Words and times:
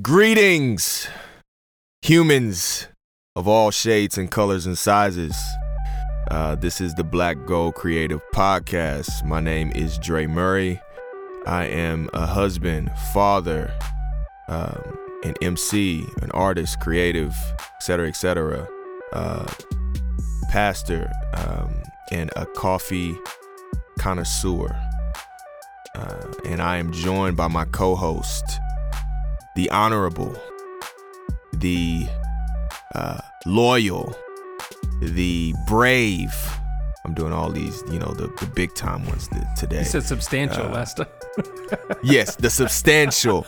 Greetings, 0.00 1.08
humans 2.00 2.86
of 3.34 3.48
all 3.48 3.72
shades 3.72 4.16
and 4.16 4.30
colors 4.30 4.64
and 4.64 4.78
sizes. 4.78 5.36
Uh, 6.30 6.54
this 6.54 6.80
is 6.80 6.94
the 6.94 7.02
Black 7.02 7.44
Gold 7.44 7.74
Creative 7.74 8.22
Podcast. 8.32 9.24
My 9.24 9.40
name 9.40 9.72
is 9.74 9.98
Dre 9.98 10.26
Murray. 10.26 10.80
I 11.44 11.64
am 11.64 12.08
a 12.14 12.24
husband, 12.24 12.92
father, 13.12 13.76
um, 14.46 14.96
an 15.24 15.34
MC, 15.42 16.06
an 16.22 16.30
artist, 16.30 16.78
creative, 16.78 17.34
etc., 17.74 18.06
etc., 18.06 18.68
uh, 19.12 19.52
pastor, 20.50 21.10
um, 21.34 21.82
and 22.12 22.30
a 22.36 22.46
coffee 22.46 23.16
connoisseur. 23.98 24.72
Uh, 25.96 26.32
and 26.44 26.62
I 26.62 26.76
am 26.76 26.92
joined 26.92 27.36
by 27.36 27.48
my 27.48 27.64
co 27.64 27.96
host, 27.96 28.44
the 29.56 29.70
honorable, 29.70 30.34
the 31.52 32.06
uh, 32.94 33.20
loyal, 33.46 34.14
the 35.00 35.54
brave. 35.66 36.32
I'm 37.04 37.14
doing 37.14 37.32
all 37.32 37.50
these, 37.50 37.82
you 37.90 37.98
know, 37.98 38.12
the, 38.12 38.28
the 38.38 38.46
big 38.54 38.74
time 38.74 39.06
ones 39.06 39.28
th- 39.28 39.42
today. 39.56 39.78
You 39.78 39.84
said 39.84 40.02
substantial 40.04 40.66
Uh, 40.66 40.72
last 40.72 40.96
time. 40.98 41.06
yes, 42.02 42.36
the 42.36 42.50
substantial 42.50 43.46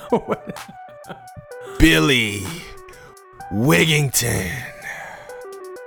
Billy 1.79 2.41
Wigington. 3.53 4.51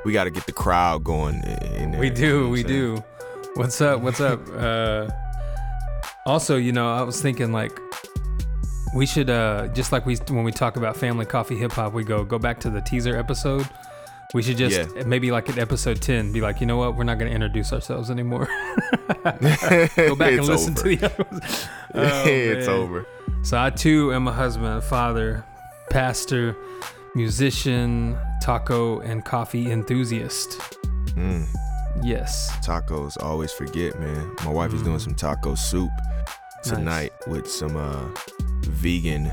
We 0.04 0.14
got 0.14 0.26
to 0.26 0.30
get 0.30 0.46
the 0.46 0.52
crowd 0.52 1.04
going. 1.04 1.44
In 1.44 1.92
there, 1.92 2.00
we 2.00 2.08
you 2.08 2.14
know 2.14 2.16
do, 2.20 2.50
we 2.50 2.64
do. 2.64 3.04
What's 3.56 3.82
up? 3.82 4.02
What's 4.02 4.22
up? 4.22 4.40
Uh, 4.56 5.10
also, 6.28 6.56
you 6.58 6.72
know, 6.72 6.92
I 6.92 7.04
was 7.04 7.22
thinking 7.22 7.52
like 7.52 7.72
we 8.96 9.06
should 9.06 9.30
uh, 9.30 9.68
just 9.68 9.92
like 9.92 10.06
we 10.08 10.16
when 10.30 10.44
we 10.44 10.52
talk 10.52 10.78
about 10.78 10.98
family 10.98 11.26
coffee 11.28 11.58
hip 11.58 11.74
hop, 11.74 11.94
we 11.94 12.04
go 12.04 12.24
go 12.24 12.40
back 12.40 12.60
to 12.62 12.70
the 12.72 12.82
teaser 12.82 13.16
episode. 13.18 13.68
We 14.34 14.42
should 14.42 14.58
just 14.58 14.90
Yeah. 14.96 15.04
maybe 15.04 15.32
like 15.32 15.48
at 15.50 15.58
episode 15.60 16.02
ten, 16.02 16.32
be 16.34 16.42
like, 16.42 16.60
you 16.60 16.66
know 16.66 16.78
what, 16.78 16.96
we're 16.96 17.04
not 17.04 17.20
going 17.20 17.30
to 17.30 17.36
introduce 17.36 17.72
ourselves 17.72 18.10
anymore. 18.10 18.48
go 19.24 20.16
back 20.16 20.34
and 20.34 20.46
listen 20.46 20.74
over. 20.74 20.82
to 20.90 20.96
the 20.96 21.00
other 21.06 21.26
ones. 21.32 21.68
Oh, 21.98 22.24
it's 22.26 22.68
man. 22.68 22.76
over. 22.76 23.06
So 23.44 23.58
I 23.62 23.70
too 23.70 24.12
am 24.14 24.28
a 24.28 24.34
husband, 24.34 24.68
a 24.80 24.82
father, 24.82 25.46
pastor, 25.90 26.58
musician, 27.16 28.18
taco 28.42 29.00
and 29.00 29.24
coffee 29.24 29.72
enthusiast. 29.72 30.60
Mm, 31.16 31.46
Yes. 32.04 32.52
tacos, 32.66 33.16
always 33.24 33.54
forget, 33.54 33.98
man. 34.00 34.32
My 34.44 34.52
wife 34.52 34.74
is 34.74 34.82
doing 34.82 34.98
Mm. 34.98 35.02
some 35.02 35.16
taco 35.16 35.56
soup 35.56 35.92
tonight 36.64 37.14
with 37.28 37.50
some 37.50 37.78
uh, 37.78 38.10
vegan 38.66 39.32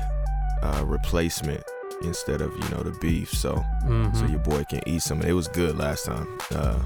uh, 0.61 0.83
replacement 0.85 1.63
instead 2.03 2.41
of 2.41 2.51
you 2.53 2.69
know 2.69 2.83
the 2.83 2.95
beef. 3.01 3.29
So 3.33 3.63
Mhm. 3.85 4.15
so 4.15 4.25
your 4.25 4.39
boy 4.39 4.63
can 4.69 4.81
eat 4.87 5.01
some. 5.01 5.21
It 5.21 5.33
was 5.33 5.47
good 5.47 5.77
last 5.77 6.05
time. 6.05 6.27
Uh, 6.53 6.79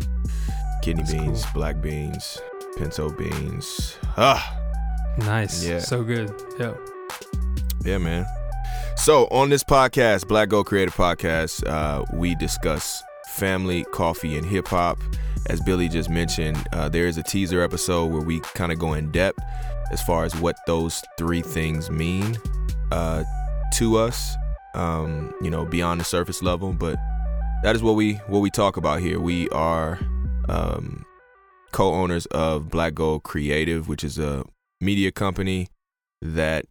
kidney 0.81 1.03
That's 1.03 1.13
beans, 1.13 1.45
cool. 1.45 1.53
black 1.61 1.81
beans, 1.81 2.39
pinto 2.77 3.09
beans. 3.09 3.97
Ah, 4.17 4.55
Nice. 5.19 5.63
Yeah. 5.65 5.79
So 5.79 6.03
good. 6.03 6.31
Yeah. 6.59 6.73
yeah, 7.83 7.97
man. 7.97 8.25
So 8.95 9.27
on 9.31 9.49
this 9.49 9.63
podcast, 9.63 10.27
Black 10.27 10.49
Gold 10.49 10.67
Creative 10.67 10.93
Podcast, 10.93 11.65
uh, 11.67 12.03
we 12.13 12.35
discuss 12.35 13.01
family, 13.35 13.83
coffee, 13.91 14.37
and 14.37 14.45
hip 14.45 14.67
hop. 14.67 14.97
As 15.49 15.61
Billy 15.61 15.87
just 15.87 16.09
mentioned, 16.09 16.57
uh, 16.73 16.89
there 16.89 17.07
is 17.07 17.17
a 17.17 17.23
teaser 17.23 17.61
episode 17.61 18.11
where 18.11 18.21
we 18.21 18.41
kind 18.53 18.71
of 18.71 18.79
go 18.79 18.93
in 18.93 19.11
depth 19.11 19.39
as 19.91 20.01
far 20.01 20.25
as 20.25 20.35
what 20.35 20.57
those 20.67 21.01
three 21.17 21.41
things 21.41 21.89
mean 21.89 22.37
uh, 22.91 23.23
to 23.75 23.97
us. 23.97 24.35
Um, 24.75 25.33
you 25.41 25.49
know, 25.49 25.65
beyond 25.65 26.01
the 26.01 26.05
surface 26.05 26.43
level, 26.43 26.73
but 26.73 26.97
that 27.63 27.75
is 27.75 27.81
what 27.81 27.93
we 27.93 28.15
what 28.27 28.39
we 28.39 28.49
talk 28.49 28.77
about 28.77 28.99
here. 28.99 29.19
We 29.19 29.49
are 29.49 29.97
um, 30.49 31.05
co-owners 31.71 32.25
of 32.27 32.69
Black 32.69 32.93
Gold 32.93 33.23
Creative, 33.23 33.87
which 33.87 34.03
is 34.03 34.19
a 34.19 34.43
media 34.81 35.11
company 35.11 35.69
that 36.21 36.65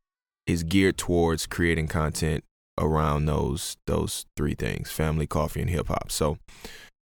is 0.46 0.62
geared 0.62 0.98
towards 0.98 1.46
creating 1.46 1.88
content 1.88 2.44
around 2.78 3.26
those 3.26 3.76
those 3.86 4.26
three 4.36 4.54
things: 4.54 4.90
family, 4.92 5.26
coffee, 5.26 5.62
and 5.62 5.70
hip 5.70 5.88
hop. 5.88 6.12
So, 6.12 6.38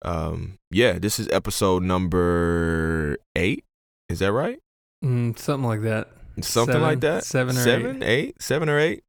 um, 0.03 0.59
yeah, 0.71 0.99
this 0.99 1.19
is 1.19 1.29
episode 1.31 1.83
number 1.83 3.17
eight. 3.37 3.65
Is 4.09 4.21
that 4.21 4.33
right? 4.33 4.59
Mm, 5.05 5.39
something 5.39 5.69
like 5.69 5.83
that. 5.83 6.09
Something 6.41 6.75
Seven- 6.75 6.83
like 6.83 7.01
that. 7.01 7.25
seven 7.25 7.57
or 7.57 7.61
seven, 7.61 8.03
eight. 8.03 8.09
eight, 8.29 8.43
seven 8.43 8.69
or 8.69 8.79
eight. 8.79 9.03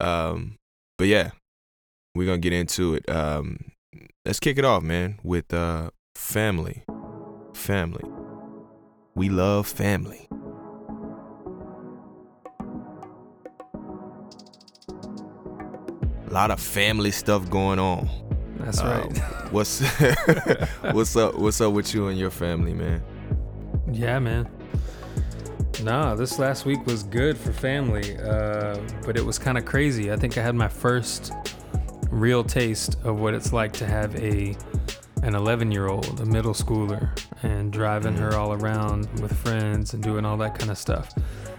Um, 0.00 0.56
but 0.96 1.08
yeah, 1.08 1.30
we're 2.14 2.26
gonna 2.26 2.38
get 2.38 2.52
into 2.52 2.94
it. 2.94 3.08
Um, 3.10 3.72
let's 4.24 4.38
kick 4.40 4.58
it 4.58 4.64
off, 4.64 4.82
man, 4.82 5.18
with 5.22 5.52
uh, 5.52 5.90
family. 6.14 6.84
Family. 7.54 8.04
We 9.16 9.28
love 9.28 9.66
family. 9.66 10.28
A 16.26 16.30
lot 16.30 16.50
of 16.50 16.60
family 16.60 17.10
stuff 17.10 17.48
going 17.50 17.78
on. 17.78 18.08
That's 18.60 18.80
Um, 18.80 18.86
right. 18.88 19.18
What's 19.52 19.80
what's 20.92 21.16
up? 21.16 21.36
What's 21.38 21.60
up 21.60 21.72
with 21.72 21.94
you 21.94 22.08
and 22.08 22.18
your 22.18 22.30
family, 22.30 22.74
man? 22.74 23.02
yeah, 23.90 24.18
man. 24.18 24.48
Nah, 25.82 26.14
this 26.16 26.38
last 26.38 26.66
week 26.66 26.84
was 26.86 27.02
good 27.04 27.38
for 27.38 27.52
family, 27.52 28.16
uh, 28.18 28.76
but 29.06 29.16
it 29.16 29.24
was 29.24 29.38
kind 29.38 29.56
of 29.56 29.64
crazy. 29.64 30.12
I 30.12 30.16
think 30.16 30.36
I 30.36 30.42
had 30.42 30.54
my 30.56 30.68
first 30.68 31.32
real 32.10 32.42
taste 32.42 32.96
of 33.04 33.20
what 33.20 33.32
it's 33.32 33.52
like 33.52 33.72
to 33.74 33.86
have 33.86 34.14
a 34.16 34.56
an 35.22 35.34
11 35.34 35.72
year 35.72 35.86
old, 35.88 36.20
a 36.20 36.26
middle 36.26 36.52
schooler, 36.54 37.10
and 37.42 37.72
driving 37.72 38.16
her 38.16 38.34
all 38.34 38.52
around 38.54 39.08
with 39.20 39.32
friends 39.36 39.94
and 39.94 40.02
doing 40.02 40.24
all 40.24 40.36
that 40.38 40.58
kind 40.58 40.70
of 40.70 40.78
stuff. 40.78 41.12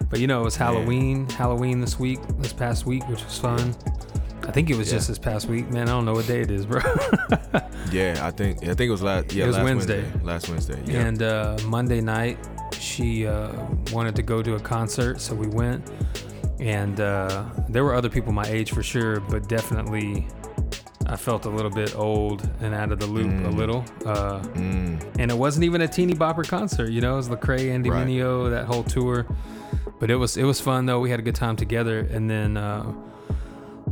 But 0.09 0.19
you 0.19 0.27
know, 0.27 0.41
it 0.41 0.43
was. 0.45 0.55
Halloween, 0.55 1.27
Halloween 1.29 1.79
this 1.81 1.97
week, 1.99 2.19
this 2.39 2.53
past 2.53 2.85
week, 2.85 3.07
which 3.07 3.23
was 3.23 3.37
fun. 3.39 3.73
I 4.49 4.51
think 4.51 4.71
it 4.71 4.75
was 4.77 4.87
Yeah. 4.89 4.95
just 4.97 5.07
this 5.09 5.19
past 5.19 5.47
week, 5.47 5.69
man. 5.69 5.87
I 5.87 5.91
don't 5.91 6.05
know 6.05 6.13
what 6.13 6.25
day 6.25 6.41
it 6.41 6.49
is, 6.51 6.65
bro. 6.65 6.81
Yeah, 7.91 8.19
I 8.21 8.29
think 8.31 8.61
I 8.63 8.73
think 8.75 8.81
it 8.81 8.91
was 8.91 9.01
last. 9.01 9.31
Yeah, 9.33 9.45
It 9.45 9.47
was 9.47 9.55
last 9.57 9.65
Wednesday. 9.65 10.03
Last 10.23 10.49
Wednesday. 10.49 10.79
Yeah. 10.85 10.99
And 11.07 11.23
uh, 11.23 11.57
Monday 11.65 12.01
night, 12.01 12.37
she 12.73 13.25
uh, 13.25 13.51
wanted 13.91 14.15
to 14.17 14.21
go 14.21 14.43
to 14.43 14.55
a 14.55 14.59
concert, 14.59 15.19
so 15.21 15.33
we 15.33 15.47
went. 15.47 15.89
And 16.59 16.99
uh, 16.99 17.45
there 17.67 17.83
were 17.83 17.95
other 17.95 18.09
people 18.09 18.31
my 18.31 18.45
age 18.45 18.71
for 18.73 18.83
sure, 18.83 19.19
but 19.21 19.47
definitely 19.49 20.27
I 21.07 21.16
felt 21.16 21.45
a 21.45 21.49
little 21.49 21.71
bit 21.71 21.95
old 21.95 22.47
and 22.61 22.75
out 22.75 22.91
of 22.91 22.99
the 22.99 23.07
loop 23.07 23.31
a 23.31 23.49
Mm. 23.49 23.55
little. 23.55 23.83
Uh, 24.05 24.39
Mm, 24.53 25.01
and 25.17 25.31
it 25.31 25.37
wasn't 25.37 25.63
even 25.63 25.81
a 25.81 25.87
teeny 25.87 26.13
bopper 26.13 26.47
concert, 26.47 26.89
you 26.91 27.01
know. 27.01 27.13
It 27.13 27.17
was 27.17 27.29
Lecrae, 27.29 27.71
Andy 27.71 27.89
Right. 27.89 28.05
Mineo, 28.07 28.49
that 28.51 28.66
whole 28.66 28.83
tour. 28.83 29.25
But 29.99 30.11
it 30.11 30.16
was 30.17 30.37
it 30.37 30.43
was 30.43 30.59
fun 30.61 30.85
though. 30.85 30.99
We 30.99 31.09
had 31.09 31.19
a 31.19 31.23
good 31.23 31.35
time 31.35 31.55
together. 31.55 31.99
And 32.11 32.29
then 32.29 32.55
uh, 32.57 32.91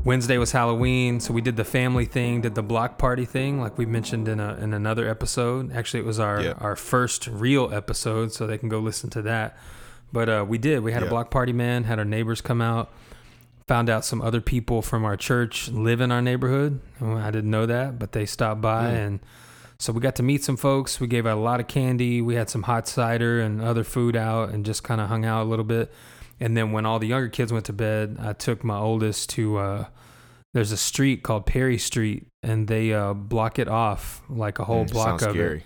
Wednesday 0.08 0.38
was 0.38 0.54
Halloween, 0.54 1.20
so 1.20 1.34
we 1.34 1.42
did 1.42 1.58
the 1.58 1.66
family 1.66 2.06
thing, 2.06 2.40
did 2.40 2.56
the 2.56 2.64
block 2.64 2.98
party 2.98 3.26
thing, 3.26 3.60
like 3.60 3.78
we 3.78 3.86
mentioned 3.86 4.30
in 4.30 4.40
a 4.40 4.54
in 4.56 4.74
another 4.74 5.06
episode. 5.10 5.74
Actually, 5.74 6.00
it 6.00 6.06
was 6.06 6.18
our 6.18 6.42
Yeah. 6.42 6.54
our 6.62 6.78
first 6.78 7.28
real 7.28 7.70
episode, 7.74 8.32
so 8.32 8.48
they 8.48 8.58
can 8.58 8.70
go 8.70 8.80
listen 8.80 9.10
to 9.10 9.22
that. 9.24 9.58
But 10.14 10.30
uh, 10.30 10.46
we 10.48 10.58
did. 10.58 10.82
We 10.82 10.94
had 10.94 11.02
Yeah. 11.02 11.08
a 11.08 11.12
block 11.12 11.30
party, 11.30 11.52
man. 11.52 11.84
Had 11.84 12.00
our 12.00 12.06
neighbors 12.06 12.40
come 12.40 12.62
out. 12.62 12.90
Found 13.68 13.90
out 13.90 14.06
some 14.06 14.22
other 14.22 14.40
people 14.40 14.82
from 14.82 15.04
our 15.04 15.18
church 15.18 15.68
live 15.70 16.00
in 16.00 16.10
our 16.10 16.22
neighborhood. 16.22 16.80
I 17.02 17.30
didn't 17.30 17.52
know 17.52 17.66
that, 17.66 18.00
but 18.00 18.14
they 18.14 18.26
stopped 18.26 18.62
by 18.62 18.86
Mm. 18.92 19.06
and. 19.06 19.20
So 19.80 19.94
we 19.94 20.00
got 20.02 20.16
to 20.16 20.24
meet 20.24 20.44
some 20.44 20.58
folks. 20.58 21.00
We 21.00 21.06
gave 21.06 21.28
out 21.28 21.38
a 21.38 21.40
lot 21.42 21.60
of 21.60 21.68
candy. 21.68 22.20
We 22.20 22.34
had 22.34 22.50
some 22.50 22.64
hot 22.64 22.88
cider 22.88 23.40
and 23.42 23.62
other 23.62 23.84
food 23.84 24.16
out 24.16 24.50
and 24.50 24.66
just 24.66 24.84
kind 24.84 25.00
of 25.00 25.08
hung 25.10 25.24
out 25.24 25.44
a 25.44 25.50
little 25.50 25.66
bit. 25.66 25.94
And 26.40 26.56
then 26.56 26.72
when 26.72 26.86
all 26.86 27.00
the 27.00 27.08
younger 27.08 27.30
kids 27.30 27.52
went 27.52 27.66
to 27.66 27.74
bed, 27.74 28.18
I 28.20 28.34
took 28.34 28.64
my 28.64 28.78
oldest 28.78 29.30
to 29.32 29.58
uh 29.58 29.86
there's 30.54 30.72
a 30.72 30.78
street 30.78 31.24
called 31.24 31.46
Perry 31.46 31.78
Street 31.78 32.28
and 32.42 32.68
they 32.68 32.94
uh 32.94 33.14
block 33.14 33.60
it 33.60 33.68
off 33.68 34.22
like 34.30 34.60
a 34.60 34.66
whole 34.66 34.86
mm, 34.86 34.92
block 34.92 35.22
of 35.22 35.32
scary. 35.32 35.64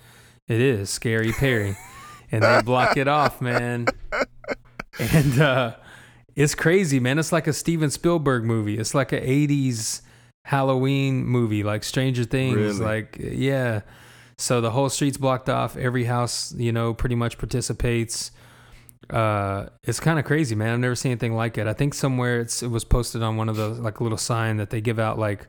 it. 0.47 0.55
It 0.55 0.61
is 0.61 0.89
scary 0.89 1.31
Perry. 1.31 1.77
and 2.31 2.43
they 2.43 2.61
block 2.61 2.97
it 2.97 3.07
off, 3.07 3.41
man. 3.41 3.87
And 4.99 5.39
uh 5.39 5.75
it's 6.35 6.55
crazy, 6.55 6.99
man. 6.99 7.19
It's 7.19 7.31
like 7.31 7.47
a 7.47 7.53
Steven 7.53 7.89
Spielberg 7.89 8.43
movie. 8.43 8.77
It's 8.77 8.93
like 8.93 9.11
a 9.11 9.19
80s 9.19 10.01
Halloween 10.45 11.25
movie, 11.25 11.63
like 11.63 11.83
Stranger 11.83 12.23
Things. 12.23 12.55
Really? 12.55 12.79
Like, 12.79 13.17
yeah. 13.19 13.81
So 14.37 14.61
the 14.61 14.71
whole 14.71 14.89
street's 14.89 15.17
blocked 15.17 15.49
off. 15.49 15.77
Every 15.77 16.05
house, 16.05 16.53
you 16.55 16.71
know, 16.71 16.93
pretty 16.93 17.15
much 17.15 17.37
participates. 17.37 18.31
Uh, 19.11 19.69
it's 19.83 19.99
kind 19.99 20.17
of 20.19 20.25
crazy, 20.25 20.55
man. 20.55 20.73
I've 20.73 20.79
never 20.79 20.95
seen 20.95 21.11
anything 21.11 21.33
like 21.35 21.57
it. 21.57 21.67
I 21.67 21.73
think 21.73 21.93
somewhere 21.93 22.39
it's 22.39 22.63
it 22.63 22.69
was 22.69 22.83
posted 22.83 23.21
on 23.21 23.37
one 23.37 23.49
of 23.49 23.55
those 23.57 23.79
like 23.79 23.99
a 23.99 24.03
little 24.03 24.17
sign 24.17 24.57
that 24.57 24.69
they 24.69 24.81
give 24.81 24.99
out 24.99 25.19
like 25.19 25.47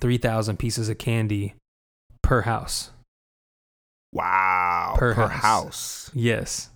three 0.00 0.18
thousand 0.18 0.58
pieces 0.58 0.88
of 0.88 0.98
candy 0.98 1.54
per 2.22 2.42
house. 2.42 2.90
Wow. 4.12 4.94
Per 4.96 5.14
Per, 5.14 5.26
house. 5.28 5.42
house. 5.42 6.10
Yes. 6.14 6.70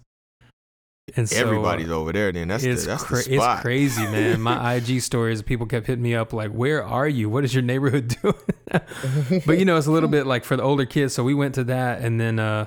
And 1.16 1.28
so, 1.28 1.38
Everybody's 1.40 1.90
over 1.90 2.12
there. 2.12 2.30
Then 2.32 2.48
that's 2.48 2.64
it's, 2.64 2.82
the, 2.82 2.88
that's 2.88 3.02
cra- 3.02 3.16
the 3.24 3.36
spot. 3.36 3.56
it's 3.56 3.62
crazy, 3.62 4.02
man. 4.02 4.40
My 4.42 4.74
IG 4.76 5.00
stories, 5.00 5.40
people 5.40 5.66
kept 5.66 5.86
hitting 5.86 6.02
me 6.02 6.14
up 6.14 6.32
like, 6.34 6.50
"Where 6.50 6.84
are 6.84 7.08
you? 7.08 7.30
What 7.30 7.44
is 7.44 7.54
your 7.54 7.62
neighborhood 7.62 8.14
doing?" 8.22 8.34
but 9.46 9.58
you 9.58 9.64
know, 9.64 9.76
it's 9.78 9.86
a 9.86 9.90
little 9.90 10.08
bit 10.10 10.26
like 10.26 10.44
for 10.44 10.56
the 10.56 10.62
older 10.62 10.84
kids. 10.84 11.14
So 11.14 11.24
we 11.24 11.32
went 11.32 11.54
to 11.54 11.64
that, 11.64 12.02
and 12.02 12.20
then 12.20 12.38
uh, 12.38 12.66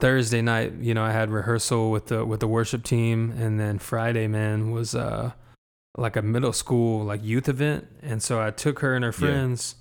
Thursday 0.00 0.42
night, 0.42 0.72
you 0.80 0.92
know, 0.94 1.04
I 1.04 1.12
had 1.12 1.30
rehearsal 1.30 1.90
with 1.90 2.06
the 2.06 2.24
with 2.24 2.40
the 2.40 2.48
worship 2.48 2.82
team, 2.84 3.32
and 3.38 3.58
then 3.60 3.78
Friday, 3.78 4.26
man, 4.26 4.70
was 4.72 4.94
uh, 4.94 5.32
like 5.96 6.16
a 6.16 6.22
middle 6.22 6.52
school 6.52 7.04
like 7.04 7.22
youth 7.24 7.48
event, 7.48 7.86
and 8.02 8.22
so 8.22 8.40
I 8.42 8.50
took 8.50 8.80
her 8.80 8.94
and 8.94 9.04
her 9.04 9.10
Yeah. 9.10 9.18
friends. 9.18 9.76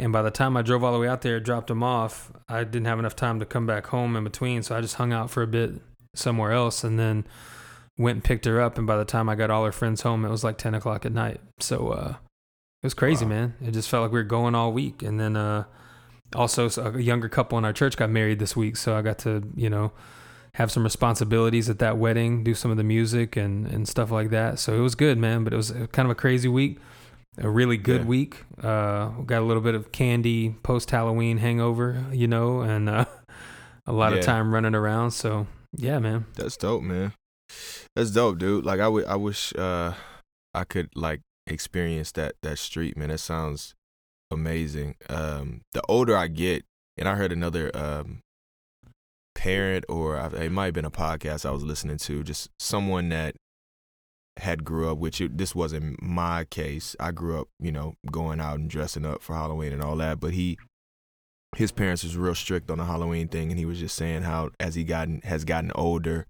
And 0.00 0.12
by 0.12 0.22
the 0.22 0.30
time 0.30 0.56
I 0.56 0.62
drove 0.62 0.84
all 0.84 0.92
the 0.92 0.98
way 1.00 1.08
out 1.08 1.22
there, 1.22 1.40
dropped 1.40 1.66
them 1.66 1.82
off, 1.82 2.30
I 2.48 2.62
didn't 2.62 2.84
have 2.84 3.00
enough 3.00 3.16
time 3.16 3.40
to 3.40 3.44
come 3.46 3.66
back 3.66 3.86
home 3.86 4.14
in 4.14 4.22
between. 4.22 4.62
So 4.62 4.76
I 4.76 4.80
just 4.80 4.94
hung 4.94 5.12
out 5.12 5.28
for 5.28 5.42
a 5.42 5.46
bit 5.48 5.72
somewhere 6.14 6.52
else 6.52 6.84
and 6.84 7.00
then 7.00 7.24
went 7.98 8.14
and 8.16 8.22
picked 8.24 8.44
her 8.44 8.60
up. 8.60 8.78
And 8.78 8.86
by 8.86 8.96
the 8.96 9.04
time 9.04 9.28
I 9.28 9.34
got 9.34 9.50
all 9.50 9.64
her 9.64 9.72
friends 9.72 10.02
home, 10.02 10.24
it 10.24 10.30
was 10.30 10.44
like 10.44 10.56
10 10.56 10.74
o'clock 10.74 11.04
at 11.04 11.10
night. 11.10 11.40
So 11.58 11.88
uh, 11.88 12.10
it 12.80 12.86
was 12.86 12.94
crazy, 12.94 13.24
Wow. 13.24 13.30
man. 13.30 13.54
It 13.60 13.72
just 13.72 13.88
felt 13.88 14.02
like 14.04 14.12
we 14.12 14.20
were 14.20 14.22
going 14.24 14.54
all 14.54 14.72
week. 14.72 15.02
And 15.02 15.18
then 15.18 15.34
uh, 15.34 15.64
also, 16.34 16.68
a 16.82 17.00
younger 17.00 17.28
couple 17.28 17.58
in 17.58 17.64
our 17.64 17.72
church 17.72 17.96
got 17.96 18.10
married 18.10 18.38
this 18.38 18.54
week. 18.56 18.76
So 18.76 18.96
I 18.96 19.02
got 19.02 19.18
to, 19.20 19.42
you 19.54 19.70
know, 19.70 19.92
have 20.54 20.70
some 20.70 20.82
responsibilities 20.84 21.68
at 21.70 21.78
that 21.78 21.98
wedding, 21.98 22.42
do 22.44 22.54
some 22.54 22.70
of 22.70 22.76
the 22.76 22.84
music 22.84 23.36
and, 23.36 23.66
and 23.66 23.86
stuff 23.88 24.10
like 24.10 24.30
that. 24.30 24.58
So 24.58 24.74
it 24.74 24.80
was 24.80 24.94
good, 24.94 25.16
man. 25.18 25.44
But 25.44 25.52
it 25.52 25.56
was 25.56 25.70
kind 25.92 26.06
of 26.06 26.10
a 26.10 26.14
crazy 26.14 26.48
week 26.48 26.78
a 27.40 27.48
really 27.48 27.76
good 27.76 28.00
Yeah. 28.00 28.06
week. 28.06 28.44
Uh, 28.60 29.08
got 29.24 29.40
a 29.42 29.44
little 29.44 29.62
bit 29.62 29.76
of 29.76 29.92
candy 29.92 30.56
post 30.64 30.90
Halloween 30.90 31.38
hangover, 31.38 32.04
you 32.12 32.26
know, 32.26 32.62
and 32.62 32.88
uh, 32.88 33.04
a 33.86 33.92
lot 33.92 34.12
Yeah. 34.12 34.18
of 34.18 34.24
time 34.24 34.52
running 34.52 34.74
around. 34.74 35.12
So 35.12 35.46
yeah, 35.76 36.00
man. 36.00 36.26
That's 36.34 36.56
dope, 36.56 36.82
man. 36.82 37.12
That's 37.94 38.10
dope, 38.10 38.38
dude. 38.38 38.64
Like 38.64 38.80
I 38.80 38.86
I 38.86 39.14
wish 39.14 39.54
uh, 39.56 39.92
I 40.52 40.64
could 40.64 40.88
like 40.96 41.20
experience 41.46 42.10
that 42.12 42.34
that 42.42 42.58
street, 42.58 42.96
man. 42.96 43.10
That 43.10 43.18
sounds 43.18 43.74
amazing. 44.30 44.94
Um, 45.08 45.62
the 45.72 45.82
older 45.88 46.16
I 46.16 46.28
get, 46.28 46.64
and 46.96 47.08
I 47.08 47.14
heard 47.14 47.32
another 47.32 47.70
um, 47.76 48.20
parent, 49.34 49.84
or 49.88 50.16
I, 50.18 50.26
it 50.44 50.52
might 50.52 50.66
have 50.66 50.74
been 50.74 50.84
a 50.84 50.90
podcast 50.90 51.46
I 51.46 51.50
was 51.50 51.62
listening 51.62 51.98
to, 51.98 52.22
just 52.22 52.48
someone 52.58 53.08
that 53.10 53.34
had 54.38 54.64
grew 54.64 54.90
up. 54.90 54.98
Which 54.98 55.20
it, 55.20 55.38
this 55.38 55.54
wasn't 55.54 56.02
my 56.02 56.44
case. 56.44 56.94
I 57.00 57.10
grew 57.12 57.40
up, 57.40 57.48
you 57.58 57.72
know, 57.72 57.94
going 58.10 58.40
out 58.40 58.58
and 58.58 58.68
dressing 58.70 59.04
up 59.06 59.22
for 59.22 59.34
Halloween 59.34 59.72
and 59.72 59.82
all 59.82 59.96
that. 59.96 60.20
But 60.20 60.32
he, 60.32 60.58
his 61.56 61.72
parents 61.72 62.04
was 62.04 62.16
real 62.16 62.34
strict 62.34 62.70
on 62.70 62.78
the 62.78 62.84
Halloween 62.84 63.28
thing, 63.28 63.50
and 63.50 63.58
he 63.58 63.64
was 63.64 63.78
just 63.78 63.96
saying 63.96 64.22
how 64.22 64.50
as 64.60 64.74
he 64.74 64.84
gotten 64.84 65.20
has 65.22 65.44
gotten 65.44 65.72
older, 65.74 66.26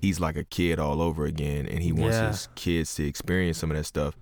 he's 0.00 0.20
like 0.20 0.36
a 0.36 0.44
kid 0.44 0.78
all 0.78 1.02
over 1.02 1.24
again, 1.24 1.66
and 1.66 1.82
he 1.82 1.92
wants 1.92 2.16
Yeah. 2.16 2.28
his 2.28 2.48
kids 2.54 2.94
to 2.96 3.06
experience 3.06 3.58
some 3.58 3.70
of 3.70 3.76
that 3.76 3.84
stuff. 3.84 4.16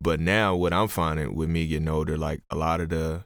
But 0.00 0.20
now, 0.20 0.54
what 0.54 0.72
I'm 0.72 0.88
finding 0.88 1.34
with 1.34 1.48
me 1.48 1.66
getting 1.66 1.88
older, 1.88 2.16
like 2.16 2.42
a 2.50 2.56
lot 2.56 2.80
of 2.80 2.88
the 2.88 3.24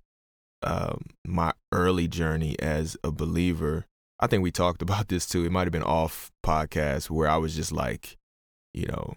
um, 0.62 1.06
my 1.26 1.52
early 1.72 2.08
journey 2.08 2.56
as 2.58 2.96
a 3.04 3.10
believer, 3.10 3.84
I 4.18 4.26
think 4.26 4.42
we 4.42 4.50
talked 4.50 4.82
about 4.88 5.08
this 5.08 5.26
too. 5.26 5.44
It 5.44 5.52
might 5.52 5.66
have 5.66 5.72
been 5.72 5.82
off 5.82 6.30
podcast 6.44 7.10
where 7.10 7.28
I 7.28 7.36
was 7.36 7.54
just 7.54 7.72
like, 7.72 8.16
you 8.72 8.86
know, 8.86 9.14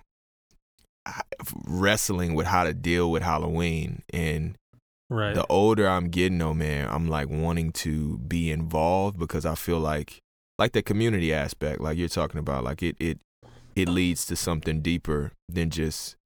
wrestling 1.66 2.36
with 2.36 2.48
how 2.48 2.64
to 2.64 2.74
deal 2.74 3.12
with 3.12 3.24
Halloween 3.24 4.04
and 4.14 4.56
Right. 5.10 5.34
the 5.34 5.46
older 5.48 5.88
I'm 5.88 6.10
getting, 6.10 6.38
though, 6.38 6.54
man, 6.54 6.90
I'm 6.92 7.08
like 7.08 7.30
wanting 7.30 7.72
to 7.74 8.18
be 8.18 8.52
involved 8.52 9.18
because 9.18 9.46
I 9.46 9.56
feel 9.56 9.80
like, 9.80 10.20
like 10.60 10.74
the 10.74 10.82
community 10.82 11.34
aspect, 11.34 11.80
like 11.80 11.98
you're 11.98 12.10
talking 12.10 12.40
about, 12.40 12.66
like 12.66 12.84
it, 12.84 12.98
it, 13.00 13.20
it 13.74 13.88
leads 13.88 14.26
to 14.26 14.36
something 14.36 14.82
deeper 14.82 15.32
than 15.48 15.70
just 15.70 16.18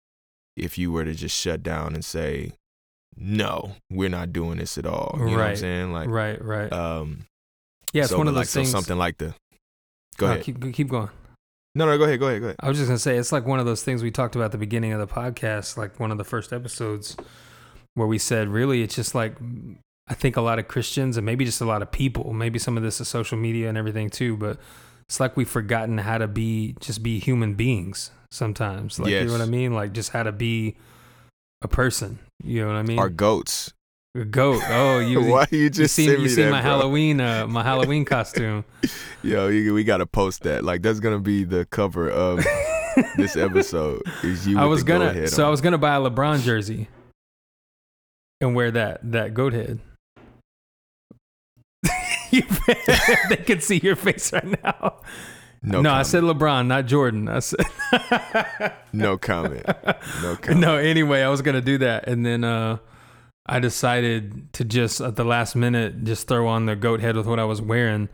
if 0.57 0.77
you 0.77 0.91
were 0.91 1.05
to 1.05 1.13
just 1.13 1.35
shut 1.37 1.63
down 1.63 1.93
and 1.93 2.03
say, 2.03 2.51
no, 3.17 3.75
we're 3.89 4.09
not 4.09 4.31
doing 4.33 4.57
this 4.57 4.77
at 4.77 4.85
all. 4.85 5.15
You 5.17 5.25
know 5.25 5.31
what 5.31 5.33
I'm 5.33 5.39
Right. 5.39 5.57
saying? 5.57 5.91
Like, 5.93 6.09
right. 6.09 6.41
Right. 6.43 6.71
um, 6.71 7.25
yeah, 7.93 8.03
it's 8.03 8.11
so, 8.11 8.17
one 8.17 8.27
of 8.27 8.33
but, 8.33 8.39
those 8.41 8.41
like, 8.41 8.49
so 8.49 8.59
things. 8.61 8.71
something 8.71 8.97
like 8.97 9.17
the. 9.17 9.33
Go 10.17 10.27
No, 10.27 10.31
ahead. 10.33 10.43
Keep, 10.43 10.73
keep 10.73 10.87
going. 10.89 11.09
No, 11.73 11.85
no, 11.85 11.97
go 11.97 12.03
ahead. 12.03 12.19
Go 12.19 12.27
ahead. 12.27 12.39
Go 12.41 12.45
ahead. 12.47 12.57
I 12.59 12.67
was 12.67 12.77
just 12.77 12.89
gonna 12.89 12.99
say 12.99 13.17
it's 13.17 13.31
like 13.31 13.45
one 13.45 13.59
of 13.59 13.65
those 13.65 13.81
things 13.83 14.03
we 14.03 14.11
talked 14.11 14.35
about 14.35 14.45
at 14.45 14.51
the 14.51 14.57
beginning 14.57 14.91
of 14.91 14.99
the 14.99 15.07
podcast, 15.07 15.77
like 15.77 15.99
one 16.01 16.11
of 16.11 16.17
the 16.17 16.23
first 16.25 16.51
episodes, 16.51 17.15
where 17.93 18.07
we 18.07 18.17
said 18.17 18.49
really 18.49 18.81
it's 18.81 18.93
just 18.95 19.15
like 19.15 19.37
I 20.09 20.13
think 20.13 20.35
a 20.35 20.41
lot 20.41 20.59
of 20.59 20.67
Christians 20.67 21.15
and 21.15 21.25
maybe 21.25 21.45
just 21.45 21.61
a 21.61 21.65
lot 21.65 21.81
of 21.81 21.89
people, 21.89 22.33
maybe 22.33 22.59
some 22.59 22.75
of 22.75 22.83
this 22.83 22.99
is 22.99 23.07
social 23.07 23.37
media 23.37 23.69
and 23.69 23.77
everything 23.77 24.09
too, 24.09 24.35
but 24.35 24.57
it's 25.11 25.19
like 25.19 25.35
we've 25.35 25.49
forgotten 25.49 25.97
how 25.97 26.17
to 26.19 26.27
be 26.29 26.73
just 26.79 27.03
be 27.03 27.19
human 27.19 27.55
beings 27.55 28.11
sometimes. 28.31 28.97
Like 28.97 29.11
you 29.11 29.25
know 29.25 29.33
what 29.33 29.41
I 29.41 29.45
mean? 29.45 29.73
Like 29.73 29.91
just 29.91 30.11
how 30.11 30.23
to 30.23 30.31
be 30.31 30.77
a 31.61 31.67
person. 31.67 32.19
You 32.41 32.61
know 32.61 32.67
what 32.67 32.77
I 32.77 32.83
mean? 32.83 32.97
Our 32.97 33.09
goats. 33.09 33.73
a 34.15 34.23
goat. 34.23 34.63
Oh, 34.69 34.99
you 35.05 35.21
Why 35.21 35.47
you 35.51 35.69
just 35.69 35.95
see 35.95 36.05
send 36.05 36.19
you 36.19 36.23
me 36.23 36.29
see 36.29 36.43
that, 36.43 36.51
my 36.51 36.61
bro? 36.61 36.71
Halloween 36.71 37.19
uh 37.19 37.45
my 37.45 37.61
Halloween 37.61 38.05
costume. 38.15 38.63
Yo, 39.21 39.49
you, 39.49 39.73
we 39.73 39.83
gotta 39.83 40.05
post 40.05 40.43
that. 40.43 40.63
Like 40.63 40.81
that's 40.81 41.01
gonna 41.01 41.19
be 41.19 41.43
the 41.43 41.65
cover 41.65 42.09
of 42.09 42.45
this 43.17 43.35
episode. 43.35 44.03
Is 44.23 44.47
you? 44.47 44.57
I 44.57 44.63
was 44.63 44.81
gonna 44.83 45.27
so 45.27 45.45
I 45.45 45.49
was 45.49 45.59
gonna 45.59 45.77
buy 45.77 45.95
a 45.95 45.99
LeBron 45.99 46.41
jersey 46.41 46.87
and 48.39 48.55
wear 48.55 48.71
that 48.71 49.01
that 49.11 49.33
goat 49.33 49.51
head. 49.51 49.81
You- 52.37 52.43
they 53.29 53.37
can 53.37 53.59
see 53.61 53.77
your 53.77 53.95
face 53.95 54.31
right 54.33 54.63
now. 54.63 54.97
No, 55.63 55.79
I 55.79 55.83
comment. 55.83 56.07
said 56.07 56.23
LeBron, 56.23 56.65
not 56.67 56.85
Jordan. 56.87 57.27
I 57.27 57.39
said 57.39 57.59
no 58.93 59.17
comment. 59.17 59.63
No 60.23 60.35
comment. 60.41 60.59
no. 60.59 60.77
Anyway, 60.77 61.21
I 61.21 61.29
was 61.29 61.41
gonna 61.43 61.61
do 61.61 61.77
that, 61.79 62.07
and 62.07 62.25
then 62.25 62.43
uh, 62.43 62.77
I 63.45 63.59
decided 63.59 64.51
to 64.53 64.63
just 64.65 65.01
at 65.01 65.17
the 65.17 65.23
last 65.23 65.55
minute 65.55 66.03
just 66.03 66.27
throw 66.27 66.47
on 66.47 66.65
the 66.65 66.75
goat 66.75 66.99
head 66.99 67.15
with 67.15 67.27
what 67.27 67.37
I 67.39 67.43
was 67.45 67.61
wearing. 67.61 68.09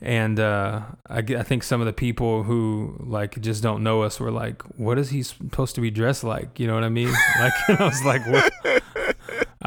And 0.00 0.38
uh, 0.38 0.82
I, 1.08 1.18
I 1.18 1.42
think 1.42 1.64
some 1.64 1.80
of 1.80 1.86
the 1.88 1.92
people 1.92 2.44
who 2.44 2.94
like 3.00 3.40
just 3.40 3.60
don't 3.64 3.82
know 3.82 4.02
us 4.02 4.20
were 4.20 4.30
like, 4.30 4.62
"What 4.78 4.96
is 5.00 5.10
he 5.10 5.24
supposed 5.24 5.74
to 5.74 5.80
be 5.80 5.90
dressed 5.90 6.22
like?" 6.22 6.60
You 6.60 6.68
know 6.68 6.74
what 6.74 6.84
I 6.84 6.88
mean? 6.90 7.10
Like, 7.40 7.52
and 7.66 7.78
I 7.80 7.84
was 7.86 8.04
like, 8.04 8.24
"What?" 8.28 8.52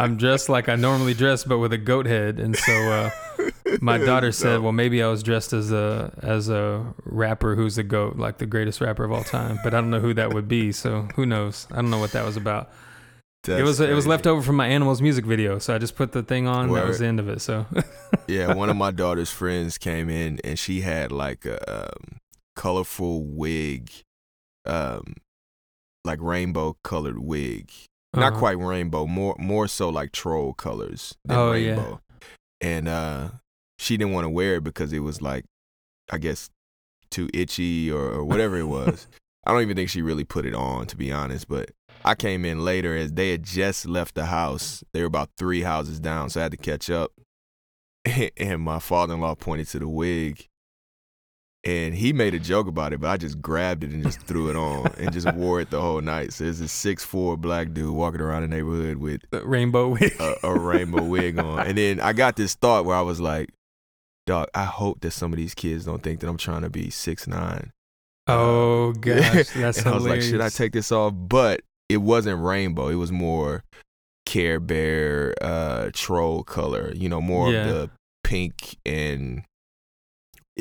I'm 0.02 0.18
dressed 0.18 0.50
like 0.50 0.68
I 0.68 0.76
normally 0.76 1.14
dress, 1.14 1.44
but 1.44 1.60
with 1.60 1.72
a 1.74 1.78
goat 1.78 2.08
head. 2.08 2.40
And 2.40 2.56
so 2.56 2.74
uh, 2.74 3.10
my 3.82 3.98
daughter 4.06 4.32
said, 4.32 4.56
No. 4.56 4.62
"Well, 4.62 4.72
maybe 4.72 5.04
I 5.04 5.08
was 5.08 5.22
dressed 5.22 5.54
as 5.54 5.72
a 5.72 6.12
as 6.24 6.50
a 6.50 6.94
rapper 7.06 7.56
who's 7.56 7.78
a 7.78 7.84
goat, 7.84 8.18
like 8.18 8.40
the 8.40 8.48
greatest 8.48 8.82
rapper 8.82 9.04
of 9.04 9.12
all 9.12 9.24
time." 9.24 9.60
But 9.64 9.76
I 9.76 9.78
don't 9.78 9.92
know 9.92 10.00
who 10.00 10.16
that 10.16 10.34
would 10.34 10.48
be. 10.48 10.72
So 10.72 11.08
who 11.16 11.28
knows? 11.28 11.68
I 11.72 11.76
don't 11.76 11.92
know 11.92 12.00
what 12.00 12.14
that 12.14 12.26
was 12.26 12.36
about. 12.36 12.72
it 13.44 13.48
That's 13.48 13.62
was 13.64 13.80
it 13.80 13.94
was 13.94 14.08
left 14.08 14.26
over 14.26 14.42
from 14.42 14.56
my 14.56 14.66
animals 14.66 15.04
music 15.04 15.24
video, 15.24 15.60
so 15.60 15.76
I 15.76 15.78
just 15.78 15.96
put 15.96 16.14
the 16.14 16.24
thing 16.24 16.48
on. 16.48 16.74
That 16.74 16.88
was 16.88 16.98
the 16.98 17.06
end 17.06 17.20
of 17.20 17.30
it. 17.30 17.40
So 17.40 17.68
yeah, 18.28 18.56
one 18.56 18.72
of 18.72 18.78
my 18.78 18.90
daughter's 18.90 19.30
friends 19.30 19.78
came 19.78 20.10
in 20.10 20.40
and 20.44 20.58
she 20.58 20.82
had 20.82 21.12
like 21.12 21.46
a 21.46 21.92
um, 21.94 22.18
colorful 22.56 23.24
wig, 23.24 23.92
um, 24.66 25.14
like 26.04 26.20
rainbow 26.20 26.76
colored 26.84 27.20
wig. 27.20 27.72
Not 28.14 28.32
Uh-huh. 28.34 28.40
quite 28.40 28.60
rainbow, 28.60 29.08
more 29.08 29.36
more 29.40 29.68
so 29.68 29.90
like 29.90 30.12
troll 30.12 30.54
colors 30.54 31.16
than 31.26 31.38
Oh, 31.38 31.54
yeah. 31.54 31.70
rainbow. 31.76 32.02
And 32.60 32.88
uh, 32.88 33.30
she 33.80 33.98
didn't 33.98 34.14
want 34.14 34.26
to 34.26 34.30
wear 34.30 34.56
it 34.56 34.64
because 34.64 34.92
it 34.94 35.00
was 35.00 35.22
like, 35.22 35.46
I 36.12 36.18
guess, 36.18 36.50
too 37.10 37.30
itchy 37.34 37.90
or, 37.92 38.02
or 38.02 38.24
whatever 38.26 38.58
it 38.58 38.66
was. 38.68 39.08
I 39.46 39.52
don't 39.54 39.62
even 39.64 39.76
think 39.76 39.90
she 39.90 40.02
really 40.04 40.24
put 40.26 40.46
it 40.46 40.54
on, 40.54 40.86
to 40.88 40.96
be 40.98 41.12
honest. 41.12 41.48
But 41.48 41.72
I 42.06 42.14
came 42.16 42.46
in 42.46 42.64
later 42.64 42.96
as 42.96 43.14
they 43.14 43.32
had 43.32 43.44
just 43.44 43.88
left 43.88 44.14
the 44.16 44.26
house. 44.26 44.84
They 44.94 45.00
were 45.02 45.08
about 45.08 45.30
three 45.38 45.62
houses 45.62 46.00
down, 46.00 46.30
so 46.30 46.40
I 46.40 46.44
had 46.44 46.52
to 46.52 46.58
catch 46.58 46.90
up. 46.90 47.12
And 48.38 48.62
my 48.62 48.80
father 48.80 49.14
in 49.14 49.22
law 49.22 49.36
pointed 49.36 49.68
to 49.70 49.80
the 49.80 49.88
wig. 49.88 50.48
And 51.64 51.94
he 51.94 52.12
made 52.12 52.34
a 52.34 52.40
joke 52.40 52.66
about 52.66 52.92
it, 52.92 53.00
but 53.00 53.10
I 53.12 53.18
just 53.18 53.40
grabbed 53.40 53.84
it 53.84 53.92
and 53.92 54.02
just 54.04 54.22
threw 54.22 54.50
it 54.50 54.56
on 54.56 54.92
and 54.98 55.14
just 55.14 55.32
wore 55.36 55.62
it 55.62 55.70
the 55.70 55.80
whole 55.80 56.02
night. 56.02 56.34
So 56.34 56.44
there's 56.46 56.58
this 56.58 56.72
six 56.72 57.04
four 57.04 57.38
black 57.38 57.72
dude 57.74 57.94
walking 57.94 58.20
around 58.20 58.42
the 58.42 58.48
neighborhood 58.48 58.98
with 58.98 59.22
The 59.30 59.46
rainbow 59.46 59.90
wig. 59.90 60.12
a, 60.20 60.36
a 60.44 60.60
rainbow 60.60 61.04
wig 61.04 61.38
on. 61.38 61.68
And 61.68 61.78
then 61.78 62.00
I 62.00 62.14
got 62.14 62.36
this 62.36 62.56
thought 62.56 62.86
where 62.86 62.96
I 62.98 63.02
was 63.02 63.22
like, 63.22 63.50
dog, 64.26 64.48
I 64.56 64.66
hope 64.66 65.02
that 65.02 65.12
some 65.12 65.32
of 65.34 65.38
these 65.38 65.54
kids 65.54 65.86
don't 65.86 66.02
think 66.02 66.22
that 66.22 66.28
I'm 66.30 66.38
trying 66.38 66.64
to 66.64 66.70
be 66.72 66.90
six 66.90 67.28
nine. 67.28 67.72
oh 68.28 68.94
gosh, 69.00 69.50
that's 69.52 69.78
and 69.80 69.88
I 69.88 69.94
was 69.94 70.06
like, 70.06 70.24
should 70.24 70.42
I 70.42 70.50
take 70.50 70.72
this 70.74 70.92
off? 70.92 71.14
But 71.16 71.62
it 71.90 71.98
wasn't 71.98 72.42
rainbow. 72.42 72.88
It 72.88 72.96
was 72.96 73.12
more 73.12 73.64
Care 74.26 74.60
Bear 74.60 75.36
uh 75.42 75.92
troll 75.94 76.44
color, 76.44 76.92
you 76.96 77.08
know, 77.08 77.22
more 77.22 77.52
Yeah. 77.52 77.68
of 77.68 77.68
the 77.76 77.90
pink 78.24 78.78
and 78.84 79.44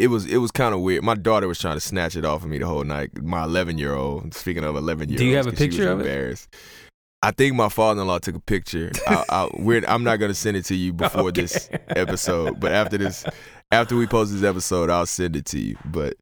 it 0.00 0.09
was 0.09 0.26
it 0.26 0.38
was 0.38 0.50
kind 0.50 0.75
of 0.75 0.80
weird. 0.80 1.04
My 1.04 1.14
daughter 1.14 1.47
was 1.47 1.59
trying 1.59 1.76
to 1.76 1.80
snatch 1.80 2.16
it 2.16 2.25
off 2.25 2.42
of 2.42 2.49
me 2.49 2.59
the 2.59 2.66
whole 2.66 2.85
night. 2.85 3.23
My 3.23 3.45
11 3.45 3.78
year 3.78 3.95
old. 3.95 4.35
Speaking 4.35 4.64
of 4.64 4.76
11 4.76 5.09
year 5.09 5.14
olds, 5.14 5.21
Do 5.21 5.26
you 5.26 5.37
have 5.37 5.47
a 5.47 5.52
picture 5.52 5.90
of 5.90 6.00
it? 6.00 6.07
Embarrassed. 6.07 6.49
I 7.23 7.33
think 7.33 7.54
my 7.54 7.69
father-in-law 7.69 8.21
took 8.21 8.37
a 8.37 8.40
picture. 8.40 8.90
I, 9.07 9.50
I'm 9.87 10.04
not 10.04 10.16
gonna 10.16 10.35
send 10.35 10.57
it 10.57 10.64
to 10.66 10.75
you 10.75 10.95
before 10.95 11.30
this 11.33 11.69
episode, 11.88 12.59
but 12.59 12.73
after 12.73 12.97
this, 12.97 13.26
after 13.71 13.95
we 13.95 14.07
post 14.07 14.33
this 14.33 14.42
episode, 14.42 14.88
I'll 14.88 15.04
send 15.04 15.37
it 15.37 15.45
to 15.47 15.59
you. 15.59 15.76
But 15.85 16.14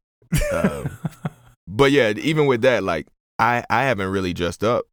um, 0.51 0.97
but 1.67 1.91
yeah, 1.91 2.11
even 2.17 2.47
with 2.47 2.61
that, 2.63 2.83
like 2.83 3.07
I 3.37 3.63
I 3.69 3.83
haven't 3.83 4.09
really 4.09 4.33
dressed 4.33 4.63
up 4.63 4.85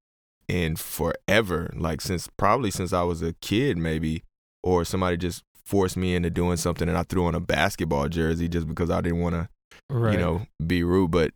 in 0.47 0.77
forever, 0.77 1.73
like 1.77 2.01
since 2.01 2.29
probably 2.37 2.71
since 2.71 2.93
I 2.93 3.03
was 3.03 3.21
a 3.21 3.33
kid, 3.35 3.77
maybe, 3.77 4.23
or 4.63 4.85
somebody 4.85 5.17
just 5.17 5.43
forced 5.67 5.97
me 5.97 6.15
into 6.15 6.31
doing 6.31 6.57
something 6.57 6.89
and 6.89 6.97
I 6.97 7.03
threw 7.03 7.27
on 7.27 7.35
a 7.35 7.41
basketball 7.41 8.09
jersey 8.09 8.49
just 8.49 8.69
because 8.69 8.89
I 8.91 9.01
didn't 9.01 9.21
want 9.21 9.35
to, 9.35 9.49
Right. 9.91 10.13
you 10.15 10.19
know, 10.19 10.47
be 10.65 10.83
rude. 10.83 11.11
But 11.11 11.33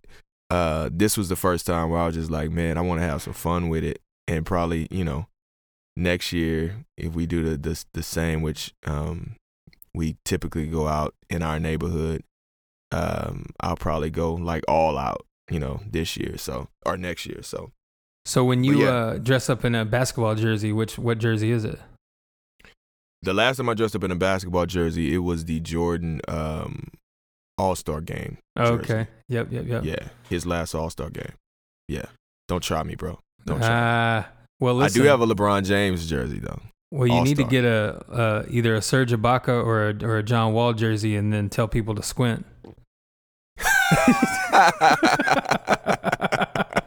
uh, 0.50 0.88
this 0.92 1.18
was 1.18 1.28
the 1.28 1.36
first 1.36 1.66
time 1.66 1.90
where 1.90 2.00
I 2.00 2.06
was 2.06 2.14
just 2.14 2.30
like, 2.30 2.50
man, 2.50 2.78
I 2.78 2.80
want 2.80 3.00
to 3.00 3.06
have 3.06 3.22
some 3.22 3.32
fun 3.34 3.68
with 3.68 3.84
it, 3.84 4.00
and 4.26 4.46
probably, 4.46 4.86
you 4.90 5.04
know, 5.04 5.26
next 5.96 6.32
year 6.32 6.84
if 6.96 7.14
we 7.14 7.26
do 7.26 7.42
the 7.42 7.56
the, 7.56 7.84
the 7.92 8.02
same, 8.02 8.40
which 8.42 8.72
um, 8.86 9.36
we 9.94 10.16
typically 10.24 10.66
go 10.66 10.86
out 10.88 11.14
in 11.28 11.42
our 11.42 11.58
neighborhood, 11.60 12.22
um, 12.92 13.46
I'll 13.60 13.76
probably 13.76 14.10
go 14.10 14.34
like 14.34 14.64
all 14.68 14.96
out, 14.98 15.26
you 15.50 15.58
know, 15.58 15.80
this 15.88 16.16
year, 16.16 16.36
so 16.38 16.68
or 16.86 16.96
next 16.96 17.26
year, 17.26 17.42
so. 17.42 17.72
So 18.26 18.44
when 18.44 18.64
you 18.64 18.82
yeah. 18.82 18.90
uh, 18.90 19.18
dress 19.18 19.48
up 19.48 19.64
in 19.64 19.74
a 19.74 19.84
basketball 19.84 20.34
jersey, 20.34 20.72
which 20.72 20.98
what 20.98 21.18
jersey 21.18 21.50
is 21.50 21.64
it? 21.64 21.80
The 23.22 23.34
last 23.34 23.58
time 23.58 23.68
I 23.68 23.74
dressed 23.74 23.94
up 23.94 24.04
in 24.04 24.10
a 24.10 24.16
basketball 24.16 24.66
jersey, 24.66 25.14
it 25.14 25.18
was 25.18 25.44
the 25.44 25.60
Jordan 25.60 26.20
um, 26.26 26.88
All 27.58 27.74
Star 27.74 28.00
game. 28.00 28.38
Oh, 28.56 28.74
okay. 28.74 29.08
Yep. 29.28 29.52
Yep. 29.52 29.66
Yep. 29.66 29.84
Yeah, 29.84 30.08
his 30.28 30.46
last 30.46 30.74
All 30.74 30.88
Star 30.88 31.10
game. 31.10 31.32
Yeah, 31.88 32.06
don't 32.48 32.62
try 32.62 32.82
me, 32.82 32.94
bro. 32.94 33.18
Don't 33.44 33.58
try. 33.58 33.68
me. 33.68 33.74
Ah. 33.74 34.28
well, 34.58 34.74
listen. 34.74 35.00
I 35.00 35.04
do 35.04 35.08
have 35.08 35.20
a 35.20 35.26
LeBron 35.26 35.64
James 35.64 36.08
jersey 36.08 36.38
though. 36.38 36.60
Well, 36.92 37.06
you 37.06 37.22
need 37.22 37.36
to 37.36 37.44
get 37.44 37.64
a 37.64 38.04
uh, 38.10 38.44
either 38.48 38.74
a 38.74 38.82
Serge 38.82 39.12
Ibaka 39.12 39.64
or 39.64 39.90
a, 39.90 40.04
or 40.04 40.18
a 40.18 40.22
John 40.22 40.54
Wall 40.54 40.72
jersey, 40.72 41.14
and 41.14 41.32
then 41.32 41.48
tell 41.48 41.68
people 41.68 41.94
to 41.94 42.02
squint. 42.02 42.46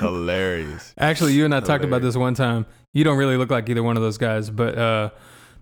Hilarious. 0.00 0.94
Actually, 0.98 1.34
you 1.34 1.44
and 1.44 1.54
I 1.54 1.60
talked 1.60 1.84
about 1.84 2.02
this 2.02 2.16
one 2.16 2.34
time. 2.34 2.66
You 2.92 3.04
don't 3.04 3.16
really 3.18 3.36
look 3.36 3.50
like 3.50 3.68
either 3.68 3.82
one 3.82 3.96
of 3.96 4.02
those 4.02 4.18
guys, 4.18 4.50
but 4.50 4.76
uh, 4.76 5.10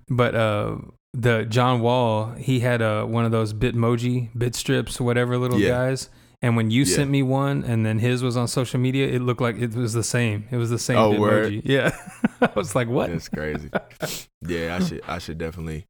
but 0.09 0.35
uh, 0.35 0.77
the 1.13 1.45
John 1.45 1.81
Wall, 1.81 2.33
he 2.33 2.61
had 2.61 2.81
uh, 2.83 3.05
one 3.05 3.25
of 3.25 3.31
those 3.33 3.53
Bitmoji, 3.53 4.31
bit 4.37 4.55
strips, 4.55 5.01
whatever 5.01 5.37
little 5.39 5.59
Yeah. 5.61 5.69
guys. 5.71 6.09
And 6.41 6.57
when 6.57 6.71
you 6.71 6.85
Yeah. 6.85 6.95
sent 6.97 7.11
me 7.11 7.23
one, 7.25 7.65
and 7.65 7.85
then 7.85 7.99
his 7.99 8.23
was 8.23 8.37
on 8.37 8.47
social 8.47 8.79
media, 8.79 9.09
it 9.09 9.21
looked 9.21 9.41
like 9.41 9.57
it 9.59 9.75
was 9.75 9.93
the 9.93 10.05
same. 10.05 10.47
It 10.53 10.57
was 10.57 10.71
the 10.71 10.79
same 10.79 10.97
Oh, 10.97 11.11
Bitmoji. 11.13 11.19
word? 11.21 11.63
Yeah, 11.65 11.91
I 12.41 12.51
was 12.55 12.75
like, 12.77 12.89
what? 12.89 13.11
That's 13.11 13.29
crazy. 13.29 13.71
Yeah, 14.47 14.79
I 14.81 14.85
should. 14.87 15.03
I 15.09 15.19
should 15.19 15.39
definitely. 15.39 15.85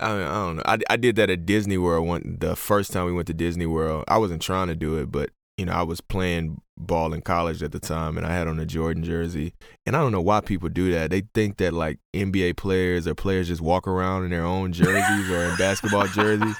I 0.00 0.12
mean, 0.14 0.22
I 0.26 0.32
don't 0.34 0.56
know. 0.56 0.62
I, 0.66 0.78
I 0.90 0.96
did 0.96 1.14
that 1.16 1.30
at 1.30 1.46
Disney 1.46 1.78
World 1.78 2.08
one 2.08 2.38
the 2.40 2.56
first 2.56 2.90
time 2.92 3.06
we 3.06 3.12
went 3.12 3.28
to 3.28 3.34
Disney 3.34 3.66
World. 3.66 4.04
I 4.08 4.18
wasn't 4.18 4.42
trying 4.42 4.66
to 4.66 4.74
do 4.74 4.96
it, 4.96 5.12
but 5.12 5.30
you 5.56 5.64
know, 5.66 5.72
I 5.72 5.82
was 5.82 6.00
playing 6.00 6.60
ball 6.86 7.12
in 7.12 7.22
college 7.22 7.62
at 7.62 7.72
the 7.72 7.80
time, 7.80 8.16
and 8.16 8.26
I 8.26 8.32
had 8.32 8.48
on 8.48 8.58
a 8.58 8.66
Jordan 8.66 9.02
jersey. 9.02 9.54
And 9.86 9.96
I 9.96 10.00
don't 10.00 10.12
know 10.12 10.20
why 10.20 10.40
people 10.40 10.68
do 10.68 10.92
that. 10.92 11.10
They 11.10 11.22
think 11.34 11.56
that 11.58 11.72
like 11.72 11.98
NBA 12.14 12.56
players 12.56 13.06
or 13.06 13.14
players 13.14 13.48
just 13.48 13.60
walk 13.60 13.86
around 13.88 14.24
in 14.24 14.30
their 14.30 14.44
own 14.44 14.72
jerseys 14.72 15.30
or 15.30 15.44
in 15.44 15.56
basketball 15.56 16.06
jerseys, 16.08 16.56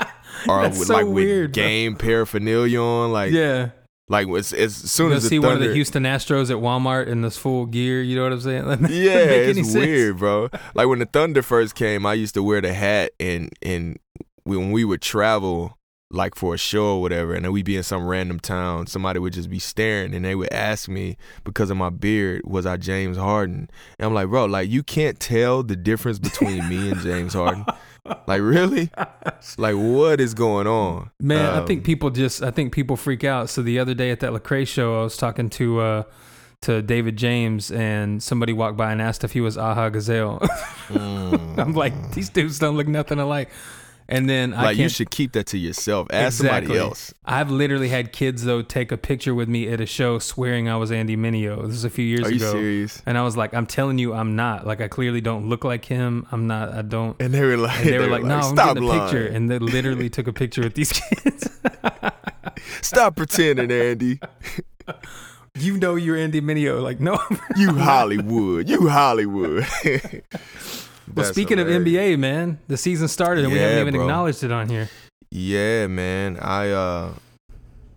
or 0.48 0.62
That's 0.62 0.78
with, 0.78 0.88
so 0.88 0.94
like 0.94 1.06
weird, 1.06 1.48
with 1.48 1.54
bro. 1.54 1.62
game 1.62 1.96
paraphernalia 1.96 2.80
on. 2.80 3.12
Like, 3.12 3.32
yeah, 3.32 3.70
like 4.08 4.28
as, 4.28 4.52
as 4.52 4.74
soon 4.74 5.10
you 5.10 5.16
as 5.16 5.24
the 5.24 5.28
see 5.28 5.36
Thunder, 5.36 5.48
one 5.48 5.56
of 5.56 5.68
the 5.68 5.74
Houston 5.74 6.04
Astros 6.04 6.50
at 6.50 6.56
Walmart 6.56 7.08
in 7.08 7.22
this 7.22 7.36
full 7.36 7.66
gear. 7.66 8.02
You 8.02 8.16
know 8.16 8.22
what 8.22 8.32
I'm 8.32 8.40
saying? 8.40 8.62
Doesn't 8.66 8.90
Yeah, 8.90 9.16
it's 9.16 9.74
weird, 9.74 10.18
bro. 10.18 10.48
Like 10.74 10.86
when 10.86 11.00
the 11.00 11.06
Thunder 11.06 11.42
first 11.42 11.74
came, 11.74 12.06
I 12.06 12.14
used 12.14 12.34
to 12.34 12.42
wear 12.42 12.60
the 12.60 12.72
hat, 12.72 13.12
and 13.18 13.52
and 13.62 13.98
when 14.44 14.70
we 14.70 14.84
would 14.84 15.02
travel, 15.02 15.76
like 16.10 16.34
for 16.34 16.54
a 16.54 16.58
show 16.58 16.96
or 16.96 17.00
whatever, 17.02 17.34
and 17.34 17.44
then 17.44 17.52
we'd 17.52 17.64
be 17.64 17.76
in 17.76 17.82
some 17.82 18.06
random 18.06 18.38
town, 18.38 18.86
somebody 18.86 19.18
would 19.18 19.32
just 19.32 19.50
be 19.50 19.58
staring, 19.58 20.14
and 20.14 20.24
they 20.24 20.34
would 20.34 20.52
ask 20.52 20.88
me 20.88 21.16
because 21.44 21.68
of 21.70 21.76
my 21.76 21.90
beard, 21.90 22.42
was 22.44 22.64
I 22.66 22.76
James 22.76 23.16
Harden? 23.16 23.68
And 23.98 24.06
I'm 24.06 24.14
like, 24.14 24.28
bro, 24.28 24.44
like 24.44 24.70
you 24.70 24.82
can't 24.82 25.18
tell 25.18 25.62
the 25.62 25.76
difference 25.76 26.18
between 26.18 26.68
me 26.68 26.90
and 26.90 27.00
James 27.00 27.34
Harden. 27.34 27.64
Like 28.28 28.40
really? 28.40 28.88
Like 29.58 29.74
what 29.74 30.20
is 30.20 30.32
going 30.32 30.68
on? 30.68 31.10
Man, 31.18 31.44
I 31.44 31.58
Um, 31.58 31.66
think 31.66 31.82
people 31.82 32.10
just 32.10 32.40
I 32.40 32.52
think 32.52 32.72
people 32.72 32.96
freak 32.96 33.24
out. 33.24 33.50
So 33.50 33.62
the 33.62 33.80
other 33.80 33.94
day 33.94 34.12
at 34.12 34.20
that 34.20 34.30
Lecrae 34.30 34.64
show, 34.64 35.00
I 35.00 35.02
was 35.02 35.16
talking 35.16 35.50
to 35.50 35.80
uh 35.80 36.02
to 36.60 36.82
David 36.82 37.16
James 37.16 37.72
and 37.72 38.22
somebody 38.22 38.52
walked 38.52 38.76
by 38.76 38.92
and 38.92 39.02
asked 39.02 39.24
if 39.24 39.32
he 39.32 39.40
was 39.40 39.58
Aha 39.58 39.88
Gazelle. 39.88 40.38
mm. 40.88 41.58
I'm 41.58 41.72
like, 41.72 42.12
these 42.12 42.28
dudes 42.28 42.60
don't 42.60 42.76
look 42.76 42.86
nothing 42.86 43.18
alike. 43.18 43.50
And 44.08 44.30
then 44.30 44.54
I 44.54 44.62
like 44.64 44.76
you 44.76 44.84
can't 44.84 44.92
should 44.92 45.10
keep 45.10 45.32
that 45.32 45.46
to 45.48 45.58
yourself. 45.58 46.06
Ask 46.10 46.40
Exactly. 46.40 46.66
somebody 46.68 46.78
else. 46.78 47.12
I've 47.24 47.50
literally 47.50 47.88
had 47.88 48.12
kids 48.12 48.44
though 48.44 48.62
take 48.62 48.92
a 48.92 48.96
picture 48.96 49.34
with 49.34 49.48
me 49.48 49.68
at 49.68 49.80
a 49.80 49.86
show 49.86 50.18
swearing 50.20 50.68
I 50.68 50.76
was 50.76 50.92
Andy 50.92 51.16
Mineo. 51.16 51.66
This 51.66 51.74
is 51.76 51.84
a 51.84 51.90
few 51.90 52.04
years 52.04 52.26
Are 52.26 52.30
you 52.30 52.36
ago. 52.36 52.52
serious? 52.52 53.02
And 53.04 53.18
I 53.18 53.22
was 53.22 53.36
like, 53.36 53.52
I'm 53.52 53.66
telling 53.66 53.98
you, 53.98 54.14
I'm 54.14 54.36
not. 54.36 54.66
Like, 54.66 54.80
I 54.80 54.88
clearly 54.88 55.20
don't 55.20 55.48
look 55.48 55.64
like 55.64 55.84
him. 55.84 56.26
I'm 56.30 56.46
not. 56.46 56.72
I 56.72 56.82
don't. 56.82 57.20
And 57.20 57.34
they 57.34 57.42
were 57.42 57.56
like, 57.56 57.80
And 57.80 57.88
they 57.88 57.98
were 57.98 58.06
like, 58.06 58.22
"No, 58.32 58.36
I'm 58.36 58.54
stop 58.56 58.74
getting 58.74 58.88
a 58.88 58.92
picture," 59.00 59.26
and 59.26 59.50
they 59.50 59.58
literally 59.58 60.08
took 60.08 60.26
a 60.28 60.32
picture 60.32 60.62
with 60.62 60.74
these 60.74 60.92
kids. 61.10 61.50
Stop 62.82 63.16
pretending, 63.16 63.70
Andy. 63.70 64.20
you 65.58 65.76
know 65.78 65.94
you're 65.96 66.16
Andy 66.16 66.40
Mineo. 66.40 66.80
Like, 66.82 67.00
no. 67.00 67.18
You 67.56 67.74
Hollywood. 67.74 68.68
You 68.68 68.88
Hollywood. 68.88 69.66
Well, 71.14 71.26
speaking 71.26 71.58
of 71.58 71.66
NBA, 71.66 72.18
man, 72.18 72.58
the 72.68 72.76
season 72.76 73.08
started 73.08 73.44
and 73.44 73.52
we 73.52 73.58
haven't 73.58 73.80
even 73.80 73.94
bro. 73.94 74.02
acknowledged 74.02 74.42
it 74.44 74.52
on 74.52 74.68
here. 74.68 74.88
Yeah, 75.30 75.86
man. 75.86 76.38
I 76.40 76.70
uh 76.70 77.14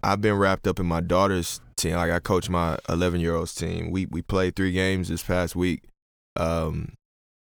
I've 0.04 0.22
been 0.22 0.36
wrapped 0.36 0.68
up 0.68 0.80
in 0.80 0.86
my 0.86 1.02
daughter's 1.02 1.62
team. 1.78 1.96
Like 1.96 2.12
I 2.12 2.20
coach 2.20 2.50
my 2.50 2.78
11 2.88 3.20
year 3.20 3.36
old's 3.36 3.56
team. 3.56 3.92
We 3.92 4.06
we 4.06 4.22
played 4.22 4.56
three 4.56 4.72
games 4.72 5.10
this 5.10 5.24
past 5.24 5.56
week. 5.56 5.84
Um, 6.36 6.94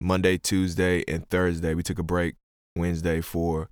Monday, 0.02 0.38
Tuesday, 0.38 1.04
and 1.08 1.28
Thursday. 1.30 1.74
We 1.74 1.84
took 1.84 2.00
a 2.00 2.04
break 2.04 2.36
Wednesday 2.76 3.22
for 3.22 3.70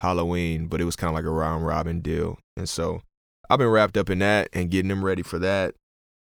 Halloween, 0.00 0.66
but 0.66 0.80
it 0.80 0.84
was 0.84 0.96
kind 0.96 1.10
of 1.10 1.14
like 1.14 1.24
a 1.24 1.30
round 1.30 1.66
robin 1.66 2.00
deal. 2.00 2.38
And 2.56 2.68
so 2.68 3.02
I've 3.48 3.58
been 3.58 3.68
wrapped 3.68 3.96
up 3.96 4.10
in 4.10 4.18
that 4.20 4.48
and 4.52 4.70
getting 4.70 4.88
them 4.88 5.04
ready 5.04 5.22
for 5.22 5.38
that. 5.38 5.74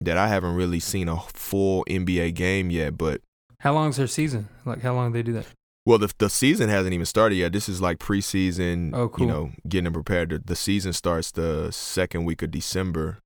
That 0.00 0.16
I 0.16 0.28
haven't 0.28 0.54
really 0.54 0.78
seen 0.78 1.08
a 1.08 1.18
full 1.34 1.84
NBA 1.86 2.34
game 2.34 2.70
yet, 2.70 2.96
but 2.96 3.20
How 3.60 3.72
long 3.74 3.90
is 3.90 3.96
their 3.96 4.06
season? 4.06 4.48
Like, 4.64 4.82
how 4.82 4.94
long 4.94 5.10
do 5.12 5.18
they 5.18 5.22
do 5.22 5.32
that? 5.34 5.46
Well, 5.86 5.98
the 5.98 6.12
the 6.18 6.28
season 6.30 6.68
hasn't 6.68 6.92
even 6.92 7.06
started 7.06 7.36
yet. 7.36 7.52
This 7.52 7.68
is 7.68 7.80
like 7.80 7.98
preseason. 7.98 8.90
Oh, 8.94 9.08
cool. 9.08 9.26
You 9.26 9.32
know, 9.32 9.50
getting 9.68 9.84
them 9.84 9.94
prepared. 9.94 10.30
The, 10.30 10.38
the 10.38 10.56
season 10.56 10.92
starts 10.92 11.30
the 11.30 11.70
second 11.72 12.24
week 12.24 12.42
of 12.42 12.50
December. 12.50 13.18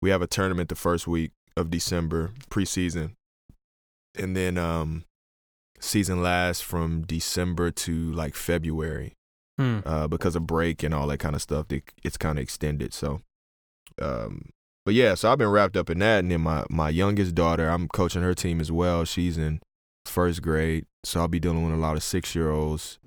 We 0.00 0.10
have 0.10 0.22
a 0.22 0.26
tournament 0.26 0.68
the 0.68 0.74
first 0.74 1.06
week 1.06 1.32
of 1.56 1.70
December, 1.70 2.30
preseason, 2.50 3.12
and 4.16 4.34
then 4.36 4.56
um, 4.56 5.04
season 5.80 6.22
lasts 6.22 6.62
from 6.62 7.02
December 7.02 7.70
to 7.72 8.12
like 8.12 8.34
February 8.34 9.14
Hmm. 9.58 9.80
uh, 9.84 10.06
because 10.06 10.36
of 10.36 10.46
break 10.46 10.84
and 10.84 10.94
all 10.94 11.08
that 11.08 11.18
kind 11.18 11.34
of 11.34 11.42
stuff. 11.42 11.66
They, 11.66 11.82
it's 12.04 12.16
kind 12.16 12.38
of 12.38 12.42
extended. 12.44 12.94
So, 12.94 13.22
um, 14.00 14.50
but 14.84 14.94
yeah, 14.94 15.14
so 15.14 15.32
I've 15.32 15.38
been 15.38 15.50
wrapped 15.50 15.76
up 15.76 15.90
in 15.90 15.98
that. 15.98 16.20
And 16.20 16.30
then 16.30 16.42
my 16.42 16.64
my 16.70 16.88
youngest 16.90 17.34
daughter, 17.34 17.68
I'm 17.68 17.88
coaching 17.88 18.22
her 18.22 18.34
team 18.34 18.60
as 18.60 18.70
well. 18.70 19.04
She's 19.04 19.36
in 19.36 19.60
first 20.08 20.42
grade, 20.42 20.86
so 21.04 21.20
I'll 21.20 21.28
be 21.28 21.40
dealing 21.40 21.64
with 21.64 21.74
a 21.74 21.78
lot 21.78 21.96
of 21.96 22.02
six 22.02 22.34
year 22.34 22.50
olds 22.50 22.98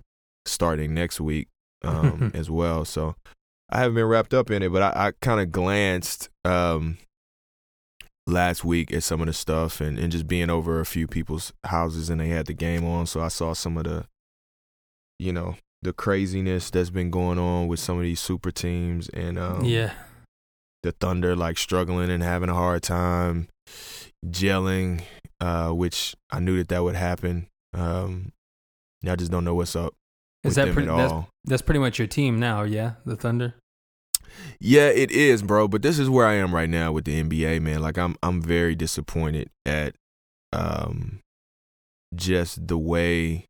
starting 0.45 0.93
next 0.93 1.19
week 1.19 1.47
um, 1.83 2.31
as 2.35 2.49
well. 2.49 2.85
So 2.85 3.15
I 3.69 3.79
haven't 3.79 3.95
been 3.95 4.05
wrapped 4.05 4.33
up 4.33 4.51
in 4.51 4.63
it, 4.63 4.71
but 4.71 4.81
I, 4.81 5.07
I 5.07 5.11
kind 5.21 5.39
of 5.39 5.51
glanced 5.51 6.29
um, 6.43 6.97
last 8.27 8.63
week 8.63 8.91
at 8.91 9.03
some 9.03 9.21
of 9.21 9.27
the 9.27 9.33
stuff 9.33 9.81
and, 9.81 9.97
and 9.97 10.11
just 10.11 10.27
being 10.27 10.49
over 10.49 10.79
a 10.79 10.85
few 10.85 11.07
people's 11.07 11.53
houses 11.65 12.09
and 12.09 12.19
they 12.19 12.29
had 12.29 12.47
the 12.47 12.53
game 12.53 12.85
on. 12.85 13.05
So 13.05 13.21
I 13.21 13.29
saw 13.29 13.53
some 13.53 13.77
of 13.77 13.85
the, 13.85 14.05
you 15.19 15.31
know, 15.31 15.55
the 15.81 15.93
craziness 15.93 16.69
that's 16.69 16.89
been 16.89 17.09
going 17.09 17.39
on 17.39 17.67
with 17.67 17.79
some 17.79 17.97
of 17.97 18.03
these 18.03 18.19
super 18.19 18.51
teams 18.51 19.09
and 19.09 19.39
um, 19.39 19.65
yeah. 19.65 19.93
the 20.83 20.91
Thunder 20.91 21.35
like 21.35 21.57
struggling 21.57 22.11
and 22.11 22.21
having 22.21 22.49
a 22.49 22.53
hard 22.53 22.83
time 22.83 23.47
gelling, 24.25 25.01
uh, 25.41 25.69
which 25.69 26.15
I 26.29 26.39
knew 26.39 26.57
that 26.57 26.69
that 26.69 26.83
would 26.83 26.95
happen. 26.95 27.47
Um, 27.73 28.31
I 29.05 29.15
just 29.15 29.31
don't 29.31 29.43
know 29.43 29.55
what's 29.55 29.75
up. 29.75 29.93
Is 30.43 30.55
that 30.55 30.71
pretty? 30.71 30.89
at 30.89 30.95
That's, 30.95 31.11
all. 31.11 31.29
that's 31.45 31.61
pretty 31.61 31.79
much 31.79 31.99
your 31.99 32.07
team 32.07 32.39
now. 32.39 32.63
Yeah, 32.63 32.93
the 33.05 33.15
Thunder. 33.15 33.55
Yeah, 34.59 34.87
it 34.87 35.11
is, 35.11 35.43
bro. 35.43 35.67
But 35.67 35.81
this 35.81 35.99
is 35.99 36.09
where 36.09 36.25
I 36.25 36.35
am 36.35 36.53
right 36.55 36.69
now 36.69 36.91
with 36.91 37.05
the 37.05 37.21
NBA, 37.21 37.61
man. 37.61 37.81
Like 37.81 37.97
I'm 37.97 38.15
I'm 38.23 38.41
very 38.41 38.75
disappointed 38.75 39.49
at 39.65 39.95
um 40.53 41.19
just 42.15 42.67
the 42.67 42.77
way 42.77 43.45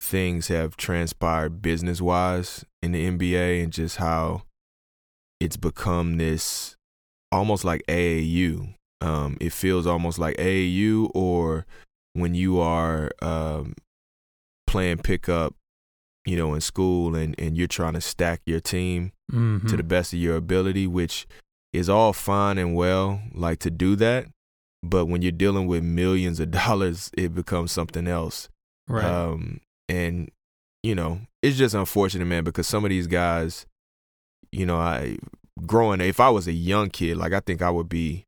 things 0.00 0.48
have 0.48 0.76
transpired 0.76 1.62
business 1.62 2.00
wise 2.00 2.64
in 2.82 2.92
the 2.92 3.10
NBA 3.10 3.62
and 3.62 3.72
just 3.72 3.96
how 3.96 4.42
it's 5.40 5.56
become 5.56 6.18
this 6.18 6.76
almost 7.32 7.64
like 7.64 7.82
AAU. 7.88 8.74
Um, 9.04 9.36
it 9.40 9.52
feels 9.52 9.86
almost 9.86 10.18
like 10.18 10.36
AAU 10.38 11.10
or 11.14 11.66
when 12.14 12.34
you 12.34 12.60
are 12.60 13.10
um, 13.22 13.74
playing 14.66 14.98
pickup 14.98 15.54
you 16.26 16.36
know, 16.38 16.54
in 16.54 16.60
school 16.62 17.14
and, 17.14 17.34
and 17.38 17.54
you're 17.54 17.66
trying 17.66 17.92
to 17.92 18.00
stack 18.00 18.40
your 18.46 18.58
team 18.60 19.12
Mhm. 19.30 19.68
to 19.68 19.76
the 19.76 19.82
best 19.82 20.14
of 20.14 20.18
your 20.18 20.36
ability, 20.36 20.86
which 20.86 21.26
is 21.74 21.90
all 21.90 22.14
fine 22.14 22.56
and 22.56 22.74
well, 22.74 23.20
like 23.34 23.58
to 23.58 23.70
do 23.70 23.94
that. 23.96 24.28
But 24.82 25.04
when 25.04 25.20
you're 25.20 25.32
dealing 25.32 25.66
with 25.66 25.82
millions 25.84 26.40
of 26.40 26.50
dollars, 26.62 27.10
it 27.16 27.34
becomes 27.34 27.72
something 27.72 28.06
else. 28.06 28.48
right. 28.88 29.04
Um, 29.04 29.60
and 29.88 30.30
you 30.82 30.94
know, 30.94 31.20
it's 31.42 31.58
just 31.58 31.74
unfortunate, 31.74 32.24
man, 32.26 32.44
because 32.44 32.66
some 32.66 32.84
of 32.84 32.88
these 32.90 33.06
guys, 33.06 33.66
you 34.50 34.64
know, 34.64 34.76
I 34.76 35.18
growing 35.66 36.00
if 36.00 36.20
I 36.20 36.30
was 36.30 36.46
a 36.48 36.52
young 36.52 36.88
kid, 36.88 37.18
like 37.18 37.34
I 37.34 37.40
think 37.40 37.60
I 37.60 37.68
would 37.68 37.88
be 37.90 38.24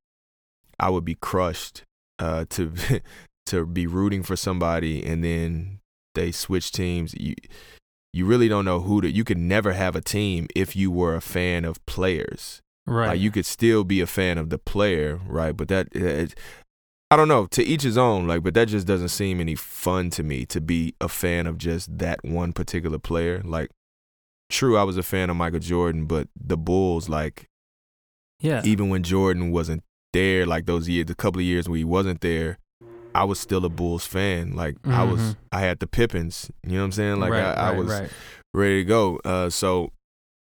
I 0.78 0.90
would 0.90 1.04
be 1.04 1.14
crushed 1.14 1.83
uh 2.18 2.45
to 2.50 2.73
to 3.47 3.66
be 3.66 3.87
rooting 3.87 4.23
for 4.23 4.37
somebody 4.37 5.04
and 5.04 5.23
then 5.25 5.80
they 6.14 6.33
switch 6.33 6.73
teams. 6.73 7.14
You 7.14 7.35
you 8.12 8.25
really 8.25 8.49
don't 8.49 8.64
know 8.64 8.80
who 8.80 9.00
to 9.02 9.11
you 9.11 9.23
could 9.23 9.38
never 9.38 9.75
have 9.75 9.95
a 9.95 10.00
team 10.00 10.49
if 10.56 10.75
you 10.75 10.90
were 10.90 11.14
a 11.14 11.21
fan 11.21 11.64
of 11.64 11.85
players. 11.87 12.61
right. 12.87 13.09
Like 13.09 13.21
you 13.21 13.30
could 13.30 13.47
still 13.47 13.85
be 13.85 14.00
a 14.00 14.06
fan 14.06 14.38
of 14.38 14.50
the 14.50 14.59
player, 14.59 15.21
right? 15.26 15.56
But 15.56 15.68
that 15.68 15.95
it, 15.95 16.35
I 17.11 17.16
don't 17.16 17.28
know, 17.28 17.47
to 17.47 17.62
each 17.62 17.83
his 17.83 17.99
own, 17.99 18.26
like 18.26 18.42
but 18.42 18.54
that 18.54 18.68
just 18.68 18.87
doesn't 18.87 19.11
seem 19.11 19.40
any 19.40 19.54
fun 19.54 20.11
to 20.11 20.23
me 20.23 20.45
to 20.47 20.61
be 20.61 20.95
a 21.00 21.09
fan 21.09 21.47
of 21.47 21.59
just 21.59 21.99
that 21.99 22.25
one 22.25 22.52
particular 22.52 22.99
player. 22.99 23.42
Like 23.45 23.71
true, 24.49 24.76
I 24.76 24.83
was 24.83 24.97
a 24.97 25.02
fan 25.02 25.30
of 25.30 25.37
Michael 25.37 25.61
Jordan, 25.61 26.06
but 26.06 26.28
the 26.35 26.56
Bulls 26.56 27.09
like 27.09 27.49
yeah. 28.40 28.62
even 28.64 28.88
when 28.88 29.02
Jordan 29.02 29.52
wasn't 29.52 29.83
there, 30.16 30.46
like 30.46 30.64
those 30.66 30.88
years, 30.88 31.11
a 31.11 31.14
couple 31.14 31.40
of 31.40 31.44
years 31.46 31.68
when 31.68 31.78
he 31.78 31.85
wasn't 31.85 32.20
there, 32.20 32.58
I 33.14 33.25
was 33.25 33.38
still 33.40 33.64
a 33.64 33.68
Bulls 33.68 34.06
fan. 34.06 34.54
Like 34.62 34.76
I 34.85 35.02
was, 35.04 35.20
Mhm. 35.20 35.37
I 35.52 35.61
had 35.61 35.78
the 35.78 35.87
Pippins. 35.87 36.50
You 36.64 36.73
know 36.73 36.78
what 36.78 36.85
I'm 36.85 36.92
saying? 36.92 37.20
Like 37.20 37.32
right, 37.32 37.44
I, 37.44 37.52
I 37.52 37.70
right, 37.70 37.78
was 37.78 37.88
right. 38.00 38.11
ready 38.52 38.80
to 38.82 38.85
go. 38.85 39.20
Uh, 39.25 39.49
so 39.50 39.92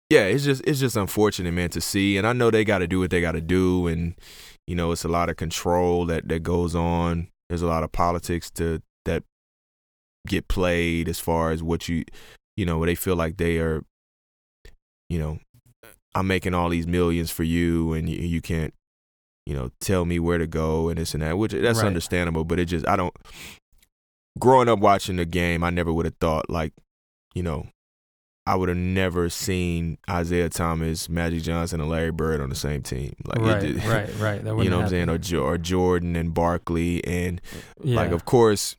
yeah, 0.09 0.25
it's 0.33 0.43
just 0.43 0.61
it's 0.65 0.79
just 0.79 0.95
unfortunate, 0.97 1.53
man, 1.53 1.69
to 1.69 1.81
see. 1.81 2.17
And 2.17 2.25
I 2.27 2.33
know 2.33 2.51
they 2.51 2.63
got 2.65 2.79
to 2.79 2.87
do 2.87 2.99
what 2.99 3.09
they 3.11 3.21
got 3.21 3.33
to 3.33 3.41
do, 3.41 3.87
and 3.87 4.15
you 4.67 4.75
know 4.75 4.91
it's 4.91 5.05
a 5.05 5.09
lot 5.09 5.29
of 5.29 5.35
control 5.37 6.05
that 6.07 6.27
that 6.29 6.43
goes 6.43 6.75
on. 6.75 7.27
There's 7.49 7.61
a 7.63 7.67
lot 7.67 7.83
of 7.83 7.91
politics 7.91 8.49
to 8.51 8.81
that 9.05 9.23
get 10.27 10.47
played 10.47 11.09
as 11.09 11.19
far 11.19 11.51
as 11.51 11.63
what 11.63 11.89
you, 11.89 12.03
you 12.55 12.65
know, 12.65 12.85
they 12.85 12.95
feel 12.95 13.15
like 13.15 13.37
they 13.37 13.57
are, 13.57 13.83
you 15.09 15.17
know, 15.19 15.39
I'm 16.13 16.27
making 16.27 16.53
all 16.53 16.69
these 16.69 16.87
millions 16.87 17.31
for 17.31 17.43
you, 17.43 17.93
and 17.93 18.07
you, 18.07 18.17
you 18.19 18.41
can't, 18.41 18.73
you 19.45 19.53
know, 19.53 19.71
tell 19.79 20.05
me 20.05 20.19
where 20.19 20.37
to 20.37 20.47
go 20.47 20.89
and 20.89 20.97
this 20.97 21.13
and 21.13 21.23
that. 21.23 21.37
Which 21.37 21.51
that's 21.51 21.79
Right. 21.79 21.87
understandable, 21.87 22.43
but 22.43 22.59
it 22.59 22.65
just 22.65 22.87
I 22.87 22.95
don't. 22.95 23.13
Growing 24.39 24.69
up 24.69 24.79
watching 24.79 25.17
the 25.17 25.25
game, 25.25 25.63
I 25.63 25.69
never 25.71 25.91
would 25.91 26.05
have 26.05 26.15
thought 26.21 26.49
like, 26.49 26.73
you 27.35 27.43
know, 27.43 27.67
I 28.47 28.55
would 28.55 28.69
have 28.69 28.77
never 28.77 29.29
seen 29.29 29.97
Isiah 30.09 30.49
Thomas, 30.49 31.09
Magic 31.09 31.43
Johnson, 31.43 31.81
and 31.81 31.89
Larry 31.89 32.11
Bird 32.11 32.39
on 32.41 32.49
the 32.49 32.55
same 32.55 32.81
team. 32.81 33.13
Like, 33.25 33.39
right, 33.39 33.75
right, 33.85 34.15
right. 34.19 34.43
That 34.43 34.57
you 34.63 34.69
know 34.69 34.77
what 34.77 34.85
I'm 34.85 34.89
saying? 34.89 35.09
Or, 35.09 35.43
or 35.45 35.57
Jordan 35.57 36.15
and 36.15 36.33
Barkley, 36.33 37.05
and 37.05 37.39
Yeah. 37.83 37.97
like, 37.97 38.11
of 38.11 38.25
course, 38.25 38.75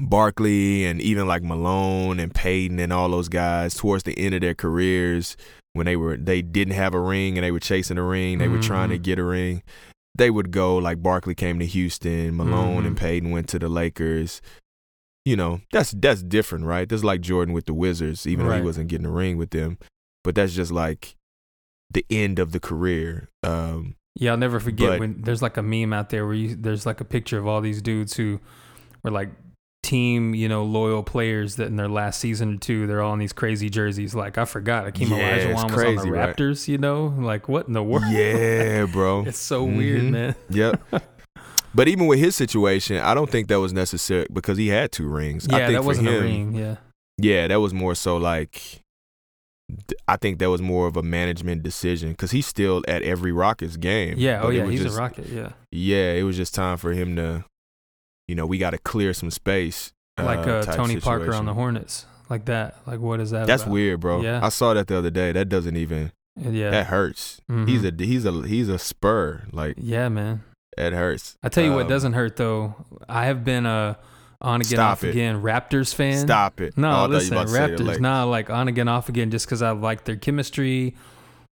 Barkley 0.00 0.84
and 0.84 1.00
even 1.00 1.26
like 1.26 1.42
Malone 1.42 2.20
and 2.20 2.34
Payton 2.34 2.78
and 2.78 2.92
all 2.92 3.08
those 3.08 3.28
guys 3.28 3.74
towards 3.74 4.02
the 4.04 4.16
end 4.18 4.34
of 4.34 4.40
their 4.40 4.54
careers 4.54 5.36
when 5.78 5.86
they 5.86 5.96
were 5.96 6.16
they 6.16 6.42
didn't 6.42 6.74
have 6.74 6.92
a 6.92 7.00
ring 7.00 7.38
and 7.38 7.44
they 7.44 7.50
were 7.50 7.60
chasing 7.60 7.96
a 7.96 8.02
ring, 8.02 8.36
they 8.38 8.48
were 8.48 8.60
trying 8.60 8.90
to 8.90 8.98
Mhm. 8.98 9.02
get 9.02 9.18
a 9.18 9.24
ring. 9.24 9.62
They 10.14 10.28
would 10.30 10.50
go 10.50 10.76
like 10.76 11.02
Barkley 11.02 11.34
came 11.34 11.58
to 11.60 11.66
Houston, 11.66 12.36
Malone 12.36 12.84
and 12.84 12.96
Mhm. 12.96 13.00
Payton 13.00 13.30
went 13.30 13.48
to 13.50 13.58
the 13.58 13.68
Lakers. 13.68 14.42
You 15.24 15.36
know, 15.36 15.60
that's 15.72 15.92
that's 15.92 16.22
different, 16.22 16.64
right? 16.64 16.88
That's 16.88 17.04
like 17.04 17.20
Jordan 17.20 17.54
with 17.54 17.66
the 17.66 17.74
Wizards, 17.74 18.26
even 18.26 18.46
though 18.46 18.56
he 18.56 18.62
wasn't 18.62 18.88
getting 18.88 19.06
a 19.06 19.10
ring 19.10 19.36
with 19.38 19.50
them. 19.50 19.78
But 20.24 20.34
that's 20.34 20.54
just 20.54 20.72
like 20.72 21.16
the 21.90 22.04
end 22.10 22.38
of 22.38 22.52
the 22.52 22.60
career. 22.60 23.28
Um, 23.42 23.94
Yeah, 24.20 24.32
I'll 24.32 24.36
never 24.36 24.58
forget 24.58 24.88
But- 24.88 25.00
when 25.00 25.22
there's 25.22 25.42
like 25.42 25.56
a 25.56 25.62
meme 25.62 25.92
out 25.92 26.10
there 26.10 26.26
where 26.26 26.34
you, 26.34 26.56
there's 26.56 26.84
like 26.84 27.00
a 27.00 27.04
picture 27.04 27.38
of 27.38 27.46
all 27.46 27.60
these 27.60 27.80
dudes 27.80 28.16
who 28.16 28.40
were 29.04 29.12
like 29.12 29.30
team, 29.88 30.34
you 30.34 30.48
know, 30.48 30.64
loyal 30.64 31.02
players 31.02 31.56
that 31.56 31.66
in 31.68 31.76
their 31.76 31.88
last 31.88 32.20
season 32.20 32.54
or 32.54 32.58
two, 32.58 32.86
they're 32.86 33.00
all 33.02 33.12
in 33.14 33.18
these 33.18 33.32
crazy 33.32 33.70
jerseys. 33.70 34.14
Like 34.14 34.38
I 34.38 34.44
forgot, 34.44 34.84
Akeem 34.86 35.10
Yeah, 35.10 35.38
Olajuwon 35.38 35.54
was 35.54 35.64
on 35.64 35.70
crazy, 35.70 36.04
the 36.04 36.12
right? 36.12 36.36
Raptors. 36.36 36.68
You 36.68 36.78
know, 36.78 37.06
like 37.18 37.48
what 37.48 37.66
in 37.66 37.72
the 37.72 37.82
world? 37.82 38.04
yeah, 38.10 38.86
bro. 38.92 39.24
it's 39.26 39.38
so 39.38 39.64
weird, 39.64 40.02
Mhm. 40.02 40.10
man. 40.10 40.34
Yep. 40.50 40.82
But 41.74 41.86
even 41.86 42.06
with 42.06 42.18
his 42.18 42.34
situation, 42.34 42.96
I 42.96 43.12
don't 43.14 43.30
think 43.30 43.48
that 43.48 43.60
was 43.60 43.72
necessary 43.74 44.26
because 44.32 44.56
he 44.56 44.68
had 44.68 44.90
two 44.90 45.06
rings. 45.06 45.46
I 45.48 45.58
Yeah, 45.58 45.66
think 45.66 45.78
that 45.80 45.84
wasn't 45.86 46.08
a 46.08 46.20
ring. 46.20 46.54
Yeah, 46.54 46.76
Yeah, 47.18 47.46
that 47.46 47.60
was 47.60 47.74
more 47.74 47.94
so 47.94 48.16
like 48.16 48.80
I 50.08 50.16
think 50.16 50.38
that 50.38 50.48
was 50.48 50.62
more 50.62 50.86
of 50.86 50.96
a 50.96 51.02
management 51.02 51.62
decision 51.62 52.12
because 52.12 52.30
he's 52.30 52.46
still 52.46 52.82
at 52.88 53.02
every 53.02 53.32
Rockets 53.32 53.76
game. 53.76 54.14
yeah. 54.16 54.40
Oh 54.42 54.48
yeah, 54.48 54.66
he's 54.66 54.82
just- 54.82 54.96
a 54.96 55.00
rocket. 55.00 55.26
Yeah, 55.28 55.50
Yeah, 55.70 56.12
it 56.14 56.22
was 56.22 56.36
just 56.38 56.54
time 56.54 56.78
for 56.78 56.92
him 56.94 57.14
to, 57.16 57.44
you 58.28 58.34
know, 58.36 58.46
we 58.46 58.58
got 58.58 58.70
to 58.70 58.78
clear 58.78 59.12
some 59.12 59.30
space. 59.30 59.92
like 60.18 60.46
uh, 60.46 60.62
type 60.62 60.76
Tony 60.76 61.00
Parker 61.00 61.34
on 61.34 61.46
the 61.46 61.54
Hornets, 61.54 62.06
like 62.30 62.44
that. 62.44 62.76
Like 62.86 63.00
what 63.00 63.18
is 63.20 63.30
that? 63.32 63.46
That's 63.48 63.62
about? 63.64 63.72
weird, 63.72 64.00
bro. 64.00 64.20
Yeah. 64.22 64.40
I 64.44 64.48
saw 64.50 64.74
that 64.74 64.86
the 64.86 64.96
other 64.98 65.10
day. 65.10 65.32
That 65.32 65.48
doesn't 65.48 65.76
even. 65.76 66.12
Yeah, 66.40 66.70
That 66.70 66.86
hurts. 66.86 67.40
Mhm. 67.50 67.68
He's 67.68 67.84
a 67.84 67.92
he's 67.98 68.24
a 68.24 68.46
he's 68.46 68.68
a 68.68 68.78
spur. 68.78 69.42
Like 69.52 69.74
yeah, 69.76 70.08
man. 70.08 70.42
It 70.76 70.92
hurts. 70.92 71.36
I 71.42 71.48
tell 71.48 71.64
you 71.64 71.72
what 71.72 71.82
Um, 71.82 71.88
doesn't 71.88 72.12
hurt 72.12 72.36
though. 72.36 72.76
I 73.08 73.24
have 73.24 73.42
been 73.44 73.66
a 73.66 73.98
on 74.40 74.60
again 74.60 74.76
Stop 74.76 74.92
off 74.92 75.04
it. 75.04 75.10
again 75.10 75.42
Raptors 75.42 75.92
fan. 75.92 76.18
Stop 76.18 76.60
it. 76.60 76.78
No, 76.78 76.88
Oh, 76.88 76.90
I 76.90 76.94
thought 76.94 77.08
you 77.08 77.14
listen, 77.14 77.32
about 77.32 77.46
to 77.48 77.52
say 77.52 77.66
the 77.74 77.82
Raptors. 77.82 78.00
Nah, 78.00 78.22
like 78.24 78.50
on 78.50 78.68
again, 78.68 78.86
off 78.86 79.08
again, 79.08 79.32
just 79.32 79.46
because 79.46 79.62
I 79.62 79.72
like 79.72 80.04
their 80.04 80.14
chemistry. 80.14 80.94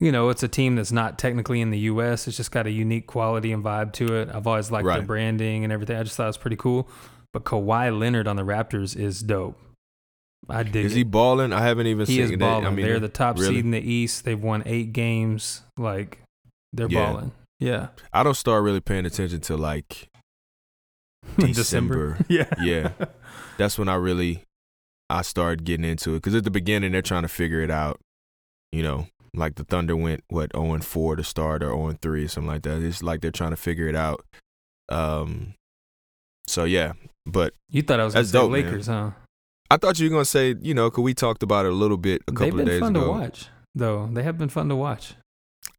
You 0.02 0.12
know, 0.12 0.28
it's 0.30 0.42
a 0.44 0.48
team 0.50 0.76
that's 0.76 0.92
not 0.92 1.18
technically 1.20 1.62
in 1.62 1.70
the 1.70 1.78
U.S. 1.80 2.28
It's 2.28 2.36
just 2.36 2.52
got 2.52 2.66
a 2.68 2.72
unique 2.72 3.06
quality 3.08 3.52
and 3.54 3.64
vibe 3.64 3.94
to 3.94 4.16
it. 4.16 4.30
I've 4.34 4.48
always 4.48 4.72
liked 4.72 4.86
their 4.86 4.98
Right. 4.98 5.08
branding 5.08 5.64
and 5.64 5.72
everything. 5.72 5.96
I 5.96 6.04
just 6.04 6.18
thought 6.18 6.24
it 6.24 6.28
was 6.28 6.38
pretty 6.38 6.56
cool. 6.58 6.90
But 7.34 7.44
Kawhi 7.46 7.98
Leonard 7.98 8.28
on 8.28 8.36
the 8.36 8.42
Raptors 8.42 8.98
is 9.00 9.22
dope. 9.22 9.58
I 10.50 10.64
dig 10.64 10.86
Is 10.86 10.94
it. 10.94 10.98
he 10.98 11.04
balling? 11.04 11.54
I 11.54 11.62
haven't 11.62 11.86
even 11.88 12.08
He 12.08 12.16
seen 12.16 12.24
is 12.24 12.30
that. 12.32 12.40
balling. 12.40 12.66
I 12.66 12.72
mean, 12.72 12.84
they're 12.86 13.00
the 13.00 13.08
top 13.10 13.38
really? 13.38 13.56
seed 13.58 13.66
in 13.66 13.72
the 13.72 13.80
East. 13.80 14.26
They've 14.26 14.42
won 14.42 14.64
eight 14.66 14.92
games. 14.92 15.62
Like 15.78 16.20
they're 16.74 16.90
Yeah. 16.90 17.12
balling. 17.12 17.32
Yeah. 17.60 17.90
I 18.12 18.24
don't 18.24 18.34
start 18.36 18.64
really 18.64 18.82
paying 18.82 19.06
attention 19.06 19.40
to 19.42 19.56
like 19.56 20.10
December. 21.38 22.18
Yeah. 22.28 22.50
yeah. 22.62 22.92
That's 23.58 23.78
when 23.78 23.88
I 23.88 23.96
really 23.96 24.44
I 25.10 25.22
started 25.22 25.64
getting 25.64 25.86
into 25.86 26.12
it 26.12 26.18
because 26.18 26.34
at 26.36 26.44
the 26.44 26.52
beginning 26.52 26.92
they're 26.92 27.02
trying 27.02 27.22
to 27.24 27.28
figure 27.28 27.62
it 27.62 27.70
out. 27.72 28.00
You 28.72 28.82
know, 28.84 29.08
like 29.34 29.56
the 29.56 29.64
Thunder 29.64 29.96
went 29.96 30.24
what 30.30 30.52
0 30.54 30.74
and 30.74 30.84
4 30.86 31.16
to 31.16 31.24
start 31.24 31.64
or 31.64 31.68
0 31.70 31.88
and 31.88 32.02
3 32.02 32.26
or 32.26 32.28
something 32.28 32.48
like 32.50 32.64
that. 32.64 32.82
It's 32.82 33.02
like 33.04 33.22
they're 33.22 33.32
trying 33.32 33.52
to 33.52 33.58
figure 33.58 33.88
it 33.88 33.96
out. 33.96 34.26
Um. 34.90 35.54
So 36.48 36.64
yeah, 36.66 36.94
but 37.26 37.54
You 37.70 37.82
thought 37.82 38.00
I 38.00 38.06
was 38.06 38.14
going 38.14 38.26
to 38.26 38.32
That's 38.32 38.32
say 38.32 38.38
dope, 38.40 38.52
man. 38.52 38.66
Lakers, 38.66 38.88
huh? 38.88 39.12
I 39.70 39.78
thought 39.78 40.00
you 40.00 40.08
were 40.10 40.14
gonna 40.14 40.26
say 40.26 40.56
you 40.62 40.74
know 40.74 40.90
because 40.90 41.04
we 41.04 41.14
talked 41.14 41.44
about 41.44 41.66
it 41.66 41.72
a 41.72 41.76
little 41.76 41.96
bit 41.98 42.22
a 42.28 42.32
couple 42.34 42.60
of 42.60 42.66
days 42.66 42.78
ago. 42.78 42.88
They've 42.88 42.94
been 42.94 42.94
fun 42.94 42.94
to 42.96 43.10
watch, 43.10 43.48
though. 43.74 44.10
They 44.12 44.24
have 44.24 44.38
been 44.38 44.50
fun 44.50 44.68
to 44.70 44.76
watch. 44.76 45.14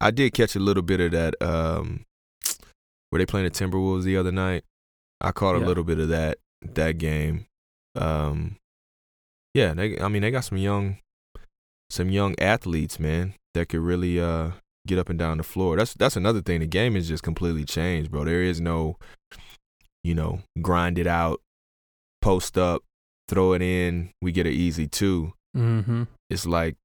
I 0.00 0.10
did 0.10 0.32
catch 0.32 0.56
a 0.56 0.60
little 0.60 0.82
bit 0.82 1.00
of 1.00 1.10
that. 1.12 1.34
Um, 1.42 2.04
were 3.10 3.18
they 3.18 3.26
playing 3.26 3.44
the 3.44 3.50
Timberwolves 3.50 4.04
the 4.04 4.16
other 4.16 4.32
night? 4.32 4.64
I 5.20 5.30
caught 5.32 5.56
a 5.56 5.60
Yeah. 5.60 5.66
little 5.66 5.84
bit 5.84 5.98
of 5.98 6.08
that 6.08 6.38
that 6.62 6.96
game. 6.96 7.44
Um, 7.94 8.56
yeah, 9.52 9.74
they, 9.74 10.00
I 10.00 10.08
mean 10.08 10.22
they 10.22 10.30
got 10.30 10.44
some 10.44 10.56
young, 10.58 10.96
some 11.92 12.08
young 12.08 12.34
athletes, 12.40 12.98
man, 12.98 13.34
that 13.52 13.68
could 13.68 13.80
really 13.80 14.18
uh 14.18 14.52
get 14.86 14.98
up 14.98 15.10
and 15.10 15.18
down 15.18 15.36
the 15.36 15.44
floor. 15.44 15.76
That's 15.76 15.94
that's 15.94 16.16
another 16.16 16.40
thing. 16.40 16.60
The 16.60 16.66
game 16.66 16.94
has 16.94 17.06
just 17.06 17.22
completely 17.22 17.64
changed, 17.64 18.10
bro. 18.10 18.24
There 18.24 18.42
is 18.42 18.60
no, 18.60 18.96
you 20.02 20.14
know, 20.14 20.40
grind 20.60 20.98
it 20.98 21.06
out, 21.06 21.40
post 22.22 22.56
up, 22.56 22.82
throw 23.28 23.52
it 23.52 23.62
in, 23.62 24.10
we 24.22 24.32
get 24.32 24.46
an 24.46 24.54
easy 24.54 24.88
two. 24.88 25.34
Mm-hmm. 25.54 26.04
It's 26.30 26.46
like 26.46 26.76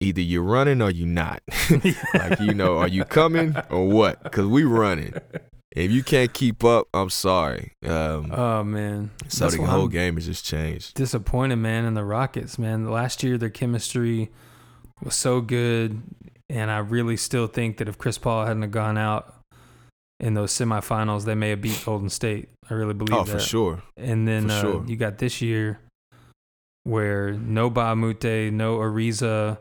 either 0.00 0.20
you're 0.20 0.42
running 0.42 0.82
or 0.82 0.90
you're 0.90 1.08
not. 1.08 1.42
like 2.14 2.38
you 2.40 2.52
know, 2.52 2.76
are 2.78 2.88
you 2.88 3.04
coming 3.04 3.56
or 3.70 3.88
what? 3.88 4.22
Because 4.22 4.46
we 4.46 4.64
running. 4.64 5.14
If 5.74 5.90
you 5.90 6.02
can't 6.04 6.32
keep 6.32 6.62
up, 6.64 6.86
I'm 6.94 7.10
sorry. 7.10 7.72
Um, 7.84 8.30
Oh 8.32 8.62
man, 8.62 9.10
so 9.28 9.44
That's 9.44 9.56
the 9.56 9.64
whole 9.64 9.84
I'm 9.84 9.90
game 9.90 10.14
has 10.14 10.26
just 10.26 10.44
changed. 10.44 10.94
disappointed, 10.94 11.56
man, 11.56 11.84
in 11.84 11.94
the 11.94 12.04
Rockets, 12.04 12.58
man. 12.58 12.88
Last 12.88 13.22
year 13.24 13.36
their 13.36 13.50
chemistry 13.50 14.30
was 15.02 15.16
so 15.16 15.40
good, 15.40 16.00
and 16.48 16.70
I 16.70 16.78
really 16.78 17.16
still 17.16 17.48
think 17.48 17.78
that 17.78 17.88
if 17.88 17.98
Chris 17.98 18.18
Paul 18.18 18.46
hadn't 18.46 18.70
gone 18.70 18.96
out 18.96 19.34
in 20.20 20.34
those 20.34 20.52
semifinals, 20.52 21.24
they 21.24 21.34
may 21.34 21.50
have 21.50 21.60
beat 21.60 21.82
Golden 21.84 22.08
State. 22.08 22.50
I 22.70 22.74
really 22.74 22.94
believe 22.94 23.12
Oh, 23.18 23.24
that. 23.24 23.32
for 23.32 23.40
sure. 23.40 23.82
And 23.96 24.28
then 24.28 24.48
uh, 24.50 24.60
sure. 24.60 24.84
you 24.86 24.94
got 24.96 25.18
this 25.18 25.42
year 25.42 25.80
where 26.84 27.32
no 27.32 27.70
Mbah 27.70 27.92
a 27.92 27.96
Moute, 27.96 28.52
no 28.52 28.78
Ariza, 28.78 29.58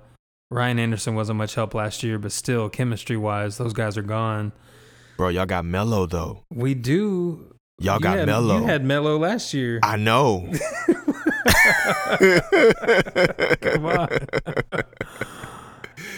Ryan 0.52 0.78
Anderson 0.80 1.15
wasn't 1.15 1.38
much 1.38 1.56
help 1.56 1.73
last 1.73 2.04
year, 2.04 2.19
but 2.19 2.32
still 2.32 2.69
chemistry 2.69 3.17
wise, 3.17 3.58
those 3.58 3.73
guys 3.73 3.97
are 3.97 4.04
gone. 4.04 4.52
Bro, 5.17 5.30
y'all 5.30 5.45
got 5.45 5.65
Melo 5.65 6.06
though. 6.06 6.43
We 6.49 6.73
do. 6.73 7.56
Y'all 7.80 7.99
got 7.99 8.19
had, 8.19 8.26
Melo. 8.28 8.60
You 8.60 8.65
had 8.65 8.84
Melo 8.84 9.17
last 9.17 9.54
year. 9.54 9.80
I 9.84 9.97
know. 9.97 10.49
Come 13.62 13.86
on. 13.86 14.08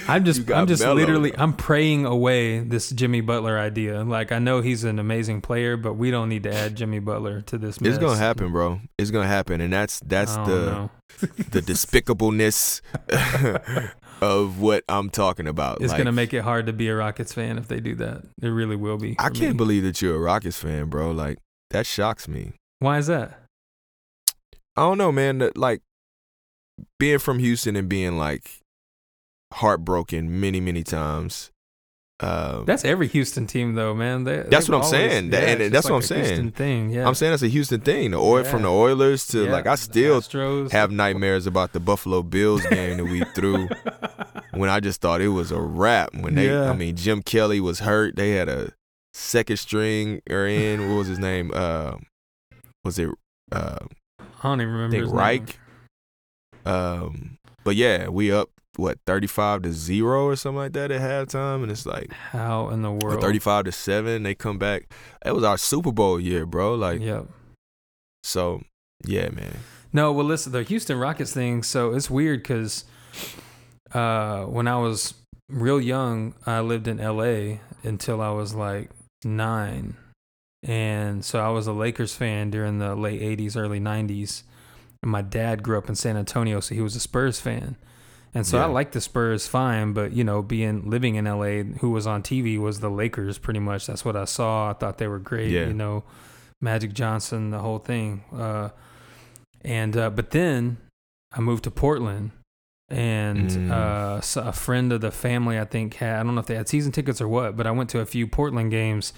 I'm 0.08 0.24
just 0.24 0.50
I'm 0.52 0.68
just 0.68 0.86
literally. 0.86 1.34
I'm 1.38 1.54
praying 1.54 2.06
away 2.06 2.60
this 2.60 2.90
Jimmy 2.92 3.22
Butler 3.22 3.58
idea. 3.58 4.04
Like 4.04 4.32
I 4.32 4.40
know 4.40 4.62
he's 4.62 4.84
an 4.84 5.00
amazing 5.00 5.42
player, 5.42 5.78
but 5.78 5.94
we 5.94 6.12
don't 6.12 6.30
need 6.30 6.44
to 6.44 6.54
add 6.54 6.76
Jimmy 6.76 7.00
Butler 7.00 7.42
to 7.42 7.58
this 7.58 7.82
mess. 7.82 7.96
It's 7.96 7.98
gonna 7.98 8.18
happen, 8.18 8.52
bro. 8.52 8.82
It's 8.98 9.12
gonna 9.12 9.28
happen, 9.28 9.62
and 9.62 9.74
that's 9.74 10.00
that's 10.02 10.36
the 10.36 10.42
know. 10.42 10.90
the 11.20 11.62
despicableness 11.62 12.82
of 14.26 14.60
what 14.60 14.84
I'm 14.90 15.10
talking 15.10 15.48
about. 15.48 15.82
It's 15.82 15.92
Like, 15.92 16.00
gonna 16.00 16.12
make 16.12 16.34
it 16.34 16.42
hard 16.42 16.66
to 16.66 16.74
be 16.74 16.88
a 16.90 16.96
Rockets 16.96 17.34
fan 17.34 17.58
if 17.58 17.68
they 17.68 17.80
do 17.80 17.96
that. 17.96 18.24
It 18.42 18.48
really 18.50 18.76
will 18.76 18.98
be. 18.98 19.16
I 19.20 19.30
can't 19.30 19.54
me. 19.54 19.54
believe 19.54 19.84
that 19.84 20.02
you're 20.02 20.16
a 20.16 20.20
Rockets 20.20 20.58
fan, 20.60 20.90
bro. 20.90 21.12
Like 21.12 21.38
that 21.70 21.86
shocks 21.86 22.28
me. 22.28 22.54
Why 22.80 22.98
is 22.98 23.08
that? 23.08 23.42
I 24.76 24.82
don't 24.82 24.98
know, 24.98 25.12
man. 25.12 25.52
Like 25.56 25.82
being 27.00 27.20
from 27.20 27.40
Houston 27.40 27.76
and 27.76 27.88
being 27.88 28.18
like 28.18 28.60
heartbroken 29.54 30.40
many, 30.40 30.60
many 30.60 30.84
times. 30.84 31.52
Um, 32.22 32.64
That's 32.66 32.86
every 32.86 33.10
Houston 33.10 33.46
team, 33.46 33.74
though, 33.76 33.94
man. 33.94 34.24
They, 34.24 34.38
That's 34.48 34.70
what 34.70 34.76
I'm 34.76 34.82
always- 34.84 34.90
saying. 34.90 35.34
Yeah, 35.34 35.40
and 35.40 35.60
that's 35.62 35.74
just 35.74 35.90
what 35.90 35.96
I'm 35.98 36.00
a 36.00 36.04
saying. 36.04 36.26
Houston 36.26 36.52
thing, 36.52 36.90
yeah. 36.90 37.06
I'm 37.06 37.14
saying 37.14 37.34
that's 37.34 37.44
a 37.44 37.50
Houston 37.50 37.82
thing. 37.82 38.12
The 38.12 38.18
oil 38.18 38.46
from 38.46 38.62
the 38.62 38.70
Oilers 38.72 39.28
to 39.28 39.44
Yeah, 39.46 39.52
like 39.52 39.68
I 39.68 39.76
still 39.76 40.22
have 40.70 40.92
nightmares 40.92 41.46
about 41.46 41.74
the 41.74 41.82
Buffalo 41.82 42.24
Bills 42.24 42.66
game 42.68 42.98
that 42.98 43.04
we 43.04 43.26
threw 43.36 43.68
when 44.54 44.70
I 44.70 44.80
just 44.80 45.02
thought 45.02 45.20
it 45.20 45.28
was 45.28 45.52
a 45.52 45.60
wrap. 45.60 46.14
When 46.16 46.36
they, 46.36 46.48
Yeah. 46.48 46.70
I 46.70 46.74
mean, 46.74 46.96
Jim 46.96 47.22
Kelly 47.22 47.60
was 47.60 47.80
hurt. 47.80 48.16
They 48.16 48.32
had 48.32 48.48
a 48.48 48.72
second 49.14 49.58
string 49.58 50.22
or 50.30 50.48
in. 50.48 50.88
What 50.90 50.96
was 51.00 51.08
his 51.08 51.20
name? 51.20 51.52
Uh, 51.54 51.98
was 52.86 52.98
it? 52.98 53.10
Uh, 53.52 53.80
I 54.20 54.24
don't 54.44 54.62
even 54.62 54.74
I 54.74 54.78
remember. 54.78 54.92
think 54.92 55.04
his 55.04 55.12
name. 55.12 55.20
Reich. 55.20 55.60
Um, 56.66 57.38
but 57.66 57.76
yeah, 57.76 58.08
we 58.08 58.32
up 58.32 58.50
what 58.78 58.98
thirty 59.06 59.28
five 59.28 59.62
to 59.64 59.72
zero 59.72 60.26
or 60.26 60.36
something 60.36 60.58
like 60.58 60.74
that 60.74 60.92
at 60.92 61.02
halftime, 61.02 61.64
and 61.64 61.72
it's 61.72 61.86
like 61.86 62.12
How 62.12 62.70
in 62.70 62.82
the 62.82 62.92
world? 62.92 63.22
thirty 63.22 63.40
five 63.40 63.66
to 63.66 63.72
seven. 63.72 64.24
They 64.24 64.36
come 64.36 64.58
back. 64.58 64.92
It 65.26 65.34
was 65.34 65.44
our 65.44 65.58
Super 65.58 65.92
Bowl 65.92 66.20
year, 66.20 66.46
bro. 66.46 66.76
Like 66.76 67.02
Yep. 67.02 67.28
so, 68.24 68.62
yeah, 69.06 69.30
man. 69.30 69.58
No, 69.94 70.12
well, 70.12 70.26
listen, 70.26 70.52
the 70.52 70.64
Houston 70.64 70.98
Rockets 71.00 71.32
thing. 71.34 71.64
So 71.64 71.94
it's 71.94 72.10
weird 72.10 72.44
because 72.44 72.84
uh, 73.94 74.44
when 74.44 74.68
I 74.68 74.78
was 74.78 75.14
real 75.50 75.80
young, 75.80 76.34
I 76.46 76.60
lived 76.60 76.88
in 76.88 76.98
LA 76.98 77.60
until 77.84 78.22
I 78.22 78.32
was 78.32 78.54
like 78.54 78.90
nine. 79.24 79.96
And 80.64 81.24
so 81.24 81.40
I 81.40 81.50
was 81.50 81.68
a 81.68 81.72
Lakers 81.74 82.16
fan 82.16 82.50
during 82.50 82.80
the 82.80 82.96
late 82.96 83.22
80s, 83.22 83.56
early 83.56 83.80
90s. 83.80 84.44
And 85.04 85.12
my 85.12 85.22
dad 85.22 85.62
grew 85.62 85.78
up 85.78 85.88
in 85.88 85.96
San 85.96 86.18
Antonio, 86.18 86.60
so 86.60 86.74
he 86.74 86.82
was 86.82 86.96
a 86.96 87.00
Spurs 87.00 87.40
fan. 87.40 87.78
And 88.36 88.46
so 88.46 88.58
I 88.58 88.62
Yeah. 88.62 88.68
liked 88.68 88.92
the 88.92 89.00
Spurs 89.02 89.48
fine, 89.48 89.94
but 89.94 90.12
you 90.12 90.24
know, 90.24 90.42
being 90.44 90.90
living 90.90 91.16
in 91.16 91.26
LA, 91.26 91.64
who 91.80 91.90
was 91.92 92.06
on 92.06 92.22
TV 92.22 92.60
was 92.60 92.82
the 92.82 92.90
Lakers 92.92 93.38
pretty 93.38 93.60
much. 93.62 93.88
That's 93.88 94.04
what 94.04 94.16
I 94.18 94.26
saw. 94.26 94.70
I 94.70 94.74
thought 94.74 94.98
they 94.98 95.08
were 95.08 95.20
great, 95.20 95.52
Yeah. 95.52 95.68
you 95.68 95.74
know, 95.74 96.04
Magic 96.62 96.94
Johnson, 96.94 97.50
the 97.52 97.60
whole 97.60 97.80
thing. 97.80 98.24
Uh, 98.36 98.70
and 99.64 99.96
uh, 99.98 100.10
but 100.10 100.32
then 100.32 100.78
I 101.34 101.40
moved 101.40 101.64
to 101.64 101.72
Portland, 101.72 102.32
and 102.90 103.50
Mm. 103.50 103.72
uh, 103.72 104.22
so 104.22 104.42
a 104.44 104.52
friend 104.52 104.92
of 104.92 105.00
the 105.02 105.12
family 105.12 105.58
I 105.60 105.66
think 105.66 105.96
had 105.96 106.20
I 106.20 106.24
don't 106.24 106.36
know 106.36 106.42
if 106.42 106.48
they 106.48 106.56
had 106.56 106.68
season 106.68 106.92
tickets 106.92 107.22
or 107.22 107.28
what, 107.30 107.56
but 107.56 107.66
I 107.66 107.72
went 107.72 107.90
to 107.92 108.00
a 108.00 108.06
few 108.06 108.28
Portland 108.28 108.70
games 108.70 109.14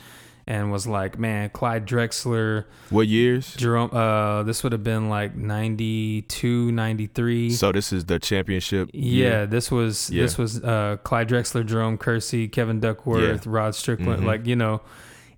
and 0.48 0.72
was 0.72 0.88
like, 0.88 1.20
man, 1.20 1.50
Clyde 1.50 1.86
Drexler, 1.86 2.64
What 2.90 3.08
years? 3.08 3.54
Jerome. 3.58 3.90
Uh, 3.92 4.44
this 4.44 4.64
would 4.64 4.72
have 4.72 4.84
been 4.84 5.10
like 5.10 5.36
92, 5.36 6.72
93. 6.72 7.50
So 7.52 7.72
this 7.72 7.92
is 7.92 8.06
the 8.06 8.20
championship. 8.20 8.90
Yeah, 8.94 9.02
year? 9.02 9.46
this 9.48 9.70
was 9.72 10.10
Yeah. 10.10 10.24
this 10.24 10.38
was 10.38 10.64
uh, 10.64 10.98
Clyde 11.04 11.30
Drexler, 11.30 11.66
Jerome 11.66 11.98
Kersey, 11.98 12.48
Kevin 12.48 12.80
Duckworth, 12.80 13.46
Rod 13.46 13.76
Strickland, 13.76 14.24
Mhm. 14.24 14.26
like 14.26 14.46
you 14.48 14.56
know, 14.56 14.82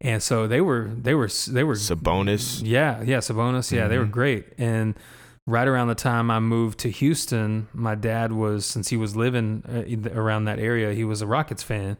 and 0.01 0.21
so 0.21 0.47
they 0.47 0.61
were 0.61 0.89
they 0.95 1.13
were 1.15 1.29
they 1.47 1.63
were 1.63 1.73
Sabonis. 1.75 2.61
yeah, 2.63 3.01
yeah, 3.03 3.17
Sabonis. 3.17 3.71
Yeah, 3.71 3.87
they 3.87 3.97
were 3.97 4.05
Mhm. 4.05 4.11
great. 4.11 4.45
And 4.57 4.95
right 5.47 5.67
around 5.67 5.87
the 5.87 5.95
time 5.95 6.29
I 6.29 6.39
moved 6.39 6.77
to 6.79 6.89
Houston, 6.91 7.67
my 7.73 7.95
dad 7.95 8.31
was 8.31 8.65
since 8.65 8.89
he 8.89 8.97
was 8.97 9.15
living 9.15 9.63
uh, 9.67 10.09
around 10.19 10.45
that 10.45 10.59
area, 10.59 10.93
he 10.93 11.03
was 11.03 11.21
a 11.23 11.27
Rockets 11.27 11.63
fan. 11.63 11.97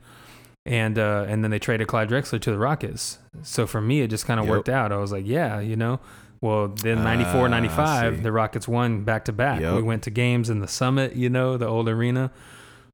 And 0.69 0.99
uh, 0.99 1.25
and 1.27 1.43
then 1.43 1.49
they 1.51 1.57
traded 1.59 1.87
Clyde 1.87 2.09
Drexler 2.09 2.39
to 2.41 2.51
the 2.51 2.59
Rockets. 2.59 3.17
So 3.41 3.65
for 3.65 3.81
me, 3.81 4.01
it 4.01 4.07
just 4.09 4.25
kind 4.27 4.39
of 4.39 4.45
Yep. 4.45 4.51
worked 4.55 4.69
out. 4.69 4.91
I 4.91 4.97
was 4.97 5.11
like, 5.11 5.25
yeah, 5.25 5.59
you 5.59 5.75
know. 5.75 5.99
Well, 6.41 6.67
then 6.69 6.99
Ah, 6.99 7.03
94, 7.03 7.45
I 7.45 7.49
95, 7.49 8.23
the 8.23 8.31
Rockets 8.31 8.67
won 8.67 9.03
back 9.03 9.25
to 9.25 9.33
back. 9.33 9.59
We 9.59 9.81
went 9.81 10.03
to 10.03 10.09
games 10.11 10.49
in 10.49 10.59
the 10.59 10.67
Summit, 10.67 11.15
you 11.15 11.27
know, 11.29 11.57
the 11.57 11.65
old 11.67 11.89
arena. 11.89 12.31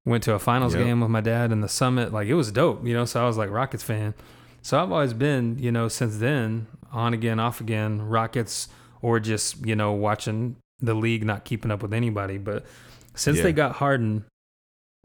Went 0.06 0.24
to 0.24 0.34
a 0.34 0.40
finals 0.40 0.74
Yep. 0.74 0.84
game 0.86 1.02
with 1.02 1.10
my 1.10 1.20
dad 1.22 1.52
in 1.52 1.60
the 1.62 1.68
Summit. 1.68 2.14
Like 2.14 2.28
it 2.28 2.34
was 2.36 2.52
dope, 2.52 2.88
you 2.88 2.94
know. 2.94 3.06
So 3.06 3.22
I 3.24 3.28
was 3.28 3.38
like 3.38 3.50
Rockets 3.52 3.84
fan. 3.84 4.14
So 4.62 4.82
I've 4.82 4.92
always 4.92 5.14
been, 5.14 5.58
you 5.60 5.72
know, 5.72 5.88
since 5.90 6.18
then, 6.18 6.68
on 6.94 7.14
again, 7.14 7.40
off 7.40 7.60
again, 7.62 8.02
Rockets, 8.02 8.68
or 9.02 9.20
just, 9.20 9.64
you 9.66 9.76
know, 9.76 9.92
watching 9.92 10.56
the 10.80 10.94
league, 10.96 11.24
not 11.26 11.44
keeping 11.44 11.70
up 11.72 11.82
with 11.84 11.94
anybody. 11.94 12.38
But 12.38 12.66
since 13.16 13.38
Yeah. 13.38 13.44
they 13.44 13.54
got 13.54 13.74
Harden, 13.74 14.24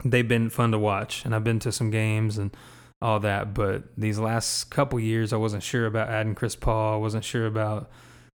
they've 0.03 0.27
been 0.27 0.49
fun 0.49 0.71
to 0.71 0.79
watch. 0.79 1.25
And 1.25 1.33
I've 1.35 1.43
been 1.43 1.59
to 1.59 1.71
some 1.71 1.89
games 1.91 2.37
and 2.37 2.55
all 3.01 3.19
that. 3.21 3.53
But 3.53 3.83
these 3.97 4.19
last 4.19 4.69
couple 4.69 4.99
years, 4.99 5.33
I 5.33 5.37
wasn't 5.37 5.63
sure 5.63 5.85
about 5.85 6.09
adding 6.09 6.35
Chris 6.35 6.55
Paul. 6.55 6.95
I 6.95 6.97
wasn't 6.97 7.23
sure 7.23 7.45
about 7.47 7.89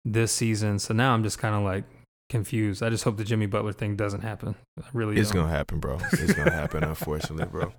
this 0.05 0.31
season. 0.31 0.79
So 0.79 0.93
now 0.93 1.13
I'm 1.13 1.23
just 1.23 1.39
kind 1.39 1.55
of 1.55 1.63
like 1.63 1.83
confused. 2.29 2.81
I 2.81 2.89
just 2.89 3.03
hope 3.03 3.17
the 3.17 3.23
Jimmy 3.23 3.45
Butler 3.45 3.73
thing 3.73 3.95
doesn't 3.95 4.21
happen. 4.21 4.55
I 4.81 4.85
really 4.93 5.17
It's 5.17 5.29
don't. 5.31 5.43
gonna 5.43 5.53
happen, 5.53 5.79
bro. 5.79 5.99
It's 6.13 6.33
gonna 6.33 6.51
happen. 6.51 6.83
Unfortunately, 6.83 7.45
bro. 7.45 7.71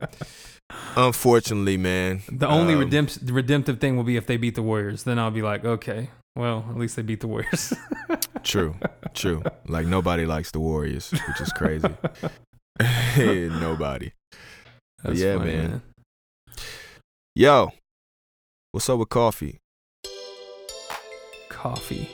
Unfortunately, 0.96 1.76
man. 1.76 2.22
The 2.30 2.46
only 2.48 2.74
Um, 2.74 2.82
redempt- 2.88 3.30
redemptive 3.32 3.80
thing 3.80 3.96
will 3.96 4.04
be 4.04 4.16
if 4.16 4.26
they 4.26 4.36
beat 4.36 4.54
the 4.54 4.62
Warriors. 4.62 5.02
Then 5.04 5.18
I'll 5.18 5.30
be 5.30 5.42
like, 5.42 5.64
okay, 5.64 6.10
well, 6.36 6.64
at 6.70 6.76
least 6.76 6.96
they 6.96 7.02
beat 7.02 7.20
the 7.20 7.28
Warriors. 7.28 7.72
True, 8.42 8.76
true. 9.14 9.42
Like 9.66 9.86
nobody 9.86 10.24
likes 10.26 10.50
the 10.52 10.60
Warriors, 10.60 11.10
which 11.10 11.40
is 11.40 11.52
crazy. 11.52 11.88
nobody. 13.16 14.10
That's 15.02 15.20
yeah, 15.20 15.38
funny, 15.38 15.56
man. 15.56 15.82
Yo, 17.34 17.70
what's 18.72 18.88
up 18.88 18.98
with 18.98 19.08
coffee? 19.08 19.58
Coffee. 21.48 22.08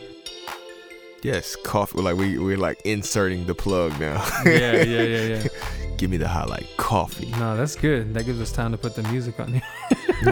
Yes, 1.22 1.56
coffee. 1.56 2.00
Like 2.00 2.16
we 2.16 2.38
we're 2.38 2.56
like 2.56 2.80
inserting 2.84 3.46
the 3.46 3.54
plug 3.54 3.98
now. 3.98 4.24
Yeah, 4.44 4.82
yeah, 4.82 5.02
yeah, 5.02 5.22
yeah. 5.22 5.48
Give 5.96 6.10
me 6.10 6.16
the 6.16 6.28
highlight 6.28 6.66
coffee. 6.76 7.30
No, 7.38 7.56
that's 7.56 7.76
good. 7.76 8.14
That 8.14 8.24
gives 8.24 8.40
us 8.40 8.52
time 8.52 8.72
to 8.72 8.78
put 8.78 8.94
the 8.94 9.02
music 9.04 9.38
on 9.40 9.52
here. 9.52 9.62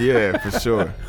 yeah, 0.00 0.38
for 0.38 0.58
sure. 0.58 0.94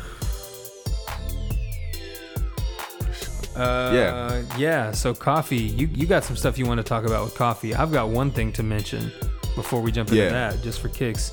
Uh, 3.60 3.92
Yeah. 3.94 4.42
yeah. 4.58 4.90
So 4.92 5.12
coffee, 5.14 5.56
you 5.58 5.88
you 5.92 6.06
got 6.06 6.24
some 6.24 6.36
stuff 6.36 6.58
you 6.58 6.66
want 6.66 6.78
to 6.78 6.84
talk 6.84 7.04
about 7.04 7.24
with 7.24 7.34
coffee. 7.34 7.74
I've 7.74 7.92
got 7.92 8.08
one 8.08 8.30
thing 8.30 8.52
to 8.52 8.62
mention 8.62 9.12
before 9.54 9.80
we 9.80 9.92
jump 9.92 10.08
into 10.10 10.22
Yeah. 10.22 10.30
that, 10.30 10.62
just 10.62 10.80
for 10.80 10.88
kicks. 10.88 11.32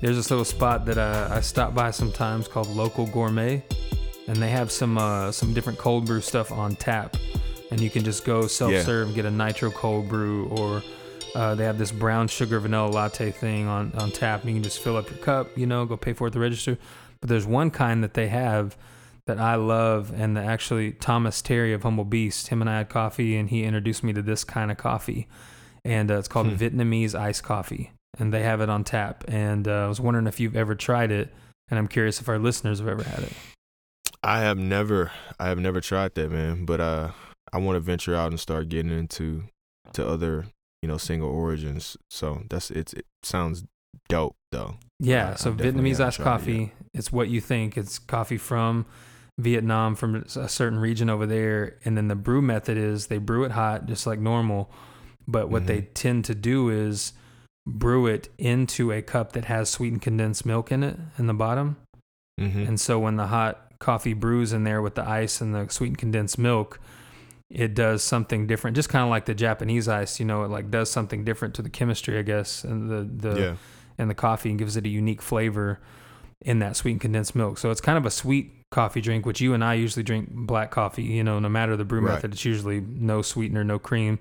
There's 0.00 0.16
this 0.16 0.30
little 0.30 0.44
spot 0.44 0.84
that 0.86 0.98
I, 0.98 1.36
I 1.36 1.40
stop 1.40 1.74
by 1.74 1.90
sometimes 1.90 2.48
called 2.48 2.68
Local 2.68 3.06
Gourmet, 3.06 3.62
and 4.28 4.36
they 4.36 4.50
have 4.50 4.70
some 4.70 4.98
uh, 4.98 5.32
some 5.32 5.52
different 5.54 5.78
cold 5.78 6.06
brew 6.06 6.20
stuff 6.20 6.52
on 6.52 6.76
tap, 6.76 7.16
and 7.70 7.80
you 7.80 7.90
can 7.90 8.04
just 8.04 8.24
go 8.24 8.46
self 8.46 8.72
serve, 8.84 9.14
get 9.14 9.24
a 9.24 9.30
nitro 9.30 9.70
cold 9.70 10.08
brew, 10.08 10.46
or 10.48 10.82
uh, 11.34 11.54
they 11.54 11.64
have 11.64 11.78
this 11.78 11.90
brown 11.92 12.28
sugar 12.28 12.60
vanilla 12.60 12.88
latte 12.88 13.30
thing 13.30 13.66
on 13.66 13.92
on 13.96 14.10
tap. 14.10 14.40
And 14.42 14.50
you 14.50 14.56
can 14.56 14.62
just 14.62 14.80
fill 14.80 14.96
up 14.96 15.08
your 15.10 15.18
cup, 15.18 15.56
you 15.56 15.66
know, 15.66 15.84
go 15.86 15.96
pay 15.96 16.12
for 16.12 16.26
it 16.26 16.28
at 16.28 16.32
the 16.34 16.40
register. 16.40 16.76
But 17.20 17.28
there's 17.30 17.46
one 17.46 17.70
kind 17.70 18.04
that 18.04 18.14
they 18.14 18.28
have 18.28 18.76
that 19.26 19.38
I 19.38 19.56
love, 19.56 20.12
and 20.14 20.38
actually 20.38 20.92
Thomas 20.92 21.42
Terry 21.42 21.72
of 21.72 21.82
Humble 21.82 22.04
Beast, 22.04 22.48
him 22.48 22.60
and 22.60 22.70
I 22.70 22.78
had 22.78 22.88
coffee, 22.88 23.36
and 23.36 23.48
he 23.50 23.64
introduced 23.64 24.04
me 24.04 24.12
to 24.12 24.22
this 24.22 24.44
kind 24.44 24.70
of 24.70 24.76
coffee, 24.76 25.26
and 25.84 26.10
uh, 26.10 26.18
it's 26.18 26.28
called 26.28 26.46
Hmm. 26.48 26.54
Vietnamese 26.54 27.14
iced 27.14 27.42
coffee, 27.42 27.92
and 28.18 28.32
they 28.32 28.42
have 28.42 28.60
it 28.60 28.68
on 28.68 28.84
tap. 28.84 29.24
And 29.28 29.66
uh, 29.66 29.84
I 29.84 29.88
was 29.88 30.00
wondering 30.00 30.26
if 30.26 30.38
you've 30.38 30.56
ever 30.56 30.74
tried 30.74 31.10
it, 31.10 31.32
and 31.68 31.78
I'm 31.78 31.88
curious 31.88 32.20
if 32.20 32.28
our 32.28 32.38
listeners 32.38 32.78
have 32.78 32.88
ever 32.88 33.02
had 33.02 33.24
it. 33.24 33.32
I 34.22 34.40
have 34.40 34.58
never 34.58 35.12
I 35.38 35.48
have 35.48 35.58
never 35.58 35.80
tried 35.80 36.14
that, 36.14 36.32
man. 36.32 36.64
But 36.64 36.80
uh 36.80 37.10
I 37.52 37.58
want 37.58 37.76
to 37.76 37.80
venture 37.80 38.14
out 38.14 38.30
and 38.32 38.40
start 38.40 38.68
getting 38.68 38.90
into 38.90 39.44
to 39.92 40.06
other, 40.06 40.46
you 40.82 40.88
know, 40.88 40.96
single 40.96 41.28
origins. 41.30 41.96
So 42.10 42.42
that's 42.50 42.70
it's 42.72 42.92
it 42.92 43.06
sounds 43.22 43.64
dope 44.08 44.34
though. 44.50 44.76
Yeah, 44.98 45.30
Uh, 45.30 45.34
so 45.36 45.50
I 45.50 45.54
Vietnamese 45.54 46.00
iced 46.04 46.16
tried 46.16 46.24
it 46.24 46.24
coffee, 46.24 46.72
it's 46.92 47.12
what 47.12 47.28
you 47.28 47.40
think. 47.40 47.76
It's 47.76 47.98
coffee 48.00 48.38
from 48.38 48.86
Vietnam, 49.38 49.94
from 49.94 50.24
a 50.36 50.48
certain 50.48 50.78
region 50.78 51.10
over 51.10 51.26
there. 51.26 51.76
And 51.84 51.96
then 51.96 52.08
the 52.08 52.14
brew 52.14 52.40
method 52.40 52.78
is 52.78 53.08
they 53.08 53.18
brew 53.18 53.44
it 53.44 53.52
hot, 53.52 53.86
just 53.86 54.06
like 54.06 54.18
normal. 54.18 54.70
But 55.28 55.50
what 55.50 55.66
they 55.66 55.82
Mhm. 55.82 55.88
tend 55.94 56.24
to 56.26 56.34
do 56.34 56.68
is 56.70 57.12
brew 57.66 58.06
it 58.06 58.28
into 58.38 58.92
a 58.92 59.02
cup 59.02 59.32
that 59.32 59.46
has 59.46 59.68
sweetened 59.68 60.00
condensed 60.02 60.46
milk 60.46 60.70
in 60.70 60.82
it 60.82 60.98
in 61.18 61.26
the 61.26 61.34
bottom. 61.34 61.76
Mm-hmm. 62.40 62.60
And 62.62 62.80
so 62.80 62.98
when 62.98 63.16
the 63.16 63.26
hot 63.26 63.72
coffee 63.78 64.14
brews 64.14 64.52
in 64.52 64.64
there 64.64 64.80
with 64.80 64.94
the 64.94 65.06
ice 65.06 65.40
and 65.40 65.54
the 65.54 65.68
sweetened 65.68 65.98
condensed 65.98 66.38
milk, 66.38 66.80
it 67.50 67.74
does 67.74 68.02
something 68.02 68.46
different. 68.46 68.74
Just 68.76 68.88
kind 68.88 69.02
of 69.04 69.10
like 69.10 69.24
the 69.26 69.34
Japanese 69.34 69.88
ice, 69.88 70.18
you 70.20 70.26
know, 70.26 70.44
it 70.44 70.48
like 70.50 70.70
does 70.70 70.90
something 70.90 71.24
different 71.24 71.54
to 71.56 71.62
the 71.62 71.68
chemistry, 71.70 72.18
I 72.18 72.22
guess, 72.22 72.64
and 72.64 72.88
the 72.88 73.28
the 73.30 73.40
Yeah. 73.40 73.54
and 73.98 74.08
the 74.08 74.14
coffee 74.14 74.50
and 74.50 74.58
gives 74.58 74.76
it 74.76 74.86
a 74.86 74.88
unique 74.88 75.20
flavor 75.22 75.80
in 76.42 76.58
that 76.60 76.76
sweetened 76.76 77.00
condensed 77.00 77.34
milk. 77.34 77.58
So 77.58 77.70
it's 77.70 77.80
kind 77.80 77.98
of 77.98 78.04
a 78.06 78.10
sweet 78.10 78.52
coffee 78.70 79.00
drink, 79.00 79.24
which 79.26 79.40
you 79.40 79.54
and 79.54 79.64
I 79.64 79.74
usually 79.74 80.02
drink 80.02 80.28
black 80.30 80.70
coffee. 80.70 81.02
You 81.04 81.24
know, 81.24 81.38
no 81.38 81.48
matter 81.48 81.76
the 81.76 81.84
brew 81.84 82.00
Right. 82.00 82.14
method, 82.14 82.32
it's 82.32 82.44
usually 82.44 82.80
no 82.80 83.22
sweetener, 83.22 83.64
no 83.64 83.78
cream. 83.78 84.18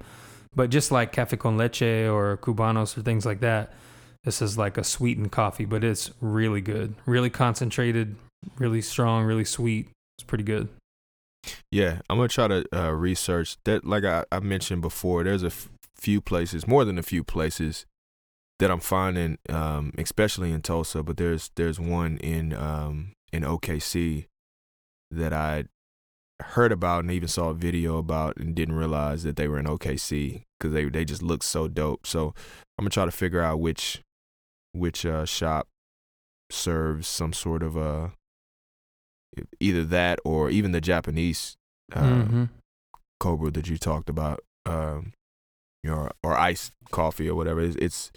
But 0.55 0.69
just 0.69 0.91
like 0.91 1.11
cafe 1.11 1.35
con 1.37 1.57
leche 1.57 1.81
or 1.81 2.37
cubanos 2.37 2.97
or 2.97 3.01
things 3.01 3.25
like 3.25 3.41
that, 3.41 3.73
this 4.23 4.41
is 4.41 4.57
like 4.57 4.77
a 4.77 4.83
sweetened 4.83 5.31
coffee, 5.31 5.65
but 5.65 5.83
it's 5.83 6.11
really 6.21 6.61
good, 6.61 6.95
really 7.05 7.29
concentrated, 7.29 8.15
really 8.57 8.81
strong, 8.81 9.25
really 9.25 9.45
sweet. 9.45 9.89
It's 10.17 10.23
pretty 10.25 10.45
good. 10.45 10.69
Yeah, 11.71 11.99
I'm 12.09 12.17
gonna 12.17 12.29
try 12.29 12.47
to 12.47 12.65
uh, 12.73 12.91
research 12.91 13.57
that. 13.65 13.85
Like 13.85 14.03
I, 14.05 14.23
I 14.31 14.39
mentioned 14.39 14.81
before, 14.81 15.23
there's 15.23 15.43
a 15.43 15.47
f- 15.47 15.69
few 15.95 16.21
places, 16.21 16.65
more 16.67 16.85
than 16.85 16.97
a 16.97 17.03
few 17.03 17.23
places, 17.23 17.85
that 18.59 18.71
I'm 18.71 18.79
finding, 18.79 19.37
um, 19.49 19.91
especially 19.97 20.51
in 20.51 20.61
Tulsa. 20.61 21.03
But 21.03 21.17
there's 21.17 21.51
there's 21.55 21.79
one 21.79 22.17
in 22.17 22.53
um, 22.53 23.13
in 23.33 23.43
OKC 23.43 24.25
that 25.11 25.33
I 25.33 25.65
heard 26.41 26.71
about 26.71 26.99
and 27.03 27.11
even 27.11 27.27
saw 27.29 27.49
a 27.49 27.53
video 27.53 27.97
about 27.97 28.35
and 28.37 28.53
didn't 28.55 28.75
realize 28.75 29.23
that 29.23 29.35
they 29.37 29.47
were 29.47 29.59
in 29.59 29.65
OKC 29.65 30.43
because 30.59 30.73
they 30.73 30.85
they 30.85 31.05
just 31.05 31.21
look 31.21 31.43
so 31.43 31.67
dope. 31.67 32.05
So 32.07 32.33
I'm 32.77 32.83
gonna 32.83 32.89
try 32.89 33.05
to 33.05 33.11
figure 33.11 33.41
out 33.41 33.59
which 33.59 34.01
which 34.73 35.05
uh, 35.05 35.25
shop 35.25 35.67
serves 36.51 37.07
some 37.07 37.33
sort 37.33 37.63
of 37.63 37.75
uh 37.77 38.09
either 39.59 39.83
that 39.83 40.19
or 40.23 40.49
even 40.49 40.71
the 40.71 40.81
Japanese 40.81 41.55
uh, 41.93 42.01
Mhm. 42.25 42.49
cobra 43.19 43.51
that 43.51 43.67
you 43.69 43.77
talked 43.77 44.09
about, 44.09 44.39
um, 44.65 45.13
you 45.85 45.91
know, 45.91 45.97
or, 45.97 46.11
or 46.23 46.37
iced 46.37 46.71
coffee 46.91 47.29
or 47.29 47.35
whatever. 47.35 47.61
It's, 47.61 47.75
it's 47.75 48.11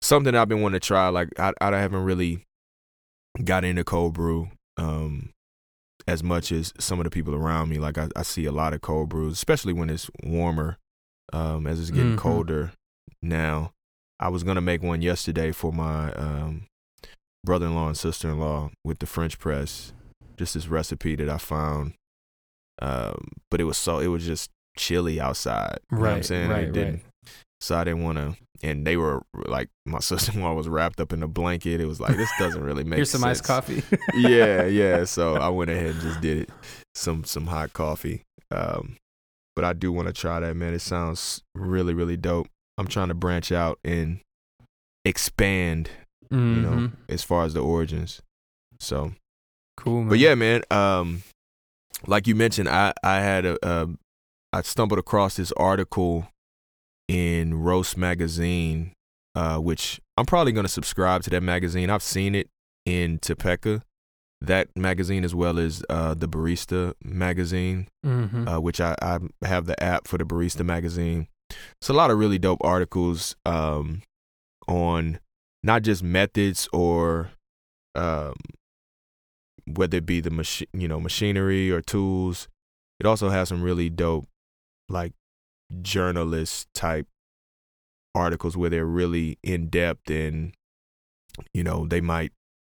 something 0.00 0.34
I've 0.34 0.48
been 0.48 0.62
wanting 0.62 0.80
to 0.80 0.86
try. 0.86 1.08
Like 1.08 1.28
I, 1.40 1.52
I 1.60 1.76
haven't 1.76 2.04
really 2.04 2.44
got 3.44 3.64
into 3.64 3.82
cold 3.82 4.14
brew 4.14 4.50
um, 4.76 5.30
as 6.06 6.22
much 6.22 6.52
as 6.52 6.72
some 6.78 7.00
of 7.00 7.04
the 7.04 7.10
people 7.10 7.34
around 7.34 7.68
me. 7.68 7.78
Like 7.78 7.98
I, 7.98 8.08
I 8.14 8.22
see 8.22 8.44
a 8.46 8.52
lot 8.52 8.74
of 8.74 8.80
cold 8.80 9.08
brews, 9.08 9.32
especially 9.32 9.72
when 9.72 9.90
it's 9.90 10.08
warmer. 10.22 10.76
Um, 11.32 11.66
as 11.66 11.80
it's 11.80 11.90
getting 11.90 12.14
Mhm. 12.14 12.18
colder 12.18 12.72
now, 13.22 13.70
I 14.18 14.28
was 14.28 14.42
gonna 14.42 14.60
make 14.60 14.82
one 14.82 15.00
yesterday 15.02 15.52
for 15.52 15.72
my 15.72 16.12
um, 16.14 16.66
brother-in-law 17.44 17.88
and 17.88 17.96
sister-in-law 17.96 18.70
with 18.84 18.98
the 18.98 19.06
French 19.06 19.38
press. 19.38 19.92
Just 20.36 20.54
this 20.54 20.66
recipe 20.68 21.16
that 21.16 21.28
I 21.28 21.38
found 21.38 21.94
um, 22.82 23.28
but 23.50 23.60
it 23.60 23.64
was 23.64 23.76
so 23.76 23.98
it 23.98 24.06
was 24.06 24.24
just 24.24 24.50
chilly 24.76 25.20
outside. 25.20 25.78
You 25.90 25.98
know 25.98 26.02
what 26.04 26.10
I'm 26.12 26.22
saying? 26.22 26.50
right, 26.50 26.64
it 26.64 26.72
didn't, 26.72 26.92
right. 26.94 27.02
So 27.60 27.76
I 27.76 27.84
didn't 27.84 28.02
want 28.04 28.18
to. 28.18 28.36
And 28.62 28.86
they 28.86 28.96
were 28.96 29.22
like, 29.34 29.68
my 29.86 29.98
sister-in-law 30.00 30.54
was 30.54 30.68
wrapped 30.68 31.00
up 31.00 31.12
in 31.12 31.22
a 31.22 31.28
blanket. 31.28 31.80
It 31.80 31.86
was 31.86 32.00
like 32.00 32.16
this 32.16 32.30
doesn't 32.38 32.62
really 32.62 32.84
make. 32.84 32.96
Sense. 32.96 32.96
Here's 32.96 33.10
some 33.10 33.24
iced 33.24 33.44
coffee. 33.44 33.82
yeah, 34.14 34.64
yeah. 34.66 35.04
So 35.04 35.36
I 35.36 35.48
went 35.48 35.70
ahead 35.70 35.86
and 35.92 36.00
just 36.00 36.20
did 36.20 36.38
it. 36.42 36.50
Some 36.94 37.24
some 37.24 37.46
hot 37.46 37.72
coffee. 37.72 38.22
Um, 38.50 38.96
but 39.56 39.64
I 39.64 39.72
do 39.72 39.92
want 39.92 40.08
to 40.08 40.12
try 40.14 40.40
that, 40.40 40.56
man. 40.56 40.74
It 40.74 40.80
sounds 40.80 41.42
really 41.54 41.94
really 41.94 42.16
dope. 42.16 42.48
I'm 42.78 42.86
trying 42.86 43.08
to 43.08 43.14
branch 43.14 43.50
out 43.52 43.78
and 43.84 44.20
expand, 45.04 45.90
you 46.30 46.36
know, 46.38 46.70
Mhm. 46.70 46.92
as 47.08 47.22
far 47.22 47.44
as 47.44 47.54
the 47.54 47.60
origins. 47.62 48.20
So 48.78 49.12
cool. 49.76 50.00
Man. 50.00 50.08
but 50.08 50.18
yeah, 50.18 50.34
man. 50.34 50.62
Um, 50.70 51.22
like 52.06 52.26
you 52.26 52.34
mentioned, 52.34 52.68
I 52.68 52.92
I 53.02 53.16
had 53.20 53.44
a, 53.46 53.58
a 53.66 53.88
I 54.52 54.62
stumbled 54.62 54.98
across 54.98 55.36
this 55.36 55.52
article 55.52 56.28
in 57.08 57.54
Roast 57.54 57.96
magazine, 57.96 58.92
uh, 59.34 59.58
which 59.58 60.00
I'm 60.16 60.26
probably 60.26 60.52
gonna 60.52 60.68
subscribe 60.68 61.22
to 61.24 61.30
that 61.30 61.42
magazine. 61.42 61.90
I've 61.90 62.02
seen 62.02 62.34
it 62.34 62.48
in 62.84 63.18
Topeca, 63.18 63.82
that 64.40 64.68
magazine 64.76 65.24
as 65.24 65.34
well 65.34 65.58
as 65.58 65.84
uh, 65.88 66.14
the 66.14 66.28
Barista 66.28 66.94
magazine, 67.04 67.88
Mhm. 68.04 68.52
uh, 68.52 68.60
which 68.60 68.80
I, 68.80 68.94
I 69.02 69.18
have 69.42 69.66
the 69.66 69.80
app 69.82 70.08
for 70.08 70.18
the 70.18 70.24
Barista 70.24 70.64
magazine. 70.64 71.28
It's 71.80 71.88
a 71.90 71.92
lot 71.92 72.10
of 72.10 72.18
really 72.18 72.38
dope 72.38 72.64
articles 72.64 73.36
um, 73.44 74.02
on 74.66 75.18
not 75.62 75.82
just 75.82 76.02
methods 76.02 76.68
or 76.72 77.30
um, 77.94 78.34
whether 79.66 79.98
it 79.98 80.06
be 80.06 80.20
the 80.20 80.30
machine, 80.30 80.68
you 80.72 80.88
know, 80.88 81.00
machinery 81.00 81.70
or 81.70 81.80
tools. 81.82 82.48
It 82.98 83.06
also 83.06 83.28
has 83.30 83.48
some 83.48 83.62
really 83.62 83.90
dope, 83.90 84.28
like 84.90 85.12
journalist 85.82 86.68
type 86.74 87.06
articles 88.14 88.56
where 88.56 88.70
they're 88.70 88.84
really 88.86 89.38
in 89.42 89.68
depth 89.68 90.10
and, 90.10 90.52
you 91.54 91.62
know, 91.62 91.86
they 91.86 92.00
might 92.00 92.32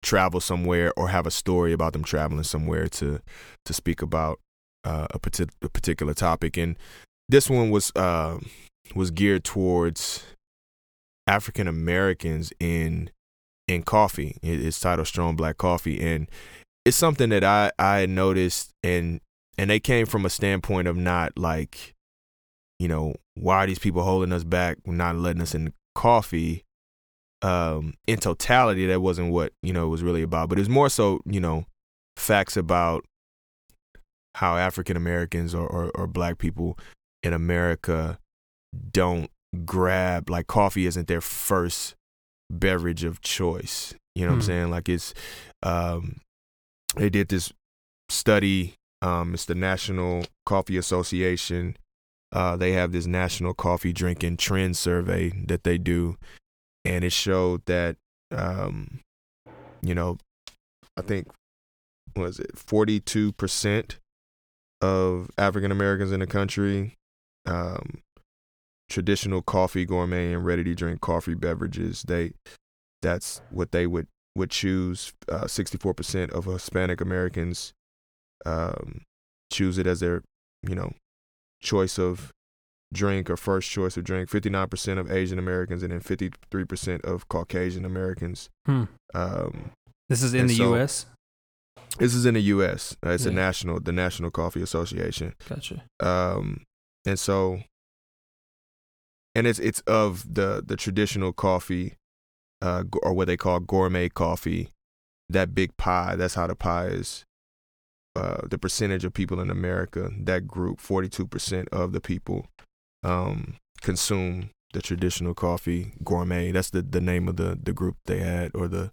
travel 0.02 0.40
somewhere 0.40 0.92
or 0.96 1.08
have 1.08 1.26
a 1.26 1.30
story 1.30 1.72
about 1.72 1.92
them 1.92 2.02
traveling 2.04 2.42
somewhere 2.42 2.88
to 2.88 3.20
to 3.64 3.72
speak 3.72 4.02
about 4.02 4.40
uh, 4.84 5.06
a, 5.12 5.16
a 5.62 5.68
particular 5.68 6.14
topic. 6.14 6.56
And 6.56 6.76
this 7.28 7.48
one 7.48 7.70
was 7.70 7.92
uh, 7.94 8.38
was 8.94 9.10
geared 9.10 9.44
towards 9.44 10.24
African 11.26 11.68
Americans 11.68 12.52
in 12.58 13.10
in 13.68 13.82
coffee. 13.82 14.36
It- 14.42 14.64
It's 14.64 14.80
titled 14.80 15.06
Strong 15.06 15.36
Black 15.36 15.58
Coffee, 15.58 16.00
and 16.00 16.28
it's 16.84 16.96
something 16.96 17.30
that 17.30 17.44
I 17.44 17.70
I 17.78 18.06
noticed, 18.06 18.72
and 18.82 19.20
and 19.58 19.70
they 19.70 19.78
came 19.80 20.06
from 20.06 20.24
a 20.24 20.30
standpoint 20.30 20.88
of 20.88 20.96
not 20.96 21.38
like, 21.38 21.94
you 22.80 22.88
know, 22.88 23.14
why 23.34 23.58
are 23.58 23.66
these 23.66 23.78
people 23.78 24.02
holding 24.02 24.32
us 24.32 24.42
back, 24.42 24.78
not 24.86 25.14
letting 25.14 25.42
us 25.42 25.54
in 25.54 25.72
coffee. 25.94 26.64
Um, 27.42 27.94
in 28.06 28.18
totality, 28.18 28.86
that 28.86 29.00
wasn't 29.00 29.32
what 29.32 29.52
you 29.62 29.72
know 29.72 29.86
it 29.86 29.90
was 29.90 30.02
really 30.02 30.22
about, 30.22 30.48
but 30.48 30.58
it 30.58 30.62
was 30.62 30.68
more 30.68 30.88
so 30.88 31.20
you 31.24 31.40
know 31.40 31.64
facts 32.16 32.56
about 32.56 33.04
how 34.36 34.56
African 34.56 34.96
Americans 34.96 35.54
or, 35.54 35.66
or 35.66 35.90
or 35.94 36.06
black 36.06 36.38
people 36.38 36.78
in 37.22 37.32
America 37.32 38.18
don't 38.92 39.30
grab 39.64 40.28
like 40.30 40.46
coffee 40.46 40.86
isn't 40.86 41.08
their 41.08 41.20
first 41.20 41.94
beverage 42.50 43.04
of 43.04 43.20
choice. 43.20 43.94
You 44.14 44.26
know 44.26 44.32
what 44.32 44.34
I'm 44.36 44.40
Hmm. 44.40 44.46
saying? 44.46 44.70
Like 44.70 44.88
it's 44.88 45.14
um 45.62 46.16
they 46.96 47.08
did 47.10 47.28
this 47.28 47.52
study 48.10 48.74
um 49.02 49.32
it's 49.34 49.46
the 49.46 49.54
National 49.54 50.24
Coffee 50.44 50.76
Association. 50.76 51.76
Uh 52.32 52.56
they 52.56 52.72
have 52.72 52.92
this 52.92 53.06
national 53.06 53.54
coffee 53.54 53.92
drinking 53.92 54.36
trend 54.36 54.76
survey 54.76 55.30
that 55.46 55.64
they 55.64 55.78
do 55.78 56.16
and 56.84 57.04
it 57.04 57.12
showed 57.12 57.64
that 57.66 57.96
um 58.30 59.00
you 59.82 59.94
know 59.94 60.18
I 60.96 61.02
think 61.02 61.28
was 62.16 62.38
it 62.40 62.54
42% 62.54 63.96
of 64.80 65.30
African 65.38 65.72
Americans 65.72 66.12
in 66.12 66.20
the 66.20 66.26
country 66.26 66.96
um 67.46 68.00
traditional 68.88 69.40
coffee 69.42 69.84
gourmet 69.84 70.32
and 70.32 70.44
ready 70.44 70.64
to 70.64 70.74
drink 70.74 71.00
coffee 71.00 71.34
beverages 71.34 72.02
they 72.02 72.32
that's 73.02 73.40
what 73.50 73.72
they 73.72 73.86
would 73.86 74.08
would 74.36 74.50
choose. 74.50 75.12
Uh, 75.28 75.44
64% 75.44 76.30
of 76.30 76.44
hispanic 76.44 77.00
americans 77.00 77.72
um, 78.46 79.02
choose 79.52 79.78
it 79.78 79.86
as 79.86 80.00
their 80.00 80.22
you 80.66 80.74
know 80.74 80.92
choice 81.60 81.98
of 81.98 82.30
drink 82.92 83.30
or 83.30 83.36
first 83.36 83.70
choice 83.70 83.96
of 83.96 84.02
drink 84.04 84.28
59% 84.28 84.98
of 84.98 85.10
asian 85.12 85.38
americans 85.38 85.82
and 85.82 85.92
then 85.92 86.00
53% 86.00 87.04
of 87.04 87.28
caucasian 87.28 87.84
americans 87.84 88.48
Hmm. 88.66 88.84
um, 89.14 89.70
This 90.08 90.22
is 90.22 90.34
in 90.34 90.46
the 90.48 90.56
so- 90.56 90.74
U.S. 90.74 91.06
this 91.98 92.14
is 92.14 92.26
in 92.26 92.34
the 92.34 92.40
us 92.42 92.96
uh, 93.06 93.10
it's 93.10 93.26
a 93.26 93.30
national 93.30 93.78
the 93.80 93.92
national 93.92 94.30
coffee 94.30 94.62
association 94.62 95.34
Gotcha. 95.48 95.84
um, 96.00 96.64
and 97.06 97.18
so, 97.18 97.60
and 99.34 99.46
it's 99.46 99.58
it's 99.58 99.80
of 99.86 100.34
the 100.34 100.62
the 100.66 100.76
traditional 100.76 101.32
coffee, 101.32 101.94
uh, 102.60 102.84
or 103.02 103.12
what 103.14 103.26
they 103.26 103.36
call 103.36 103.60
gourmet 103.60 104.08
coffee, 104.08 104.70
that 105.28 105.54
big 105.54 105.76
pie. 105.76 106.16
That's 106.16 106.34
how 106.34 106.46
the 106.48 106.54
pie 106.56 106.86
is. 106.88 107.24
Uh, 108.16 108.40
the 108.48 108.58
percentage 108.58 109.04
of 109.04 109.12
people 109.14 109.38
in 109.40 109.50
America, 109.50 110.10
that 110.18 110.46
group, 110.48 110.80
forty 110.80 111.08
two 111.08 111.26
percent 111.26 111.68
of 111.70 111.92
the 111.92 112.00
people, 112.00 112.46
um, 113.04 113.54
consume 113.82 114.50
the 114.72 114.82
traditional 114.82 115.32
coffee 115.34 115.92
gourmet. 116.02 116.50
That's 116.50 116.70
the 116.70 116.82
the 116.82 117.00
name 117.00 117.28
of 117.28 117.36
the 117.36 117.58
the 117.62 117.72
group 117.72 117.96
they 118.06 118.18
had 118.18 118.50
or 118.54 118.66
the 118.68 118.90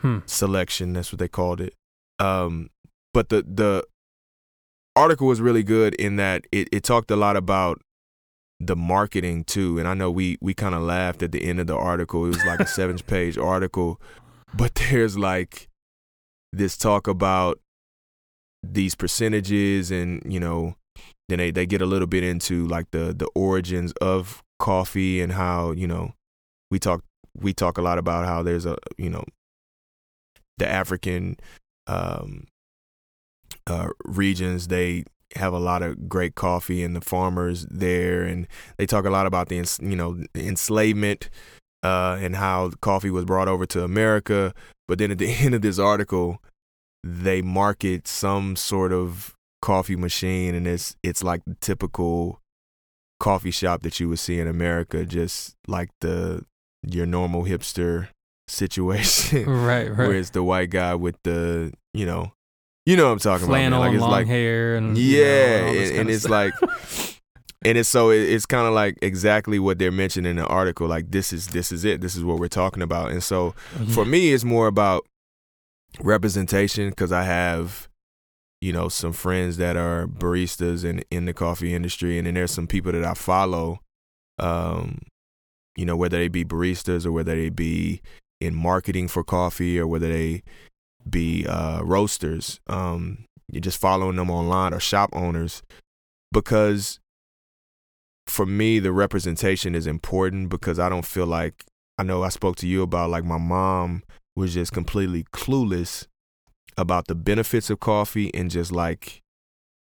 Hmm. 0.00 0.18
selection. 0.26 0.92
That's 0.94 1.12
what 1.12 1.18
they 1.18 1.28
called 1.28 1.60
it. 1.60 1.74
Um, 2.18 2.68
but 3.14 3.28
the 3.30 3.42
the 3.42 3.84
article 4.96 5.26
was 5.26 5.40
really 5.40 5.62
good 5.62 5.94
in 5.94 6.16
that 6.16 6.46
it, 6.52 6.68
it 6.72 6.82
talked 6.84 7.10
a 7.10 7.16
lot 7.16 7.36
about 7.36 7.80
the 8.58 8.76
marketing 8.76 9.44
too. 9.44 9.78
And 9.78 9.88
I 9.88 9.94
know 9.94 10.10
we 10.10 10.36
we 10.40 10.52
kind 10.54 10.74
of 10.74 10.82
laughed 10.82 11.22
at 11.22 11.32
the 11.32 11.44
end 11.44 11.60
of 11.60 11.66
the 11.66 11.76
article. 11.76 12.24
It 12.26 12.28
was 12.28 12.44
like 12.44 12.60
a 12.60 12.66
seven 12.78 12.98
page 12.98 13.38
article, 13.38 14.00
but 14.54 14.74
there's 14.74 15.16
like 15.16 15.68
this 16.52 16.76
talk 16.76 17.06
about 17.08 17.58
these 18.62 18.94
percentages 18.94 19.90
and 19.90 20.22
you 20.30 20.38
know 20.40 20.74
then 21.28 21.38
they, 21.38 21.50
they 21.50 21.66
get 21.66 21.80
a 21.80 21.86
little 21.86 22.06
bit 22.06 22.22
into 22.22 22.66
like 22.66 22.90
the 22.90 23.14
the 23.14 23.28
origins 23.34 23.92
of 24.00 24.42
coffee 24.58 25.20
and 25.20 25.32
how 25.32 25.70
you 25.72 25.86
know 25.86 26.12
we 26.70 26.78
talk 26.78 27.02
we 27.38 27.52
talk 27.52 27.78
a 27.78 27.82
lot 27.82 27.98
about 27.98 28.26
how 28.26 28.42
there's 28.42 28.66
a 28.66 28.76
you 28.98 29.08
know 29.08 29.24
the 30.58 30.68
African 30.68 31.36
um, 31.86 32.46
uh, 33.66 33.88
regions 34.04 34.68
they 34.68 35.04
have 35.36 35.52
a 35.52 35.58
lot 35.58 35.82
of 35.82 36.08
great 36.08 36.34
coffee 36.34 36.82
and 36.82 36.94
the 36.94 37.00
farmers 37.00 37.66
there 37.70 38.22
and 38.22 38.46
they 38.76 38.86
talk 38.86 39.04
a 39.04 39.10
lot 39.10 39.26
about 39.26 39.48
the 39.48 39.56
you 39.80 39.96
know 39.96 40.22
enslavement 40.34 41.30
uh, 41.82 42.18
and 42.20 42.36
how 42.36 42.70
coffee 42.80 43.10
was 43.10 43.24
brought 43.24 43.48
over 43.48 43.64
to 43.64 43.82
America 43.82 44.52
but 44.88 44.98
then 44.98 45.10
at 45.10 45.18
the 45.18 45.32
end 45.40 45.54
of 45.54 45.62
this 45.62 45.78
article 45.78 46.42
they 47.02 47.42
market 47.42 48.06
some 48.06 48.56
sort 48.56 48.92
of 48.92 49.34
coffee 49.62 49.96
machine 49.96 50.54
and 50.54 50.66
it's 50.66 50.96
it's 51.02 51.22
like 51.22 51.42
the 51.46 51.54
typical 51.60 52.40
coffee 53.18 53.50
shop 53.50 53.82
that 53.82 54.00
you 54.00 54.08
would 54.08 54.18
see 54.18 54.38
in 54.40 54.46
America 54.46 55.04
just 55.04 55.54
like 55.66 55.90
the 56.00 56.42
your 56.82 57.04
normal 57.04 57.44
hipster 57.44 58.08
situation 58.48 59.44
right 59.44 59.90
right 59.90 59.96
where 59.96 60.14
it's 60.14 60.30
the 60.30 60.42
white 60.42 60.70
guy 60.70 60.94
with 60.94 61.16
the 61.24 61.72
you 61.92 62.06
know 62.06 62.32
you 62.86 62.96
know 62.96 63.06
what 63.06 63.12
I'm 63.12 63.18
talking 63.18 63.46
Flannel 63.46 63.82
about. 63.82 63.88
Like 63.88 63.94
it's 63.94 64.00
long 64.00 64.10
like 64.10 64.26
hair 64.26 64.76
and 64.76 64.96
yeah, 64.96 65.70
you 65.70 65.74
know, 65.74 65.86
and, 65.86 65.96
and 65.98 66.10
it's 66.10 66.28
like, 66.28 66.54
and 67.64 67.78
it's 67.78 67.88
so 67.88 68.10
it, 68.10 68.20
it's 68.20 68.46
kind 68.46 68.66
of 68.66 68.72
like 68.72 68.98
exactly 69.02 69.58
what 69.58 69.78
they're 69.78 69.92
mentioning 69.92 70.30
in 70.30 70.36
the 70.36 70.46
article. 70.46 70.88
Like 70.88 71.10
this 71.10 71.32
is 71.32 71.48
this 71.48 71.72
is 71.72 71.84
it. 71.84 72.00
This 72.00 72.16
is 72.16 72.24
what 72.24 72.38
we're 72.38 72.48
talking 72.48 72.82
about. 72.82 73.12
And 73.12 73.22
so 73.22 73.54
mm-hmm. 73.74 73.92
for 73.92 74.04
me, 74.04 74.32
it's 74.32 74.44
more 74.44 74.66
about 74.66 75.06
representation 76.00 76.90
because 76.90 77.12
I 77.12 77.24
have, 77.24 77.88
you 78.60 78.72
know, 78.72 78.88
some 78.88 79.12
friends 79.12 79.56
that 79.56 79.76
are 79.76 80.06
baristas 80.06 80.84
in 80.84 81.02
in 81.10 81.24
the 81.24 81.34
coffee 81.34 81.74
industry, 81.74 82.18
and 82.18 82.26
then 82.26 82.34
there's 82.34 82.52
some 82.52 82.66
people 82.66 82.92
that 82.92 83.04
I 83.04 83.14
follow, 83.14 83.80
um, 84.38 85.02
you 85.76 85.84
know, 85.84 85.96
whether 85.96 86.18
they 86.18 86.28
be 86.28 86.44
baristas 86.44 87.06
or 87.06 87.12
whether 87.12 87.34
they 87.34 87.50
be 87.50 88.00
in 88.40 88.54
marketing 88.54 89.08
for 89.08 89.22
coffee 89.22 89.78
or 89.78 89.86
whether 89.86 90.08
they 90.08 90.42
be 91.08 91.46
uh, 91.46 91.82
roasters. 91.82 92.60
Um, 92.66 93.24
you're 93.50 93.60
just 93.60 93.80
following 93.80 94.16
them 94.16 94.30
online 94.30 94.72
or 94.72 94.80
shop 94.80 95.10
owners 95.12 95.62
because 96.32 97.00
for 98.26 98.46
me 98.46 98.78
the 98.78 98.92
representation 98.92 99.74
is 99.74 99.86
important 99.86 100.48
because 100.48 100.78
I 100.78 100.88
don't 100.88 101.04
feel 101.04 101.26
like 101.26 101.64
I 101.98 102.02
know 102.02 102.22
I 102.22 102.28
spoke 102.28 102.56
to 102.56 102.68
you 102.68 102.82
about 102.82 103.10
like 103.10 103.24
my 103.24 103.38
mom 103.38 104.02
was 104.36 104.54
just 104.54 104.72
completely 104.72 105.24
clueless 105.32 106.06
about 106.76 107.06
the 107.06 107.14
benefits 107.14 107.70
of 107.70 107.80
coffee 107.80 108.32
and 108.34 108.50
just 108.50 108.72
like 108.72 109.22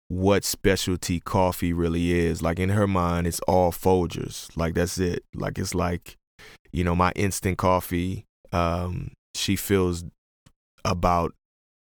what 0.08 0.44
specialty 0.44 1.20
coffee 1.20 1.72
really 1.72 2.12
is. 2.12 2.42
Like 2.42 2.60
in 2.60 2.70
her 2.70 2.88
mind, 2.88 3.28
it's 3.28 3.40
all 3.42 3.72
Folgers. 3.72 4.50
Like 4.58 4.74
that's 4.74 4.98
it. 4.98 5.24
Like 5.34 5.58
it's 5.58 5.76
like, 5.76 6.18
you 6.72 6.84
know, 6.84 6.96
my 6.96 7.12
instant 7.16 7.58
coffee. 7.58 8.26
Um, 8.52 9.12
she 9.36 9.56
feels 9.56 10.04
about 10.84 11.34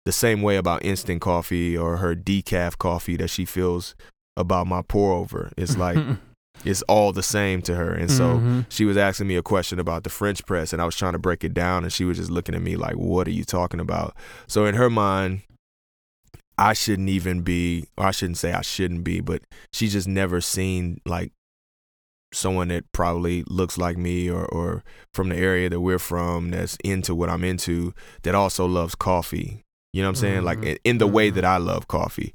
the 0.05 0.11
same 0.11 0.41
way 0.41 0.55
about 0.55 0.85
instant 0.85 1.21
coffee 1.21 1.77
or 1.77 1.97
her 1.97 2.15
decaf 2.15 2.77
coffee 2.77 3.17
that 3.17 3.29
she 3.29 3.45
feels 3.45 3.95
about 4.37 4.67
my 4.67 4.81
pour 4.81 5.13
over. 5.13 5.51
It's 5.57 5.77
like 5.77 5.97
it's 6.65 6.81
all 6.83 7.11
the 7.11 7.23
same 7.23 7.61
to 7.63 7.75
her. 7.75 7.93
And 7.93 8.09
so 8.09 8.35
Mm-hmm. 8.37 8.61
she 8.69 8.85
was 8.85 8.95
asking 8.97 9.27
me 9.27 9.35
a 9.35 9.41
question 9.41 9.79
about 9.79 10.03
the 10.03 10.09
French 10.09 10.45
press 10.45 10.71
and 10.73 10.81
I 10.81 10.85
was 10.85 10.95
trying 10.95 11.13
to 11.13 11.19
break 11.19 11.43
it 11.43 11.53
down 11.53 11.83
and 11.83 11.91
she 11.91 12.05
was 12.05 12.17
just 12.17 12.29
looking 12.31 12.55
at 12.55 12.61
me 12.61 12.75
like, 12.75 12.95
What 12.95 13.27
are 13.27 13.31
you 13.31 13.43
talking 13.43 13.79
about? 13.79 14.15
So 14.47 14.65
in 14.65 14.75
her 14.75 14.89
mind, 14.89 15.41
I 16.57 16.73
shouldn't 16.73 17.09
even 17.09 17.41
be 17.41 17.85
or 17.97 18.05
I 18.05 18.11
shouldn't 18.11 18.37
say 18.37 18.53
I 18.53 18.61
shouldn't 18.61 19.03
be, 19.03 19.19
but 19.21 19.41
she's 19.73 19.93
just 19.93 20.07
never 20.07 20.39
seen 20.39 21.01
like 21.05 21.31
someone 22.33 22.69
that 22.69 22.83
probably 22.93 23.43
looks 23.47 23.77
like 23.77 23.97
me 23.97 24.29
or, 24.29 24.45
or 24.45 24.83
from 25.13 25.29
the 25.29 25.35
area 25.35 25.69
that 25.69 25.81
we're 25.81 25.99
from 25.99 26.51
that's 26.51 26.77
into 26.83 27.13
what 27.13 27.29
I'm 27.29 27.43
into 27.43 27.93
that 28.23 28.33
also 28.35 28.65
loves 28.65 28.95
coffee. 28.95 29.61
You 29.93 30.01
know 30.01 30.07
what 30.07 30.17
I'm 30.17 30.21
saying? 30.21 30.43
Like 30.43 30.59
Mhm. 30.59 30.77
in, 30.83 30.97
the 30.97 31.05
way 31.07 31.29
Mhm. 31.29 31.35
that 31.35 31.45
I 31.45 31.57
love 31.57 31.87
coffee. 31.87 32.33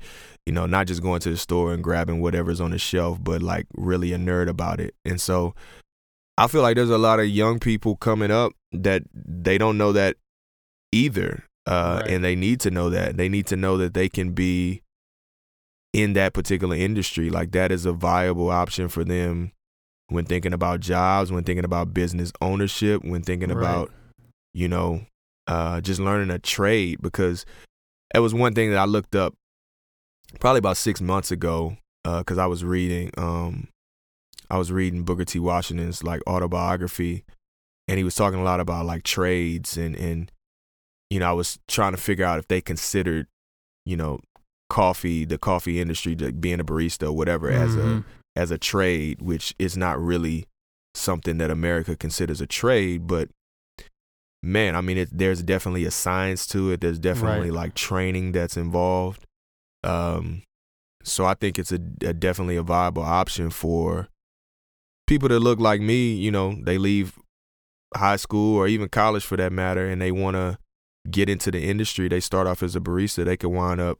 You 0.48 0.54
know, 0.54 0.64
not 0.64 0.86
just 0.86 1.02
going 1.02 1.20
to 1.20 1.30
the 1.30 1.36
store 1.36 1.74
and 1.74 1.84
grabbing 1.84 2.22
whatever's 2.22 2.58
on 2.58 2.70
the 2.70 2.78
shelf, 2.78 3.22
but 3.22 3.42
like 3.42 3.66
really 3.76 4.14
a 4.14 4.16
nerd 4.16 4.48
about 4.48 4.80
it. 4.80 4.94
And 5.04 5.20
so 5.20 5.54
I 6.38 6.46
feel 6.46 6.62
like 6.62 6.74
there's 6.74 6.88
a 6.88 6.96
lot 6.96 7.20
of 7.20 7.26
young 7.26 7.58
people 7.58 7.96
coming 7.96 8.30
up 8.30 8.52
that 8.72 9.02
they 9.12 9.58
don't 9.58 9.76
know 9.76 9.92
that 9.92 10.16
either. 10.90 11.44
Uh, 11.66 12.00
Right. 12.00 12.10
And 12.12 12.24
they 12.24 12.34
need 12.34 12.60
to 12.60 12.70
know 12.70 12.88
that. 12.88 13.18
They 13.18 13.28
need 13.28 13.46
to 13.48 13.56
know 13.56 13.76
that 13.76 13.92
they 13.92 14.08
can 14.08 14.32
be 14.32 14.80
in 15.92 16.14
that 16.14 16.32
particular 16.32 16.76
industry. 16.76 17.28
Like 17.28 17.50
that 17.52 17.70
is 17.70 17.84
a 17.84 17.92
viable 17.92 18.48
option 18.48 18.88
for 18.88 19.04
them 19.04 19.52
when 20.08 20.24
thinking 20.24 20.54
about 20.54 20.80
jobs, 20.80 21.30
when 21.30 21.44
thinking 21.44 21.66
about 21.66 21.92
business 21.92 22.32
ownership, 22.40 23.04
when 23.04 23.20
thinking 23.22 23.50
Right. 23.50 23.58
about, 23.58 23.92
you 24.54 24.66
know, 24.66 25.04
uh, 25.46 25.82
just 25.82 26.00
learning 26.00 26.30
a 26.30 26.38
trade. 26.38 27.02
Because 27.02 27.44
it 28.14 28.20
was 28.20 28.32
one 28.32 28.54
thing 28.54 28.70
that 28.70 28.78
I 28.78 28.86
looked 28.86 29.14
up 29.14 29.34
probably 30.40 30.58
about 30.58 30.76
six 30.76 31.00
months 31.00 31.30
ago 31.30 31.76
because 32.04 32.38
I 32.38 32.46
was 32.46 32.64
reading, 32.64 33.10
um, 33.18 33.68
I 34.50 34.56
was 34.58 34.72
reading 34.72 35.02
Booker 35.04 35.24
T. 35.24 35.38
Washington's 35.38 36.02
like 36.02 36.22
autobiography, 36.26 37.24
and 37.86 37.98
he 37.98 38.04
was 38.04 38.14
talking 38.14 38.40
a 38.40 38.44
lot 38.44 38.60
about 38.60 38.86
like 38.86 39.02
trades 39.02 39.76
and 39.76 39.94
and 39.96 40.32
you 41.10 41.18
know 41.20 41.28
I 41.28 41.32
was 41.32 41.58
trying 41.68 41.92
to 41.92 41.98
figure 41.98 42.24
out 42.24 42.38
if 42.38 42.48
they 42.48 42.60
considered, 42.60 43.26
you 43.84 43.96
know, 43.96 44.20
coffee, 44.70 45.24
the 45.24 45.38
coffee 45.38 45.80
industry, 45.80 46.14
like 46.16 46.40
being 46.40 46.60
a 46.60 46.64
barista 46.64 47.08
or 47.08 47.12
whatever, 47.12 47.50
as 47.50 47.76
a 47.76 47.80
Mhm. 47.80 48.04
as 48.36 48.50
a 48.50 48.58
trade, 48.58 49.20
which 49.20 49.54
is 49.58 49.76
not 49.76 50.00
really 50.00 50.46
something 50.94 51.38
that 51.38 51.50
America 51.50 51.94
considers 51.96 52.40
a 52.40 52.46
trade, 52.46 53.06
but 53.06 53.28
man, 54.42 54.76
I 54.76 54.80
mean, 54.80 54.96
it, 54.98 55.08
there's 55.12 55.42
definitely 55.42 55.84
a 55.84 55.90
science 55.90 56.46
to 56.48 56.70
it. 56.70 56.80
There's 56.80 56.98
definitely 56.98 57.50
Right. 57.50 57.56
like 57.56 57.74
training 57.74 58.32
that's 58.32 58.56
involved. 58.56 59.24
Um, 59.88 60.42
so 61.02 61.24
I 61.24 61.34
think 61.34 61.58
it's 61.58 61.72
a, 61.72 61.80
a 62.02 62.12
definitely 62.12 62.56
a 62.56 62.62
viable 62.62 63.02
option 63.02 63.50
for 63.50 64.08
people 65.06 65.28
that 65.30 65.40
look 65.40 65.58
like 65.58 65.80
me. 65.80 66.14
You 66.14 66.30
know, 66.30 66.56
they 66.62 66.78
leave 66.78 67.18
high 67.96 68.16
school 68.16 68.56
or 68.56 68.68
even 68.68 68.88
college 68.88 69.24
for 69.24 69.36
that 69.36 69.52
matter, 69.52 69.88
and 69.88 70.00
they 70.02 70.12
want 70.12 70.36
to 70.36 70.58
get 71.10 71.28
into 71.28 71.50
the 71.50 71.62
industry. 71.62 72.08
They 72.08 72.20
start 72.20 72.46
off 72.46 72.62
as 72.62 72.76
a 72.76 72.80
barista. 72.80 73.24
They 73.24 73.36
could 73.36 73.48
wind 73.50 73.80
up 73.80 73.98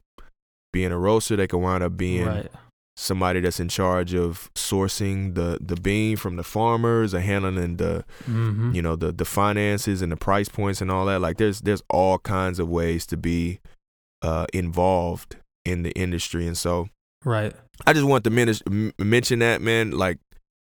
being 0.71 0.91
a 0.91 0.97
roaster. 0.99 1.35
They 1.35 1.47
could 1.47 1.57
wind 1.59 1.83
up 1.83 1.97
being 1.97 2.25
right. 2.27 2.51
somebody 2.95 3.39
that's 3.39 3.59
in 3.59 3.69
charge 3.69 4.13
of 4.13 4.51
sourcing 4.53 5.33
the 5.33 5.57
the 5.59 5.75
bean 5.77 6.17
from 6.17 6.35
the 6.35 6.43
farmers 6.43 7.13
and 7.15 7.23
handling 7.23 7.77
the 7.77 8.05
Mm-hmm. 8.29 8.73
you 8.75 8.81
know 8.83 8.95
the 8.95 9.11
the 9.11 9.25
finances 9.25 10.03
and 10.03 10.11
the 10.11 10.17
price 10.17 10.49
points 10.49 10.81
and 10.81 10.91
all 10.91 11.05
that 11.07 11.19
like 11.21 11.37
there's 11.37 11.61
there's 11.61 11.81
all 11.89 12.19
kinds 12.19 12.59
of 12.59 12.69
ways 12.69 13.07
to 13.07 13.17
be 13.17 13.59
uh 14.21 14.45
involved 14.53 15.37
in 15.65 15.83
the 15.83 15.91
industry 15.91 16.47
and 16.47 16.57
so 16.57 16.89
Right. 17.25 17.53
I 17.85 17.93
just 17.93 18.05
want 18.05 18.23
to 18.23 18.61
m- 18.67 18.93
mention 18.97 19.39
that 19.39 19.61
man 19.61 19.91
like 19.91 20.19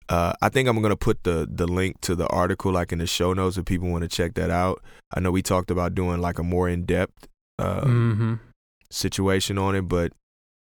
uh, 0.09 0.33
I 0.41 0.49
think 0.49 0.69
I'm 0.69 0.81
gonna 0.81 0.95
put 0.95 1.23
the 1.23 1.47
the 1.51 1.67
link 1.67 1.99
to 2.01 2.15
the 2.15 2.27
article 2.27 2.71
like 2.71 2.91
in 2.91 2.99
the 2.99 3.07
show 3.07 3.33
notes 3.33 3.57
if 3.57 3.65
people 3.65 3.89
want 3.89 4.03
to 4.03 4.07
check 4.07 4.35
that 4.35 4.49
out. 4.49 4.81
I 5.13 5.19
know 5.19 5.31
we 5.31 5.41
talked 5.41 5.69
about 5.69 5.95
doing 5.95 6.21
like 6.21 6.39
a 6.39 6.43
more 6.43 6.69
in 6.69 6.85
depth 6.85 7.27
uh, 7.59 7.81
mm-hmm. 7.81 8.33
situation 8.89 9.57
on 9.57 9.75
it, 9.75 9.81
but 9.81 10.13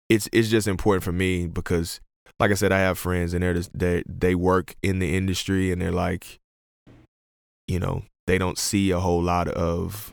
it's 0.09 0.29
it's 0.33 0.49
just 0.49 0.67
important 0.67 1.05
for 1.05 1.13
me 1.13 1.47
because, 1.47 2.01
like 2.41 2.51
I 2.51 2.55
said, 2.55 2.73
I 2.73 2.81
have 2.81 2.99
friends 2.99 3.33
and 3.33 3.43
they're 3.43 3.55
just, 3.55 3.71
they 3.73 4.03
they 4.09 4.35
work 4.35 4.75
in 4.83 4.99
the 4.99 5.17
industry 5.17 5.71
and 5.71 5.81
they're 5.81 5.93
like, 5.93 6.41
you 7.69 7.79
know, 7.79 8.03
they 8.27 8.39
don't 8.39 8.59
see 8.59 8.91
a 8.91 8.99
whole 8.99 9.23
lot 9.23 9.47
of 9.47 10.13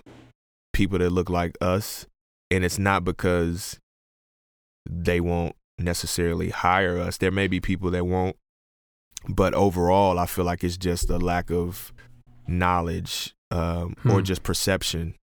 people 0.71 0.99
that 0.99 1.09
look 1.09 1.31
like 1.31 1.57
us, 1.61 2.05
and 2.51 2.63
it's 2.63 2.77
not 2.77 3.03
because 3.03 3.79
they 4.89 5.19
won't 5.19 5.55
necessarily 5.77 6.49
hire 6.49 6.97
us. 6.99 7.17
There 7.17 7.31
may 7.31 7.47
be 7.47 7.59
people 7.59 7.91
that 7.91 8.05
won't, 8.05 8.35
but 9.27 9.53
overall, 9.53 10.19
I 10.19 10.25
feel 10.25 10.45
like 10.45 10.63
it's 10.63 10.77
just 10.77 11.09
a 11.09 11.17
lack 11.17 11.49
of 11.51 11.91
knowledge 12.47 13.35
um, 13.51 13.95
or 14.05 14.19
Hmm. 14.19 14.23
just 14.23 14.43
perception 14.43 15.15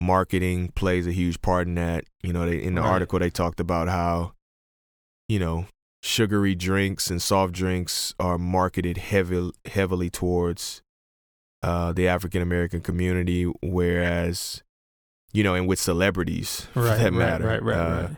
marketing 0.00 0.68
plays 0.74 1.06
a 1.06 1.12
huge 1.12 1.40
part 1.40 1.66
in 1.66 1.74
that. 1.76 2.04
You 2.22 2.32
know, 2.32 2.44
they, 2.46 2.62
in 2.62 2.74
the 2.74 2.82
Right. 2.82 2.90
article 2.90 3.18
they 3.18 3.30
talked 3.30 3.60
about 3.60 3.88
how, 3.88 4.32
you 5.28 5.38
know, 5.38 5.66
sugary 6.02 6.54
drinks 6.54 7.10
and 7.10 7.20
soft 7.20 7.52
drinks 7.54 8.14
are 8.20 8.36
marketed 8.38 8.98
heavy, 8.98 9.50
heavily 9.64 10.10
towards 10.10 10.82
uh, 11.62 11.92
the 11.92 12.06
African 12.06 12.42
American 12.42 12.80
community, 12.80 13.44
whereas, 13.62 14.62
you 15.32 15.42
know, 15.42 15.54
and 15.54 15.66
with 15.66 15.80
celebrities 15.80 16.66
for 16.74 16.82
that 16.84 17.00
right, 17.00 17.12
matter. 17.12 17.46
right. 17.46 17.62
Right. 17.62 17.76
Uh, 17.76 18.02
right. 18.08 18.16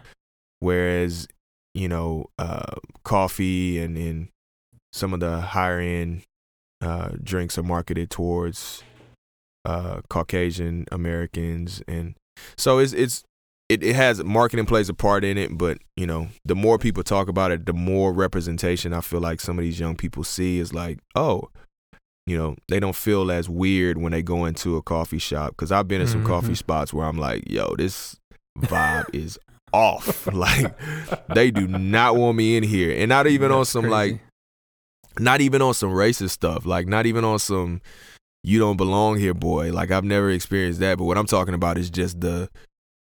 Whereas, 0.60 1.28
you 1.74 1.88
know, 1.88 2.26
uh, 2.38 2.76
coffee 3.04 3.78
and, 3.80 3.96
and 3.96 4.28
some 4.92 5.12
of 5.14 5.20
the 5.20 5.40
higher 5.40 5.78
end 5.80 6.22
uh, 6.80 7.10
drinks 7.22 7.58
are 7.58 7.62
marketed 7.62 8.10
towards 8.10 8.82
uh, 9.64 10.00
Caucasian 10.08 10.86
Americans, 10.90 11.82
and 11.86 12.14
so 12.56 12.78
it's 12.78 12.92
it's 12.92 13.22
it, 13.68 13.82
it 13.82 13.94
has 13.94 14.22
marketing 14.24 14.64
plays 14.66 14.88
a 14.88 14.94
part 14.94 15.24
in 15.24 15.36
it, 15.36 15.58
but 15.58 15.78
you 15.96 16.06
know, 16.06 16.28
the 16.44 16.54
more 16.54 16.78
people 16.78 17.02
talk 17.02 17.28
about 17.28 17.50
it, 17.50 17.66
the 17.66 17.72
more 17.72 18.12
representation 18.12 18.92
I 18.94 19.00
feel 19.02 19.20
like 19.20 19.40
some 19.40 19.58
of 19.58 19.62
these 19.64 19.78
young 19.78 19.94
people 19.96 20.24
see 20.24 20.58
is 20.58 20.72
like, 20.72 21.00
oh, 21.14 21.50
you 22.26 22.36
know, 22.38 22.56
they 22.68 22.80
don't 22.80 22.96
feel 22.96 23.30
as 23.30 23.48
weird 23.48 23.98
when 23.98 24.12
they 24.12 24.22
go 24.22 24.44
into 24.46 24.76
a 24.76 24.82
coffee 24.82 25.18
shop. 25.18 25.56
Cause 25.58 25.70
I've 25.70 25.88
been 25.88 26.00
in 26.00 26.06
some 26.06 26.22
Mhm. 26.22 26.26
coffee 26.26 26.54
spots 26.54 26.94
where 26.94 27.06
I'm 27.06 27.18
like, 27.18 27.44
yo, 27.50 27.74
this 27.76 28.16
vibe 28.58 29.04
is 29.12 29.38
off. 29.72 30.26
Like 30.38 30.78
they 31.34 31.50
do 31.50 31.66
not 31.66 32.16
want 32.16 32.36
me 32.36 32.56
in 32.56 32.62
here. 32.62 32.96
And 32.96 33.08
not 33.08 33.26
even 33.26 33.50
on 33.50 33.64
some 33.64 33.82
crazy. 33.82 33.92
like 33.92 34.20
not 35.18 35.40
even 35.40 35.62
on 35.62 35.74
some 35.74 35.90
racist 35.90 36.30
stuff. 36.30 36.64
Like 36.64 36.86
not 36.86 37.06
even 37.06 37.24
on 37.24 37.38
some 37.38 37.80
you 38.44 38.58
don't 38.58 38.76
belong 38.76 39.18
here, 39.18 39.34
boy. 39.34 39.72
Like 39.72 39.90
I've 39.90 40.04
never 40.04 40.30
experienced 40.30 40.80
that. 40.80 40.98
But 40.98 41.04
what 41.04 41.18
I'm 41.18 41.26
talking 41.26 41.54
about 41.54 41.76
is 41.76 41.90
just 41.90 42.20
the 42.20 42.48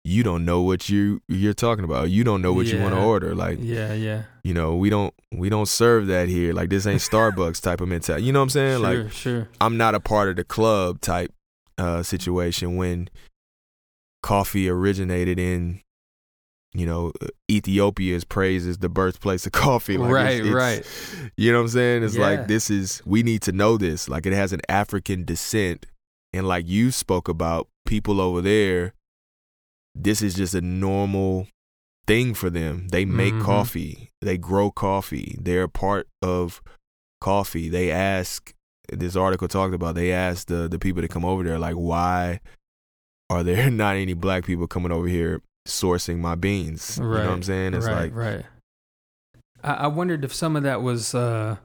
you 0.08 0.24
don't 0.24 0.45
know 0.45 0.62
what 0.62 0.88
you 0.88 1.22
you're 1.28 1.53
talking 1.53 1.84
about. 1.84 2.10
You 2.10 2.24
don't 2.24 2.41
know 2.41 2.53
what 2.53 2.68
you 2.68 2.80
want 2.80 2.95
to 2.95 3.01
order. 3.01 3.36
Like 3.36 3.58
yeah, 3.62 3.93
yeah. 3.93 4.24
you 4.43 4.53
know, 4.53 4.76
we 4.76 4.89
don't 4.89 5.14
we 5.34 5.49
don't 5.49 5.68
serve 5.68 6.08
that 6.08 6.30
here. 6.30 6.53
Like 6.53 6.70
this 6.70 6.88
ain't 6.88 7.01
Starbucks 7.01 7.62
type 7.62 7.82
of 7.82 7.89
mentality. 7.89 8.26
You 8.26 8.32
know 8.32 8.39
what 8.39 8.43
I'm 8.43 8.49
saying? 8.51 8.82
Sure, 8.82 9.03
Like 9.03 9.12
sure. 9.12 9.49
I'm 9.60 9.76
not 9.76 9.95
a 9.95 9.99
part 9.99 10.30
of 10.30 10.38
the 10.38 10.45
club 10.45 11.01
type 11.01 11.34
uh, 11.78 12.03
situation 12.03 12.78
when 12.78 13.10
coffee 14.24 14.70
originated 14.70 15.39
in, 15.39 15.82
you 16.74 16.86
know, 16.86 17.11
Ethiopia's 17.49 18.24
praise 18.24 18.65
is 18.68 18.78
the 18.80 18.89
birthplace 18.89 19.45
of 19.45 19.51
coffee. 19.65 19.97
Like 19.97 20.11
right, 20.11 20.32
it's, 20.39 20.47
it's- 20.47 20.53
right. 20.53 21.32
You 21.38 21.51
know 21.51 21.59
what 21.59 21.63
I'm 21.63 21.70
saying? 21.70 22.03
It's 22.03 22.15
Yeah. 22.15 22.22
like 22.22 22.47
this 22.47 22.70
is 22.70 23.01
we 23.05 23.24
need 23.24 23.41
to 23.43 23.51
know 23.51 23.78
this. 23.78 24.07
Like 24.09 24.26
it 24.26 24.34
has 24.34 24.53
an 24.53 24.61
African 24.70 25.24
descent, 25.26 25.86
and 26.34 26.47
like 26.47 26.68
you 26.68 26.91
spoke 26.91 27.28
about, 27.30 27.68
people 27.86 28.20
over 28.20 28.41
there, 28.41 28.93
this 29.95 30.22
is 30.22 30.34
just 30.36 30.53
a 30.53 30.61
normal 30.61 31.47
thing 32.05 32.34
for 32.34 32.49
them. 32.49 32.88
They 32.89 33.05
make 33.05 33.34
Mhm. 33.34 33.43
coffee. 33.43 34.09
They 34.22 34.38
grow 34.38 34.72
coffee. 34.72 35.38
They're 35.41 35.63
a 35.63 35.70
part 35.70 36.07
of 36.22 36.61
coffee. 37.22 37.70
They 37.70 37.91
ask 37.91 38.53
this 38.91 39.15
article 39.18 39.47
talked 39.49 39.74
about 39.74 39.95
they 39.95 40.11
asked 40.13 40.47
the 40.47 40.68
the 40.70 40.80
people 40.80 41.01
to 41.01 41.07
come 41.09 41.26
over 41.26 41.43
there 41.43 41.59
like 41.59 41.76
why 41.76 42.39
are 43.30 43.43
there 43.43 43.70
not 43.72 43.97
any 43.97 44.13
black 44.13 44.45
people 44.45 44.65
coming 44.68 44.93
over 44.93 45.07
here 45.07 45.41
sourcing 45.68 46.18
my 46.20 46.36
beans? 46.36 46.97
You 46.97 47.03
know 47.03 47.09
what 47.11 47.22
I'm 47.22 47.43
saying? 47.43 47.74
It's 47.74 47.86
right, 47.86 48.13
like 48.13 48.15
right. 48.15 48.45
I, 49.63 49.74
I 49.74 49.88
wondered 49.88 50.24
if 50.24 50.34
some 50.34 50.55
of 50.55 50.63
that 50.63 50.82
was, 50.82 51.13
uh, 51.13 51.57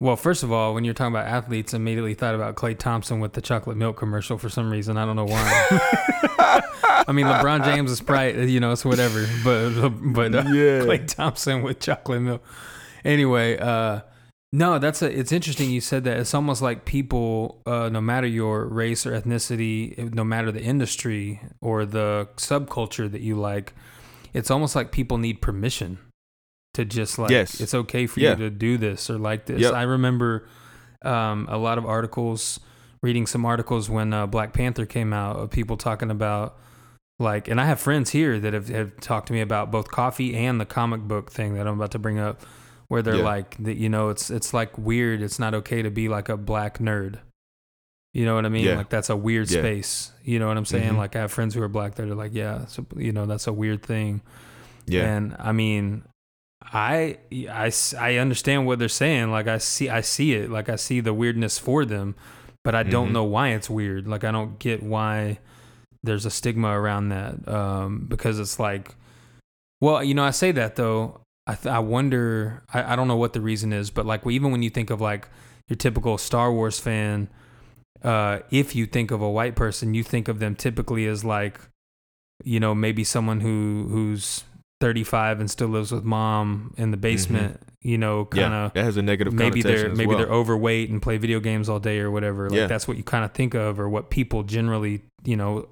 well, 0.00 0.16
first 0.16 0.42
of 0.42 0.52
all, 0.52 0.74
when 0.74 0.84
you're 0.84 0.94
talking 0.94 1.14
about 1.14 1.26
athletes, 1.26 1.72
I 1.72 1.78
immediately 1.78 2.14
thought 2.14 2.34
about 2.34 2.54
Klay 2.54 2.76
Thompson 2.76 3.20
with 3.20 3.32
the 3.32 3.40
chocolate 3.40 3.76
milk 3.76 3.96
commercial 3.96 4.36
for 4.36 4.48
some 4.48 4.70
reason. 4.70 4.96
I 4.96 5.04
don't 5.06 5.16
know 5.16 5.24
why. 5.24 5.66
I 7.08 7.12
mean, 7.12 7.26
LeBron 7.26 7.64
James 7.64 7.90
is 7.90 8.00
probably, 8.00 8.50
you 8.50 8.60
know, 8.60 8.72
it's 8.72 8.84
whatever, 8.84 9.26
but 9.44 9.88
but 9.90 10.34
uh, 10.34 10.42
Yeah. 10.48 10.80
Klay 10.82 11.06
Thompson 11.06 11.62
with 11.62 11.80
chocolate 11.80 12.20
milk. 12.22 12.44
Anyway, 13.04 13.56
uh, 13.58 14.00
no, 14.52 14.78
that's 14.78 15.02
a. 15.02 15.10
It's 15.18 15.32
interesting 15.32 15.70
you 15.70 15.80
said 15.80 16.04
that. 16.04 16.18
It's 16.18 16.34
almost 16.34 16.62
like 16.62 16.84
people, 16.84 17.60
uh, 17.66 17.88
no 17.88 18.00
matter 18.00 18.26
your 18.26 18.64
race 18.66 19.04
or 19.06 19.12
ethnicity, 19.20 20.14
no 20.14 20.24
matter 20.24 20.50
the 20.52 20.62
industry 20.62 21.40
or 21.60 21.84
the 21.84 22.28
subculture 22.36 23.10
that 23.10 23.20
you 23.20 23.36
like, 23.36 23.74
it's 24.32 24.50
almost 24.50 24.74
like 24.76 24.92
people 24.92 25.18
need 25.18 25.42
permission 25.42 25.98
to 26.74 26.84
just 26.84 27.18
like 27.18 27.30
Yes. 27.30 27.60
it's 27.60 27.74
okay 27.74 28.06
for 28.06 28.20
Yeah. 28.20 28.30
you 28.30 28.36
to 28.36 28.50
do 28.50 28.76
this 28.78 29.08
or 29.10 29.18
like 29.18 29.46
this. 29.46 29.62
Yep. 29.62 29.72
I 29.74 29.82
remember 29.82 30.46
um, 31.02 31.46
a 31.50 31.56
lot 31.58 31.78
of 31.78 31.86
articles, 31.86 32.60
reading 33.02 33.26
some 33.26 33.44
articles 33.46 33.88
when 33.90 34.12
uh, 34.12 34.26
Black 34.26 34.52
Panther 34.52 34.86
came 34.86 35.12
out 35.12 35.36
of 35.36 35.50
people 35.50 35.76
talking 35.76 36.10
about 36.10 36.56
like, 37.18 37.48
and 37.48 37.58
I 37.60 37.64
have 37.64 37.80
friends 37.80 38.10
here 38.10 38.38
that 38.40 38.52
have, 38.52 38.68
have 38.68 39.00
talked 39.00 39.28
to 39.28 39.32
me 39.32 39.40
about 39.40 39.70
both 39.70 39.90
coffee 39.90 40.34
and 40.36 40.60
the 40.60 40.66
comic 40.66 41.00
book 41.02 41.30
thing 41.32 41.54
that 41.54 41.66
I'm 41.66 41.74
about 41.76 41.92
to 41.92 41.98
bring 41.98 42.18
up, 42.18 42.42
where 42.88 43.02
they're 43.02 43.16
Yeah. 43.16 43.24
like, 43.24 43.56
that 43.64 43.76
you 43.76 43.88
know, 43.88 44.08
it's 44.10 44.30
it's 44.30 44.54
like 44.54 44.76
weird. 44.78 45.22
It's 45.22 45.38
not 45.38 45.54
okay 45.54 45.82
to 45.82 45.90
be 45.90 46.08
like 46.08 46.28
a 46.28 46.36
black 46.36 46.78
nerd. 46.78 47.18
You 48.14 48.24
know 48.24 48.34
what 48.34 48.46
I 48.46 48.48
mean? 48.48 48.64
Yeah. 48.64 48.76
Like 48.76 48.88
that's 48.88 49.10
a 49.10 49.16
weird 49.16 49.50
Yeah. 49.50 49.60
space. 49.60 50.12
You 50.24 50.38
know 50.38 50.48
what 50.48 50.56
I'm 50.56 50.64
saying? 50.64 50.94
Mhm. 50.94 50.96
Like 50.96 51.16
I 51.16 51.20
have 51.20 51.32
friends 51.32 51.54
who 51.54 51.62
are 51.62 51.68
black 51.68 51.96
that 51.96 52.08
are 52.08 52.14
like, 52.14 52.32
yeah, 52.34 52.64
so, 52.66 52.86
you 52.96 53.12
know, 53.12 53.26
that's 53.26 53.46
a 53.46 53.52
weird 53.52 53.82
thing. 53.82 54.22
yeah. 54.86 55.02
And 55.16 55.36
I 55.38 55.52
mean, 55.52 56.04
I, 56.62 57.18
I 57.50 57.72
i 57.98 58.16
understand 58.16 58.66
what 58.66 58.78
they're 58.78 58.88
saying. 58.88 59.30
Like 59.30 59.48
I 59.48 59.58
see, 59.58 59.88
I 59.90 60.00
see 60.00 60.32
it. 60.34 60.50
Like 60.50 60.68
I 60.68 60.76
see 60.76 61.00
the 61.00 61.12
weirdness 61.12 61.58
for 61.58 61.84
them, 61.84 62.14
but 62.64 62.74
I 62.74 62.82
don't 62.84 63.08
Mhm. 63.10 63.12
know 63.12 63.24
why 63.24 63.48
it's 63.50 63.68
weird. 63.68 64.06
Like 64.08 64.24
I 64.24 64.30
don't 64.30 64.58
get 64.58 64.82
why 64.82 65.38
there's 66.02 66.24
a 66.24 66.30
stigma 66.30 66.68
around 66.68 67.08
that. 67.10 67.46
Um, 67.48 68.06
because 68.08 68.38
it's 68.38 68.58
like, 68.60 68.94
well, 69.80 70.02
you 70.02 70.14
know, 70.14 70.24
I 70.24 70.30
say 70.30 70.52
that 70.52 70.76
though. 70.76 71.20
I, 71.46 71.54
th- 71.54 71.72
I 71.72 71.78
wonder. 71.78 72.62
I, 72.72 72.92
I 72.92 72.96
don't 72.96 73.08
know 73.08 73.16
what 73.16 73.32
the 73.32 73.40
reason 73.40 73.72
is, 73.72 73.90
but 73.90 74.04
like 74.06 74.26
even 74.26 74.50
when 74.50 74.62
you 74.62 74.70
think 74.70 74.90
of 74.90 75.00
like 75.00 75.28
your 75.68 75.76
typical 75.76 76.18
Star 76.18 76.52
Wars 76.52 76.78
fan, 76.80 77.28
uh, 78.02 78.40
if 78.50 78.74
you 78.74 78.86
think 78.86 79.10
of 79.10 79.20
a 79.22 79.30
white 79.30 79.54
person, 79.56 79.94
you 79.94 80.02
think 80.02 80.28
of 80.28 80.38
them 80.38 80.54
typically 80.56 81.06
as 81.06 81.24
like, 81.24 81.60
you 82.44 82.60
know, 82.60 82.74
maybe 82.74 83.04
someone 83.04 83.40
who 83.40 83.86
who's 83.90 84.44
35 84.80 85.40
and 85.40 85.50
still 85.50 85.68
lives 85.68 85.90
with 85.92 86.04
mom 86.04 86.74
in 86.76 86.90
the 86.90 86.96
basement. 86.96 87.60
You 87.82 87.98
know, 87.98 88.24
kind 88.24 88.52
yeah, 88.52 88.64
of 88.66 88.72
that 88.72 88.84
has 88.84 88.96
a 88.96 89.02
negative 89.02 89.32
maybe 89.32 89.62
they're 89.62 89.90
maybe 89.90 90.08
well. 90.08 90.18
they're 90.18 90.26
overweight 90.26 90.90
and 90.90 91.00
play 91.00 91.18
video 91.18 91.38
games 91.38 91.68
all 91.68 91.78
day 91.78 92.00
or 92.00 92.10
whatever. 92.10 92.50
Like 92.50 92.56
Yeah. 92.56 92.66
that's 92.66 92.88
what 92.88 92.96
you 92.96 93.04
kind 93.04 93.24
of 93.24 93.32
think 93.32 93.54
of, 93.54 93.78
or 93.78 93.88
what 93.88 94.10
people 94.10 94.42
generally, 94.42 95.02
you 95.24 95.36
know, 95.36 95.68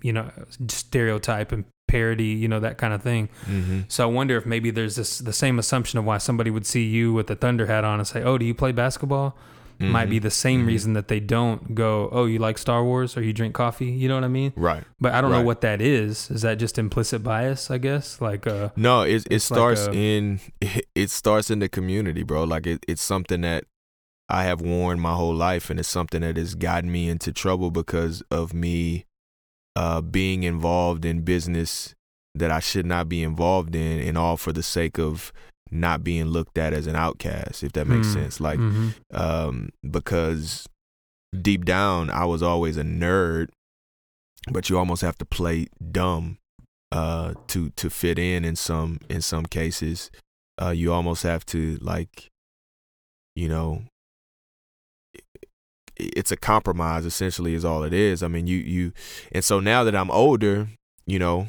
you 0.00 0.12
know, 0.12 0.30
stereotype 0.68 1.50
and 1.50 1.64
parody, 1.88 2.26
you 2.42 2.46
know, 2.46 2.60
that 2.60 2.78
kind 2.78 2.94
of 2.94 3.02
thing. 3.02 3.28
hmm 3.44 3.80
So 3.88 4.04
I 4.08 4.12
wonder 4.12 4.36
if 4.36 4.46
maybe 4.46 4.70
there's 4.70 4.94
this 4.96 5.18
the 5.18 5.32
same 5.32 5.58
assumption 5.58 5.98
of 5.98 6.04
why 6.04 6.18
somebody 6.18 6.50
would 6.50 6.66
see 6.66 6.84
you 6.84 7.12
with 7.12 7.26
the 7.26 7.34
Thunder 7.36 7.66
hat 7.66 7.82
on 7.84 7.98
and 7.98 8.06
say, 8.06 8.22
"Oh, 8.22 8.38
do 8.38 8.44
you 8.44 8.54
play 8.54 8.72
basketball?" 8.72 9.36
Might 9.80 10.10
be 10.10 10.18
the 10.18 10.30
same 10.32 10.64
Mhm. 10.64 10.66
reason 10.66 10.92
that 10.94 11.06
they 11.06 11.20
don't 11.20 11.72
go, 11.76 12.08
"Oh, 12.10 12.24
you 12.26 12.40
like 12.40 12.58
Star 12.58 12.82
Wars 12.82 13.16
or 13.16 13.22
you 13.22 13.32
drink 13.32 13.54
coffee?" 13.54 13.86
You 14.00 14.08
know 14.08 14.16
what 14.16 14.24
I 14.24 14.28
mean? 14.40 14.52
right. 14.56 14.82
But 14.98 15.14
I 15.14 15.20
don't 15.20 15.30
know 15.30 15.42
what 15.50 15.60
that 15.60 15.80
is. 15.80 16.28
Is 16.32 16.42
that 16.42 16.58
just 16.58 16.78
implicit 16.80 17.22
bias? 17.22 17.70
I 17.70 17.78
guess 17.78 18.20
like 18.20 18.44
uh, 18.48 18.70
No, 18.74 19.02
it 19.02 19.22
it 19.26 19.34
It's 19.36 19.50
like 19.52 19.56
starts 19.56 19.86
a- 19.86 19.92
in 19.94 20.40
it 20.96 21.10
starts 21.10 21.48
in 21.48 21.60
the 21.60 21.68
community, 21.68 22.24
bro. 22.24 22.42
Like 22.42 22.66
it, 22.66 22.84
it's 22.88 23.02
something 23.02 23.42
that 23.42 23.64
I 24.28 24.42
have 24.50 24.60
worn 24.60 24.98
my 24.98 25.14
whole 25.14 25.34
life, 25.34 25.70
and 25.70 25.78
it's 25.78 25.88
something 25.88 26.22
that 26.22 26.36
has 26.36 26.56
gotten 26.56 26.90
me 26.90 27.08
into 27.08 27.32
trouble 27.32 27.70
because 27.70 28.20
of 28.32 28.52
me 28.52 29.04
uh, 29.80 30.00
being 30.00 30.40
involved 30.42 31.04
in 31.04 31.22
business 31.34 31.94
that 32.34 32.50
I 32.58 32.60
should 32.60 32.86
not 32.94 33.04
be 33.08 33.20
involved 33.22 33.74
in, 33.74 33.94
and 34.08 34.16
all 34.18 34.36
for 34.36 34.52
the 34.52 34.62
sake 34.62 34.98
of 34.98 35.32
not 35.70 36.02
being 36.02 36.26
looked 36.36 36.56
at 36.64 36.72
as 36.72 36.86
an 36.86 36.96
outcast. 36.96 37.62
If 37.62 37.72
that 37.72 37.86
makes 37.86 38.08
Hmm. 38.08 38.14
sense, 38.18 38.40
like 38.48 38.58
mhm. 38.60 38.88
um, 39.12 39.68
because 39.98 40.66
deep 41.48 41.64
down 41.64 42.10
I 42.10 42.24
was 42.32 42.42
always 42.42 42.76
a 42.76 42.82
nerd, 42.84 43.48
but 44.54 44.68
you 44.68 44.78
almost 44.78 45.02
have 45.02 45.18
to 45.18 45.24
play 45.38 45.66
dumb 45.92 46.38
uh, 46.90 47.34
to 47.52 47.70
to 47.80 47.90
fit 47.90 48.18
in 48.18 48.44
in 48.44 48.56
some 48.56 48.98
in 49.08 49.20
some 49.20 49.44
cases. 49.46 50.10
Uh, 50.60 50.70
you 50.80 50.92
almost 50.92 51.22
have 51.22 51.44
to 51.46 51.78
like, 51.80 52.14
you 53.36 53.48
know, 53.48 53.82
it's 55.98 56.32
a 56.32 56.36
compromise 56.36 57.04
essentially 57.04 57.54
is 57.54 57.64
all 57.64 57.82
it 57.82 57.92
is. 57.92 58.22
I 58.22 58.28
mean, 58.28 58.46
you 58.46 58.58
you, 58.58 58.92
and 59.32 59.44
so 59.44 59.60
now 59.60 59.84
that 59.84 59.94
I'm 59.96 60.10
older, 60.10 60.68
you 61.06 61.18
know, 61.18 61.48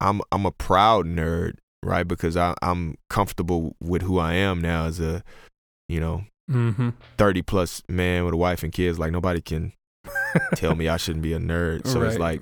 I'm 0.00 0.20
I'm 0.32 0.46
a 0.46 0.50
proud 0.52 1.06
nerd, 1.06 1.54
right? 1.82 2.06
Because 2.06 2.36
I 2.36 2.54
I'm 2.62 2.96
comfortable 3.10 3.76
with 3.80 4.02
who 4.02 4.18
I 4.18 4.34
am 4.34 4.60
now 4.60 4.86
as 4.86 5.00
a, 5.00 5.22
you 5.88 6.00
know, 6.00 6.24
Mm-hmm. 6.50 6.88
30 7.18 7.42
plus 7.42 7.82
man 7.90 8.24
with 8.24 8.32
a 8.32 8.36
wife 8.38 8.62
and 8.62 8.72
kids 8.72 8.98
like 8.98 9.12
nobody 9.12 9.42
can 9.42 9.74
tell 10.54 10.74
me 10.74 10.88
I 10.88 10.96
shouldn't 10.96 11.22
be 11.22 11.34
a 11.34 11.38
nerd 11.38 11.86
so 11.86 12.00
it's 12.00 12.16
like 12.16 12.40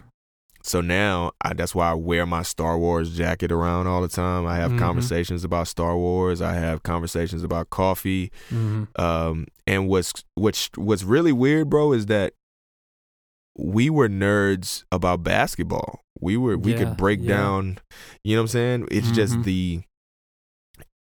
so 0.67 0.81
now 0.81 1.31
I, 1.41 1.55
that's 1.55 1.75
why 1.75 1.91
I 1.91 1.95
wear 1.95 2.27
my 2.27 2.43
Star 2.43 2.77
Wars 2.79 3.17
jacket 3.17 3.53
around 3.53 3.87
all 3.87 4.03
the 4.03 4.09
time 4.09 4.47
I 4.47 4.57
have 4.57 4.73
Mhm. 4.73 4.79
conversations 4.79 5.45
about 5.45 5.69
Star 5.69 5.97
Wars 5.97 6.43
I 6.43 6.55
have 6.55 6.83
conversations 6.83 7.43
about 7.43 7.71
coffee 7.71 8.31
Mm-hmm. 8.51 8.85
um 9.01 9.47
and 9.67 9.89
what's 9.89 10.25
what's 10.35 10.69
what's 10.77 11.03
really 11.05 11.33
weird 11.33 11.71
bro 11.71 11.93
is 11.93 12.07
that 12.07 12.33
we 13.59 13.89
were 13.89 14.09
nerds 14.09 14.85
about 14.93 15.23
basketball 15.23 16.01
we 16.21 16.37
were 16.37 16.57
we 16.59 16.73
Yeah, 16.73 16.79
could 16.79 16.97
break 16.97 17.21
yeah. 17.23 17.37
down 17.37 17.79
you 18.25 18.35
know 18.37 18.43
what 18.43 18.45
I'm 18.45 18.49
saying 18.49 18.89
it's 18.91 19.11
just 19.11 19.35
Mhm. 19.35 19.45
the 19.45 19.83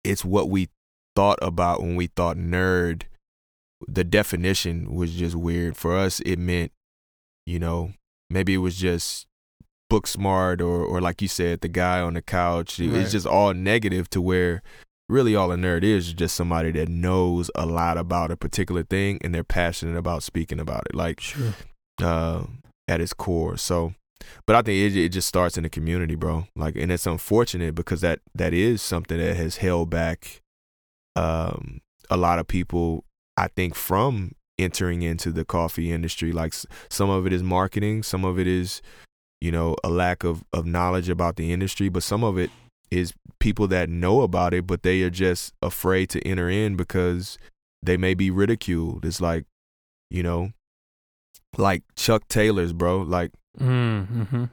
it's 0.03 0.25
what 0.25 0.49
we 0.49 0.69
thought 1.15 1.39
about 1.41 1.81
when 1.81 1.95
we 1.95 2.07
thought 2.07 2.37
nerd 2.37 3.03
the 3.87 4.03
definition 4.03 4.93
was 4.95 5.13
just 5.13 5.35
weird 5.35 5.75
for 5.77 5.95
us 5.95 6.19
it 6.21 6.37
meant 6.39 6.71
you 7.45 7.59
know 7.59 7.93
maybe 8.29 8.53
it 8.53 8.57
was 8.59 8.75
just 8.77 9.27
book 9.91 10.07
smart 10.07 10.61
or 10.61 10.77
or 10.91 11.01
like 11.01 11.21
you 11.21 11.27
said 11.27 11.59
the 11.61 11.67
guy 11.83 11.99
on 12.01 12.13
the 12.15 12.21
couch 12.21 12.79
Right. 12.79 12.93
it's 12.99 13.11
just 13.11 13.27
all 13.27 13.53
negative 13.53 14.09
to 14.11 14.19
where 14.21 14.61
really 15.09 15.35
all 15.35 15.51
a 15.51 15.57
nerd 15.57 15.83
is 15.83 16.07
is 16.07 16.13
just 16.13 16.35
somebody 16.35 16.71
that 16.71 16.87
knows 16.89 17.51
a 17.55 17.65
lot 17.65 17.97
about 17.97 18.31
a 18.31 18.37
particular 18.37 18.83
thing 18.83 19.19
and 19.23 19.35
they're 19.35 19.43
passionate 19.61 19.97
about 19.97 20.23
speaking 20.23 20.59
about 20.59 20.83
it 20.89 20.95
like 20.95 21.19
Sure. 21.19 21.53
uh, 22.01 22.43
at 22.87 23.01
its 23.01 23.13
core. 23.13 23.57
So 23.57 23.93
but 24.47 24.55
I 24.55 24.61
think 24.61 24.77
it, 24.77 24.95
it 25.05 25.09
just 25.09 25.27
starts 25.27 25.57
in 25.57 25.63
the 25.63 25.69
community, 25.69 26.15
bro. 26.15 26.45
Like, 26.55 26.75
and 26.75 26.91
it's 26.91 27.07
unfortunate 27.07 27.73
because 27.75 28.01
that 28.01 28.19
that 28.35 28.53
is 28.53 28.81
something 28.81 29.17
that 29.17 29.35
has 29.35 29.57
held 29.57 29.89
back 29.89 30.41
um, 31.15 31.81
a 32.09 32.17
lot 32.17 32.39
of 32.39 32.47
people. 32.47 33.03
I 33.35 33.47
think 33.47 33.73
from 33.75 34.31
entering 34.59 35.01
into 35.01 35.31
the 35.31 35.43
coffee 35.43 35.91
industry. 35.91 36.31
Like 36.31 36.53
some 36.89 37.09
of 37.09 37.25
it 37.25 37.33
is 37.33 37.41
marketing, 37.43 38.03
some 38.03 38.23
of 38.23 38.37
it 38.39 38.47
is, 38.47 38.81
you 39.41 39.51
know, 39.51 39.75
a 39.83 39.89
lack 39.89 40.23
of 40.23 40.43
of 40.53 40.65
knowledge 40.65 41.09
about 41.09 41.35
the 41.35 41.51
industry, 41.51 41.89
but 41.89 42.03
some 42.03 42.23
of 42.23 42.37
it 42.37 42.49
is 42.89 43.13
people 43.39 43.67
that 43.67 43.89
know 43.89 44.21
about 44.21 44.53
it, 44.53 44.67
but 44.67 44.83
they 44.83 45.01
are 45.01 45.09
just 45.09 45.53
afraid 45.61 46.09
to 46.09 46.21
enter 46.27 46.49
in 46.49 46.75
because 46.75 47.37
they 47.81 47.97
may 47.97 48.13
be 48.13 48.29
ridiculed. 48.29 49.03
It's 49.03 49.19
like, 49.19 49.45
you 50.09 50.21
know, 50.23 50.51
like 51.57 51.83
Chuck 51.95 52.27
Taylors, 52.27 52.73
bro. 52.73 52.99
Like 53.01 53.31
Mm-hmm. 53.59 54.45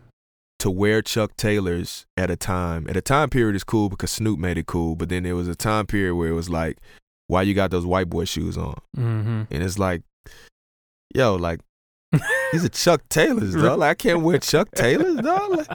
to 0.59 0.71
wear 0.71 1.03
Chuck 1.03 1.37
Taylors 1.37 2.05
at 2.17 2.31
a 2.31 2.37
time, 2.37 2.89
at 2.89 2.97
a 2.97 3.01
time 3.01 3.31
period 3.31 3.55
is 3.55 3.63
cool 3.63 3.89
because 3.89 4.11
Snoop 4.11 4.41
made 4.41 4.59
it 4.59 4.67
cool, 4.67 4.97
but 4.97 5.09
then 5.09 5.23
there 5.23 5.37
was 5.37 5.47
a 5.47 5.55
time 5.55 5.87
period 5.87 6.17
where 6.17 6.31
it 6.31 6.33
was 6.33 6.51
like, 6.51 6.79
why 7.29 7.43
you 7.43 7.55
got 7.55 7.71
those 7.71 7.87
white 7.87 8.09
boy 8.09 8.25
shoes 8.25 8.59
on? 8.59 8.75
Mm-hmm. 8.97 9.43
And 9.53 9.63
it's 9.63 9.79
like, 9.79 10.03
yo, 11.15 11.37
like 11.37 11.61
these 12.53 12.65
are 12.65 12.69
Chuck 12.69 13.03
Taylors, 13.09 13.55
dog. 13.55 13.79
Like 13.79 13.91
I 13.91 13.95
can't 13.95 14.23
wear 14.23 14.39
Chuck 14.39 14.69
Taylors, 14.75 15.17
dog. 15.17 15.51
Like, 15.59 15.69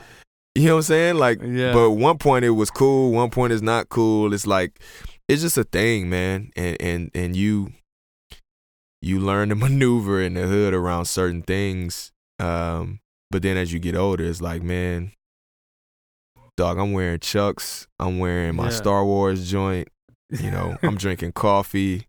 you 0.55 0.65
know 0.65 0.73
what 0.75 0.77
I'm 0.79 0.83
saying? 0.83 1.15
Like, 1.15 1.41
Yeah. 1.43 1.73
but 1.73 1.91
one 1.91 2.17
point 2.17 2.45
it 2.45 2.51
was 2.51 2.69
cool, 2.71 3.11
one 3.11 3.29
point 3.29 3.53
it's 3.53 3.61
not 3.61 3.89
cool. 3.89 4.33
It's 4.33 4.47
like 4.47 4.79
it's 5.27 5.41
just 5.41 5.57
a 5.57 5.63
thing, 5.63 6.09
man. 6.09 6.51
And 6.55 6.77
and 6.81 7.11
and 7.13 7.35
you 7.35 7.71
you 9.01 9.19
learn 9.19 9.49
to 9.49 9.55
maneuver 9.55 10.21
in 10.21 10.33
the 10.35 10.47
hood 10.47 10.73
around 10.73 11.05
certain 11.05 11.41
things. 11.43 12.11
Um, 12.39 12.99
but 13.31 13.41
then 13.41 13.57
as 13.57 13.71
you 13.73 13.79
get 13.79 13.95
older, 13.95 14.23
it's 14.23 14.41
like, 14.41 14.61
man, 14.63 15.11
dog, 16.57 16.77
I'm 16.77 16.93
wearing 16.93 17.19
Chucks, 17.19 17.87
I'm 17.99 18.19
wearing 18.19 18.55
my 18.55 18.65
Yeah. 18.65 18.69
Star 18.71 19.05
Wars 19.05 19.49
joint, 19.49 19.87
you 20.29 20.51
know, 20.51 20.77
I'm 20.83 20.95
drinking 20.97 21.33
coffee. 21.33 22.07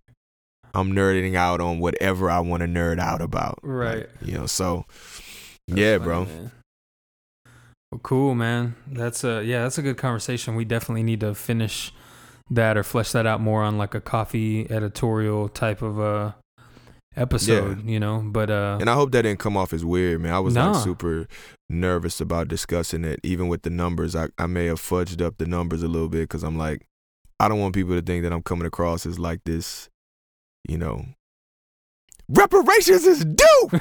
I'm 0.74 0.92
nerding 0.92 1.34
out 1.36 1.60
on 1.60 1.78
whatever 1.78 2.30
I 2.30 2.40
want 2.40 2.62
to 2.62 2.66
nerd 2.68 2.98
out 2.98 3.20
about. 3.22 3.58
Right. 3.62 3.98
Like, 3.98 4.10
you 4.22 4.34
know, 4.36 4.46
so 4.46 4.84
That's 5.68 5.80
yeah, 5.80 5.92
funny, 5.98 6.04
bro. 6.04 6.24
man. 6.24 6.52
Well, 7.92 8.00
cool, 8.02 8.34
man. 8.34 8.74
That's 8.86 9.22
a 9.24 9.42
yeah, 9.44 9.62
that's 9.62 9.78
a 9.78 9.82
good 9.82 9.96
conversation. 9.96 10.56
We 10.56 10.64
definitely 10.64 11.04
need 11.04 11.20
to 11.20 11.34
finish 11.34 11.92
that 12.50 12.76
or 12.76 12.82
flesh 12.82 13.12
that 13.12 13.26
out 13.26 13.40
more 13.40 13.62
on 13.62 13.78
like 13.78 13.94
a 13.94 14.00
coffee 14.00 14.70
editorial 14.70 15.48
type 15.48 15.80
of 15.80 16.00
uh 16.00 16.32
episode, 17.16 17.88
you 17.88 18.00
know. 18.00 18.20
But 18.24 18.50
uh 18.50 18.78
And 18.80 18.90
I 18.90 18.94
hope 18.94 19.12
that 19.12 19.22
didn't 19.22 19.38
come 19.38 19.56
off 19.56 19.72
as 19.72 19.84
weird, 19.84 20.20
man. 20.20 20.32
I 20.32 20.40
was 20.40 20.54
Nah. 20.54 20.72
like 20.72 20.82
super 20.82 21.28
nervous 21.70 22.20
about 22.20 22.48
discussing 22.48 23.04
it, 23.04 23.20
even 23.22 23.48
with 23.48 23.62
the 23.62 23.70
numbers. 23.70 24.16
I, 24.16 24.28
I 24.38 24.46
may 24.46 24.66
have 24.66 24.80
fudged 24.80 25.22
up 25.22 25.38
the 25.38 25.46
numbers 25.46 25.82
a 25.82 25.88
little 25.88 26.08
bit 26.08 26.22
because 26.22 26.42
I'm 26.42 26.58
like, 26.58 26.82
I 27.40 27.48
don't 27.48 27.60
want 27.60 27.74
people 27.74 27.94
to 27.94 28.02
think 28.02 28.22
that 28.24 28.32
I'm 28.32 28.42
coming 28.42 28.66
across 28.66 29.06
as 29.06 29.18
like 29.18 29.40
this, 29.44 29.88
you 30.68 30.78
know, 30.78 31.04
reparations 32.28 33.04
is 33.04 33.24
due. 33.24 33.68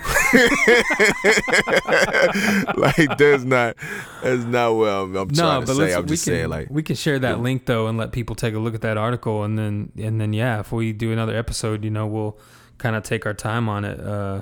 like 2.78 3.18
that's 3.18 3.44
not 3.44 3.76
that's 4.22 4.44
not 4.44 4.74
what 4.76 4.90
I'm, 4.90 5.16
I'm 5.16 5.30
trying 5.30 5.66
to 5.66 5.76
say. 5.76 5.94
I'm 5.94 6.04
we 6.04 6.08
just 6.10 6.26
can 6.26 6.34
saying 6.34 6.50
like 6.50 6.68
we 6.70 6.84
can 6.84 6.96
share 6.96 7.20
that 7.20 7.38
Yeah. 7.38 7.44
link 7.44 7.66
though 7.66 7.88
and 7.88 7.98
let 7.98 8.12
people 8.12 8.36
take 8.36 8.54
a 8.54 8.60
look 8.60 8.76
at 8.76 8.82
that 8.82 8.98
article 8.98 9.44
and 9.44 9.58
then 9.58 9.92
and 9.98 10.20
then 10.20 10.34
yeah, 10.34 10.60
if 10.60 10.72
we 10.72 10.94
do 10.94 11.12
another 11.12 11.36
episode, 11.36 11.84
you 11.84 11.90
know, 11.92 12.08
we'll 12.08 12.38
kind 12.78 12.96
of 12.96 13.04
take 13.04 13.26
our 13.26 13.34
time 13.34 13.70
on 13.70 13.86
it. 13.86 14.00
Uh, 14.00 14.42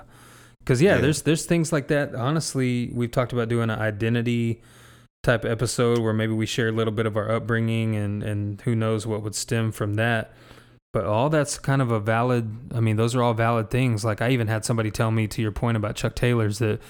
cause 0.65 0.81
yeah, 0.81 0.95
Yeah. 0.95 1.01
there's 1.01 1.21
there's 1.23 1.45
things 1.45 1.71
like 1.71 1.87
that. 1.89 2.15
Honestly, 2.15 2.91
we've 2.93 3.11
talked 3.11 3.33
about 3.33 3.49
doing 3.49 3.69
an 3.69 3.79
identity 3.79 4.61
type 5.23 5.45
episode 5.45 5.99
where 5.99 6.13
maybe 6.13 6.33
we 6.33 6.47
share 6.47 6.69
a 6.69 6.71
little 6.71 6.93
bit 6.93 7.05
of 7.05 7.15
our 7.15 7.31
upbringing 7.31 7.95
and 7.95 8.23
and 8.23 8.61
who 8.61 8.75
knows 8.75 9.05
what 9.05 9.21
would 9.21 9.35
stem 9.35 9.71
from 9.71 9.95
that. 9.95 10.33
But 10.93 11.05
all 11.05 11.29
that's 11.29 11.57
kind 11.57 11.81
of 11.81 11.91
a 11.91 11.99
valid. 11.99 12.73
I 12.73 12.81
mean, 12.81 12.97
those 12.97 13.15
are 13.15 13.23
all 13.23 13.33
valid 13.33 13.69
things. 13.69 14.03
Like 14.03 14.21
I 14.21 14.31
even 14.31 14.47
had 14.47 14.65
somebody 14.65 14.91
tell 14.91 15.11
me 15.11 15.27
to 15.27 15.41
your 15.41 15.51
point 15.51 15.77
about 15.77 15.95
Chuck 15.95 16.15
Taylor's 16.15 16.59
that 16.59 16.81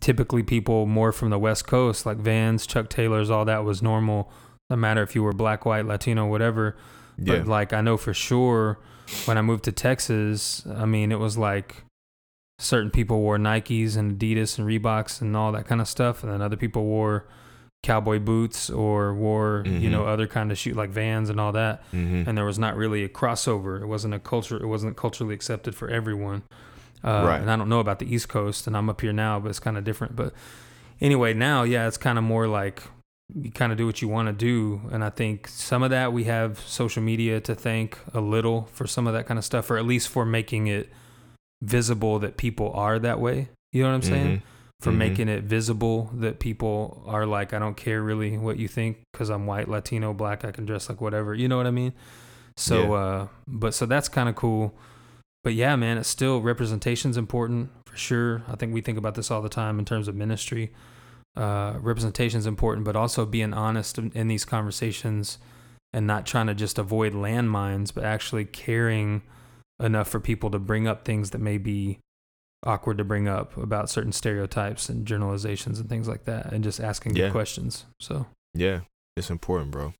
typically 0.00 0.42
people 0.42 0.86
more 0.86 1.12
from 1.12 1.30
the 1.30 1.38
West 1.38 1.66
Coast, 1.66 2.06
like 2.06 2.16
Vans, 2.16 2.66
Chuck 2.66 2.88
Taylor's, 2.88 3.30
all 3.30 3.44
that 3.44 3.64
was 3.64 3.82
normal. 3.82 4.30
No 4.70 4.76
matter 4.76 5.02
if 5.02 5.14
you 5.14 5.22
were 5.22 5.32
black, 5.32 5.66
white, 5.66 5.84
Latino, 5.84 6.26
whatever. 6.26 6.76
yeah, 7.18 7.38
But 7.38 7.46
like 7.46 7.72
I 7.72 7.82
know 7.82 7.96
for 7.98 8.14
sure 8.14 8.78
when 9.26 9.36
I 9.36 9.42
moved 9.42 9.64
to 9.64 9.72
Texas, 9.72 10.66
I 10.66 10.86
mean 10.86 11.12
it 11.12 11.18
was 11.18 11.36
like 11.36 11.84
certain 12.58 12.90
people 12.90 13.20
wore 13.20 13.36
Nikes 13.36 13.96
and 13.96 14.18
Adidas 14.18 14.58
and 14.58 14.66
Reeboks 14.66 15.20
and 15.20 15.36
all 15.36 15.52
that 15.52 15.66
kind 15.66 15.80
of 15.80 15.88
stuff, 15.88 16.22
and 16.22 16.32
then 16.32 16.40
other 16.40 16.56
people 16.56 16.84
wore 16.84 17.26
cowboy 17.82 18.20
boots 18.20 18.70
or 18.70 19.12
wore 19.12 19.62
you 19.66 19.88
Mhm. 19.88 19.90
know 19.90 20.04
other 20.06 20.26
kind 20.28 20.52
of 20.52 20.58
shoe 20.58 20.72
like 20.72 20.90
Vans 20.90 21.28
and 21.28 21.40
all 21.40 21.50
that. 21.52 21.82
hmm 21.90 22.22
And 22.26 22.38
there 22.38 22.44
was 22.44 22.58
not 22.58 22.76
really 22.76 23.02
a 23.02 23.08
crossover. 23.08 23.80
It 23.82 23.86
wasn't 23.86 24.14
a 24.14 24.18
culture. 24.20 24.56
It 24.56 24.66
wasn't 24.66 24.96
culturally 24.96 25.34
accepted 25.34 25.74
for 25.74 25.88
everyone. 25.88 26.42
Uh, 27.04 27.24
Right. 27.26 27.40
And 27.40 27.50
I 27.50 27.56
don't 27.56 27.68
know 27.68 27.80
about 27.80 27.98
the 27.98 28.06
East 28.14 28.28
Coast, 28.28 28.68
and 28.68 28.76
I'm 28.76 28.88
up 28.88 29.00
here 29.00 29.12
now, 29.12 29.40
but 29.40 29.48
it's 29.50 29.58
kind 29.58 29.76
of 29.76 29.82
different. 29.82 30.14
But 30.14 30.32
anyway, 31.00 31.34
now 31.34 31.64
yeah, 31.64 31.88
it's 31.88 31.96
kind 31.96 32.18
of 32.18 32.22
more 32.24 32.46
like 32.46 32.84
you 33.34 33.50
kind 33.50 33.72
of 33.72 33.78
do 33.78 33.86
what 33.86 34.00
you 34.00 34.06
want 34.08 34.28
to 34.28 34.32
do. 34.32 34.82
And 34.92 35.02
I 35.02 35.10
think 35.10 35.48
some 35.48 35.82
of 35.82 35.90
that 35.90 36.12
we 36.12 36.24
have 36.24 36.60
social 36.60 37.02
media 37.02 37.40
to 37.40 37.54
thank 37.56 37.98
a 38.14 38.20
little 38.20 38.68
for 38.72 38.86
some 38.86 39.08
of 39.08 39.12
that 39.14 39.26
kind 39.26 39.38
of 39.38 39.44
stuff, 39.44 39.68
or 39.70 39.76
at 39.76 39.84
least 39.86 40.08
for 40.08 40.24
making 40.24 40.68
it 40.68 40.88
visible 41.62 42.20
that 42.20 42.36
people 42.36 42.70
are 42.74 42.98
that 43.00 43.18
way. 43.18 43.48
You 43.72 43.82
know 43.82 43.88
what 43.88 43.94
I'm 43.96 44.02
saying? 44.02 44.42
For 44.82 44.90
Mhm. 44.90 44.96
making 44.96 45.28
it 45.28 45.44
visible 45.44 46.10
that 46.14 46.40
people 46.40 47.04
are 47.06 47.24
like, 47.24 47.54
I 47.54 47.58
don't 47.60 47.76
care 47.76 48.02
really 48.02 48.36
what 48.36 48.58
you 48.58 48.66
think 48.68 48.98
because 49.12 49.30
I'm 49.30 49.46
white, 49.46 49.68
Latino, 49.68 50.12
black, 50.12 50.44
I 50.44 50.50
can 50.50 50.66
dress 50.66 50.88
like 50.88 51.00
whatever. 51.00 51.34
You 51.34 51.46
know 51.48 51.56
what 51.56 51.66
I 51.68 51.70
mean? 51.70 51.92
So, 52.56 52.92
Yeah. 52.92 52.98
uh, 52.98 53.28
but 53.46 53.74
so 53.74 53.86
that's 53.86 54.08
kind 54.08 54.28
of 54.28 54.34
cool. 54.34 54.74
But 55.44 55.54
yeah, 55.54 55.76
man, 55.76 55.98
it's 55.98 56.08
still 56.08 56.40
representation's 56.42 57.16
important 57.16 57.70
for 57.86 57.96
sure. 57.96 58.42
I 58.48 58.56
think 58.56 58.74
we 58.74 58.80
think 58.80 58.98
about 58.98 59.14
this 59.14 59.30
all 59.30 59.40
the 59.40 59.48
time 59.48 59.78
in 59.78 59.84
terms 59.84 60.08
of 60.08 60.14
ministry. 60.14 60.72
Uh, 61.36 61.74
representation's 61.80 62.46
important, 62.46 62.84
but 62.84 62.94
also 62.96 63.24
being 63.24 63.54
honest 63.54 63.98
in, 63.98 64.10
in 64.14 64.28
these 64.28 64.44
conversations 64.44 65.38
and 65.92 66.06
not 66.06 66.26
trying 66.26 66.46
to 66.48 66.54
just 66.54 66.78
avoid 66.78 67.14
landmines, 67.14 67.94
but 67.94 68.04
actually 68.04 68.44
caring 68.44 69.22
enough 69.80 70.08
for 70.08 70.20
people 70.20 70.50
to 70.50 70.58
bring 70.58 70.86
up 70.86 71.04
things 71.04 71.30
that 71.30 71.40
may 71.40 71.56
be 71.56 71.98
awkward 72.64 72.98
to 72.98 73.04
bring 73.04 73.28
up 73.28 73.56
about 73.56 73.90
certain 73.90 74.12
stereotypes 74.12 74.88
and 74.88 75.06
generalizations 75.06 75.78
and 75.80 75.88
things 75.88 76.06
like 76.08 76.24
that, 76.24 76.52
and 76.52 76.62
just 76.62 76.80
asking 76.80 77.16
Yeah. 77.16 77.26
good 77.26 77.32
questions. 77.32 77.84
So 78.00 78.26
yeah, 78.54 78.80
it's 79.16 79.30
important, 79.30 79.70
bro. 79.70 79.94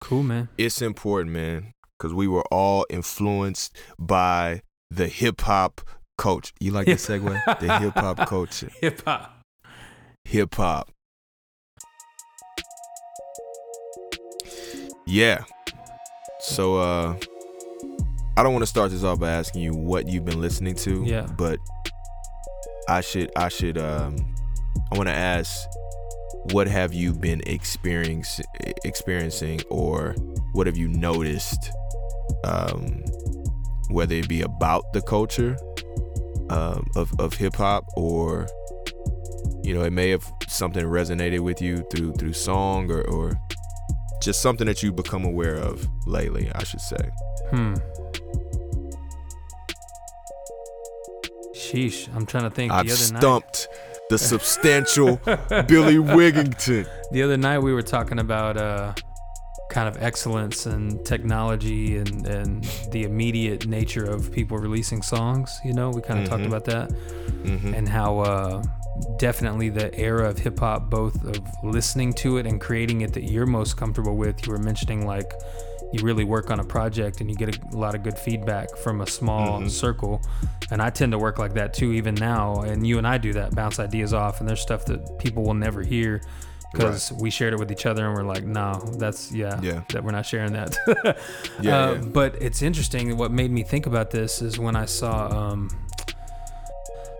cool, 0.00 0.22
man. 0.22 0.48
it's 0.58 0.80
important, 0.82 1.32
man, 1.34 1.72
because 1.98 2.12
we 2.14 2.26
were 2.26 2.44
all 2.50 2.86
influenced 2.90 3.76
by 3.98 4.62
the 4.90 5.08
hip 5.08 5.40
hop 5.42 5.80
coach. 6.18 6.52
You 6.60 6.72
like 6.72 6.86
the 6.86 6.92
segue? 7.08 7.60
The 7.60 7.78
hip 7.78 7.94
hop 7.94 8.26
culture. 8.28 8.70
Hip 8.80 9.02
hop. 9.04 9.36
Hip 10.24 10.54
hop. 10.54 10.90
Yeah. 15.06 15.44
So 16.40 16.76
uh 16.78 17.16
I 18.36 18.42
don't 18.42 18.52
want 18.52 18.62
to 18.62 18.66
start 18.68 18.90
this 18.90 19.02
off 19.04 19.18
by 19.20 19.30
asking 19.30 19.62
you 19.62 19.74
what 19.74 20.08
you've 20.08 20.24
been 20.24 20.40
listening 20.40 20.74
to. 20.76 21.02
Yeah. 21.04 21.26
But 21.36 21.58
I 22.90 23.00
should 23.02 23.30
I 23.36 23.48
should 23.48 23.78
um 23.78 24.16
I 24.92 24.96
want 24.96 25.08
to 25.08 25.14
ask 25.14 25.66
what 26.52 26.66
have 26.66 26.92
you 26.92 27.12
been 27.12 27.40
experience, 27.46 28.40
experiencing 28.84 29.60
or 29.70 30.14
what 30.52 30.66
have 30.66 30.76
you 30.76 30.88
noticed 30.88 31.70
um 32.44 33.02
whether 33.90 34.14
it 34.14 34.28
be 34.28 34.42
about 34.42 34.84
the 34.92 35.02
culture 35.02 35.56
um, 36.50 36.88
of, 36.96 37.12
of 37.20 37.34
hip 37.34 37.54
hop 37.54 37.84
or 37.96 38.48
you 39.62 39.72
know 39.74 39.82
it 39.82 39.92
may 39.92 40.10
have 40.10 40.24
something 40.48 40.84
resonated 40.84 41.40
with 41.40 41.62
you 41.62 41.84
through 41.92 42.12
through 42.14 42.32
song 42.32 42.90
or, 42.90 43.02
or 43.08 43.38
just 44.22 44.42
something 44.42 44.66
that 44.66 44.82
you've 44.82 44.96
become 44.96 45.24
aware 45.24 45.56
of 45.56 45.86
lately 46.06 46.50
i 46.54 46.64
should 46.64 46.80
say 46.80 47.10
Hmm. 47.50 47.74
Sheesh. 51.60 52.08
I'm 52.14 52.26
trying 52.26 52.44
to 52.44 52.50
think. 52.50 52.72
i've 52.72 52.86
the 52.86 52.92
other 52.92 53.18
stumped 53.20 53.68
the 54.10 54.18
substantial 54.18 55.16
billy 55.68 55.96
wigington 56.16 56.84
the 57.12 57.22
other 57.22 57.36
night 57.36 57.58
we 57.60 57.72
were 57.72 57.82
talking 57.96 58.18
about 58.18 58.56
uh, 58.56 58.92
kind 59.70 59.86
of 59.88 60.02
excellence 60.02 60.66
and 60.66 61.04
technology 61.06 61.96
and 61.96 62.26
and 62.26 62.64
the 62.90 63.04
immediate 63.04 63.66
nature 63.68 64.04
of 64.04 64.32
people 64.32 64.58
releasing 64.58 65.00
songs. 65.00 65.48
You 65.64 65.74
know, 65.74 65.90
we 65.90 66.00
kind 66.02 66.18
of 66.20 66.28
talked 66.28 66.42
Mhm. 66.42 66.46
about 66.52 66.64
that 66.64 66.90
hmm 66.90 67.72
and 67.78 67.88
how 67.88 68.18
uh, 68.18 68.62
definitely 69.18 69.68
the 69.70 69.88
era 70.08 70.28
of 70.28 70.38
hip 70.38 70.58
hop, 70.58 70.90
both 70.90 71.14
of 71.24 71.38
listening 71.62 72.12
to 72.14 72.38
it 72.38 72.46
and 72.46 72.60
creating 72.60 73.02
it 73.02 73.12
that 73.12 73.24
you're 73.32 73.46
most 73.46 73.76
comfortable 73.76 74.16
with. 74.16 74.44
You 74.44 74.52
were 74.54 74.58
mentioning 74.70 75.06
like 75.06 75.32
you 75.92 76.02
really 76.04 76.24
work 76.24 76.50
on 76.50 76.60
a 76.60 76.64
project 76.64 77.20
and 77.20 77.28
you 77.30 77.36
get 77.36 77.56
a 77.72 77.76
lot 77.76 77.94
of 77.94 78.02
good 78.02 78.16
feedback 78.18 78.76
from 78.78 79.00
a 79.00 79.06
small 79.06 79.60
Mhm. 79.60 79.70
circle. 79.70 80.22
And 80.70 80.80
I 80.80 80.90
tend 80.90 81.12
to 81.12 81.18
work 81.18 81.38
like 81.38 81.54
that 81.54 81.74
too, 81.74 81.92
even 81.92 82.14
now. 82.14 82.60
And 82.62 82.86
you 82.86 82.98
and 82.98 83.06
I 83.06 83.18
do 83.18 83.32
that, 83.32 83.54
bounce 83.54 83.78
ideas 83.80 84.14
off, 84.14 84.40
and 84.40 84.48
there's 84.48 84.60
stuff 84.60 84.84
that 84.86 85.18
people 85.18 85.42
will 85.42 85.54
never 85.54 85.82
hear 85.82 86.20
because 86.72 87.10
we 87.20 87.30
shared 87.30 87.52
it 87.52 87.58
with 87.58 87.72
each 87.72 87.84
other 87.86 88.06
and 88.06 88.14
we're 88.14 88.22
like, 88.22 88.44
no, 88.44 88.80
that's 88.98 89.32
yeah, 89.32 89.58
Yeah. 89.60 89.80
that 89.92 90.04
we're 90.04 90.12
not 90.12 90.24
sharing 90.26 90.52
that. 90.52 90.76
Yeah, 91.60 91.84
Uh, 91.88 91.92
yeah. 91.94 91.98
But 92.00 92.36
it's 92.40 92.62
interesting. 92.62 93.16
What 93.16 93.32
made 93.32 93.50
me 93.50 93.64
think 93.64 93.86
about 93.86 94.12
this 94.12 94.40
is 94.40 94.58
when 94.60 94.76
I 94.76 94.84
saw 94.84 95.26
um, 95.50 95.68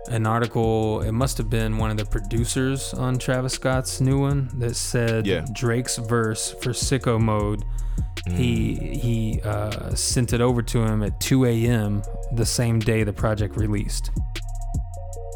an 0.09 0.25
article. 0.25 1.01
It 1.01 1.11
must 1.11 1.37
have 1.37 1.49
been 1.49 1.77
one 1.77 1.91
of 1.91 1.97
the 1.97 2.05
producers 2.05 2.93
on 2.93 3.17
Travis 3.17 3.53
Scott's 3.53 4.01
new 4.01 4.19
one 4.19 4.49
that 4.55 4.75
said 4.75 5.25
Yeah. 5.27 5.45
Drake's 5.53 5.97
verse 5.97 6.55
for 6.61 6.71
Sicko 6.71 7.19
Mode. 7.19 7.63
He 8.27 8.75
Mm. 8.75 8.93
he 9.01 9.41
uh, 9.43 9.95
sent 9.95 10.31
it 10.33 10.41
over 10.41 10.61
to 10.61 10.79
him 10.83 11.01
at 11.03 11.19
2 11.19 11.45
a.m. 11.45 12.03
the 12.33 12.45
same 12.45 12.79
day 12.79 13.03
the 13.03 13.13
project 13.13 13.55
released. 13.57 14.11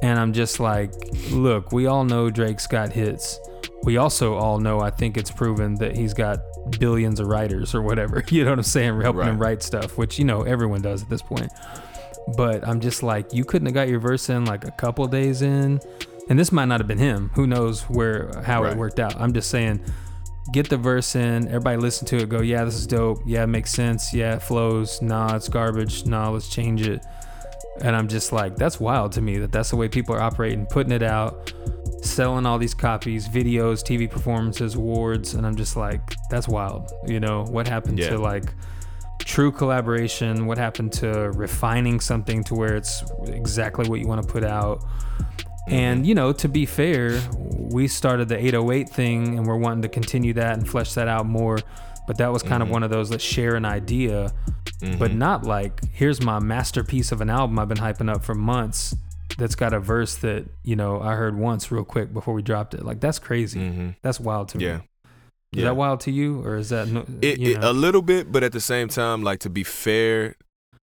And 0.04 0.20
I'm 0.20 0.34
just 0.34 0.60
like, 0.60 0.92
look, 1.32 1.72
we 1.72 1.88
all 1.88 2.04
know 2.04 2.30
Drake's 2.30 2.68
got 2.68 2.92
hits. 2.92 3.40
We 3.84 3.98
also 3.98 4.36
all 4.36 4.60
know, 4.60 4.80
I 4.82 4.90
think 4.92 5.18
it's 5.18 5.32
proven 5.32 5.76
that 5.76 5.96
he's 5.96 6.14
got 6.14 6.40
billions 6.80 7.20
of 7.20 7.28
writers 7.28 7.74
or 7.74 7.82
whatever. 7.82 8.24
You 8.30 8.44
know 8.44 8.52
what 8.52 8.60
I'm 8.60 8.64
saying? 8.64 9.02
Helping 9.02 9.24
him 9.26 9.40
write 9.40 9.64
stuff, 9.64 9.98
which, 9.98 10.20
you 10.20 10.26
know, 10.26 10.44
everyone 10.44 10.82
does 10.82 11.02
at 11.04 11.10
this 11.10 11.22
point. 11.24 11.52
But 12.38 12.68
I'm 12.68 12.80
just 12.82 13.02
like, 13.04 13.34
you 13.34 13.46
couldn't 13.46 13.68
have 13.68 13.74
got 13.76 13.88
your 13.88 14.00
verse 14.00 14.30
in 14.30 14.46
like 14.46 14.64
a 14.66 14.72
couple 14.72 15.08
days 15.08 15.42
in. 15.42 15.80
And 16.30 16.38
this 16.40 16.52
might 16.52 16.66
not 16.66 16.80
have 16.80 16.88
been 16.88 16.98
him. 16.98 17.32
Who 17.36 17.46
knows 17.48 17.82
where, 17.84 18.32
how 18.46 18.64
Right. 18.64 18.74
it 18.74 18.78
worked 18.78 19.00
out. 19.00 19.20
I'm 19.20 19.32
just 19.34 19.50
saying, 19.50 19.80
get 20.52 20.70
the 20.70 20.78
verse 20.78 21.16
in. 21.16 21.48
Everybody 21.48 21.78
listen 21.78 22.06
to 22.08 22.18
it. 22.18 22.30
Go, 22.30 22.42
yeah, 22.42 22.64
this 22.64 22.76
is 22.76 22.88
dope. 22.88 23.22
Yeah, 23.26 23.44
it 23.44 23.48
makes 23.48 23.72
sense. 23.72 24.14
Yeah, 24.14 24.36
it 24.36 24.42
flows. 24.42 25.02
Nah, 25.02 25.36
it's 25.36 25.50
garbage. 25.50 26.06
Nah, 26.06 26.30
let's 26.30 26.48
change 26.50 26.88
it. 26.88 27.04
And 27.82 27.96
I'm 27.96 28.08
just 28.08 28.32
like, 28.32 28.56
that's 28.56 28.80
wild 28.80 29.12
to 29.14 29.22
me 29.22 29.38
that 29.40 29.52
that's 29.52 29.70
the 29.72 29.76
way 29.76 29.90
people 29.90 30.16
are 30.16 30.22
operating, 30.22 30.66
putting 30.66 30.94
it 30.94 31.04
out, 31.04 31.52
selling 32.02 32.46
all 32.46 32.58
these 32.58 32.74
copies, 32.74 33.28
videos, 33.28 33.84
TV 33.84 34.10
performances, 34.10 34.76
awards. 34.76 35.34
And 35.34 35.46
I'm 35.46 35.56
just 35.56 35.76
like, 35.76 36.16
that's 36.30 36.48
wild. 36.48 36.92
You 37.06 37.20
know, 37.20 37.44
what 37.44 37.68
happened 37.68 38.00
Yeah. 38.00 38.12
to 38.12 38.18
like 38.18 38.46
true 39.20 39.52
collaboration? 39.52 40.46
What 40.46 40.58
happened 40.58 40.94
to 40.94 41.32
refining 41.32 42.00
something 42.00 42.44
to 42.46 42.56
where 42.56 42.76
it's 42.76 43.04
exactly 43.26 43.90
what 43.90 44.00
you 44.00 44.08
want 44.08 44.22
to 44.26 44.28
put 44.32 44.44
out? 44.46 44.82
And, 45.68 46.06
you 46.06 46.14
know, 46.16 46.32
to 46.34 46.48
be 46.48 46.66
fair, 46.66 47.20
we 47.38 47.88
started 47.88 48.30
the 48.30 48.38
808 48.38 48.90
thing 48.90 49.38
and 49.38 49.48
we're 49.48 49.58
wanting 49.58 49.82
to 49.82 49.90
continue 49.90 50.34
that 50.34 50.58
and 50.58 50.68
flesh 50.68 50.94
that 50.94 51.08
out 51.08 51.26
more. 51.26 51.60
But 52.08 52.18
that 52.20 52.32
was 52.32 52.44
kind 52.44 52.62
of 52.62 52.70
one 52.70 52.84
of 52.84 52.92
those 52.92 53.10
let's 53.10 53.24
share 53.24 53.56
an 53.56 53.66
idea, 53.66 54.32
but 55.00 55.12
not 55.12 55.44
like, 55.44 55.82
here's 55.92 56.22
my 56.22 56.38
masterpiece 56.40 57.12
of 57.12 57.20
an 57.22 57.32
album 57.32 57.58
I've 57.58 57.68
been 57.68 57.80
hyping 57.80 58.14
up 58.14 58.24
for 58.24 58.36
months 58.36 58.96
that's 59.40 59.56
got 59.56 59.74
a 59.74 59.80
verse 59.80 60.16
that, 60.18 60.46
you 60.64 60.76
know, 60.76 61.02
I 61.02 61.16
heard 61.16 61.36
once 61.36 61.72
real 61.72 61.84
quick 61.84 62.14
before 62.14 62.34
we 62.36 62.44
dropped 62.44 62.74
it. 62.76 62.86
Like, 62.86 63.00
that's 63.00 63.18
crazy. 63.20 63.60
hmm 63.60 63.90
That's 64.04 64.20
wild 64.20 64.50
to 64.50 64.60
me. 64.60 64.66
Yeah. 64.66 64.76
Is 65.52 65.60
Yeah. 65.62 65.64
that 65.66 65.76
wild 65.76 66.02
to 66.02 66.12
you 66.12 66.42
or 66.46 66.58
is 66.58 66.70
that, 66.70 66.88
no, 66.88 67.06
It, 67.22 67.42
it, 67.42 67.64
a 67.64 67.74
little 67.74 68.02
bit, 68.04 68.32
but 68.32 68.44
at 68.44 68.52
the 68.52 68.62
same 68.62 68.88
time, 68.88 69.24
like 69.24 69.40
to 69.40 69.50
be 69.50 69.64
fair, 69.64 70.36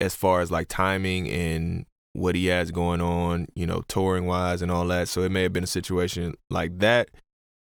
as 0.01 0.14
far 0.14 0.41
as 0.41 0.51
like 0.51 0.66
timing 0.68 1.29
and 1.29 1.85
what 2.13 2.35
he 2.35 2.47
has 2.47 2.71
going 2.71 3.01
on, 3.01 3.47
you 3.55 3.67
know, 3.67 3.83
touring 3.89 4.27
wise 4.27 4.63
and 4.63 4.71
all 4.71 4.87
that. 4.89 5.09
So 5.09 5.23
it 5.23 5.33
may 5.33 5.43
have 5.43 5.53
been 5.53 5.65
a 5.65 5.69
situation 5.69 6.35
like 6.51 6.79
that. 6.79 7.09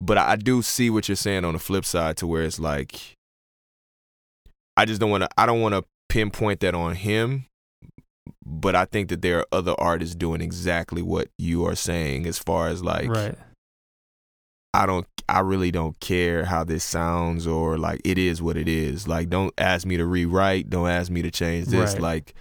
But 0.01 0.19
I 0.19 0.37
do 0.37 0.61
see 0.63 0.91
what 0.91 1.09
you're 1.09 1.17
saying 1.17 1.45
on 1.45 1.55
the 1.55 1.59
flip 1.59 1.85
side 1.85 2.17
to 2.19 2.27
where 2.27 2.43
it's 2.43 2.59
like, 2.59 3.17
I 4.77 4.85
just 4.85 5.01
don't 5.01 5.11
want 5.11 5.23
to, 5.23 5.29
I 5.39 5.47
don't 5.47 5.61
want 5.61 5.75
to 5.75 5.85
pinpoint 6.09 6.61
that 6.61 6.75
on 6.75 6.95
him. 6.95 7.47
But 8.45 8.75
I 8.75 8.85
think 8.85 9.09
that 9.09 9.23
there 9.23 9.41
are 9.41 9.47
other 9.53 9.75
artists 9.79 10.15
doing 10.15 10.41
exactly 10.41 11.03
what 11.03 11.29
you 11.39 11.67
are 11.67 11.75
saying 11.75 12.27
as 12.27 12.39
far 12.39 12.69
as 12.69 12.83
like, 12.83 13.09
right. 13.09 13.37
I 14.75 14.87
don't 14.87 15.07
I 15.29 15.41
really 15.41 15.71
don't 15.71 15.99
care 16.01 16.45
how 16.45 16.65
this 16.65 16.83
sounds 16.83 17.47
or 17.47 17.79
like 17.79 18.01
it 18.05 18.19
is 18.19 18.43
what 18.43 18.57
it 18.57 18.69
is. 18.69 19.07
Like 19.07 19.31
don't 19.31 19.55
ask 19.57 19.87
me 19.87 19.97
to 19.97 20.05
rewrite, 20.05 20.69
don't 20.69 20.89
ask 20.89 21.11
me 21.11 21.23
to 21.23 21.31
change 21.31 21.67
this. 21.67 21.93
Right. 21.95 22.03
Like 22.03 22.35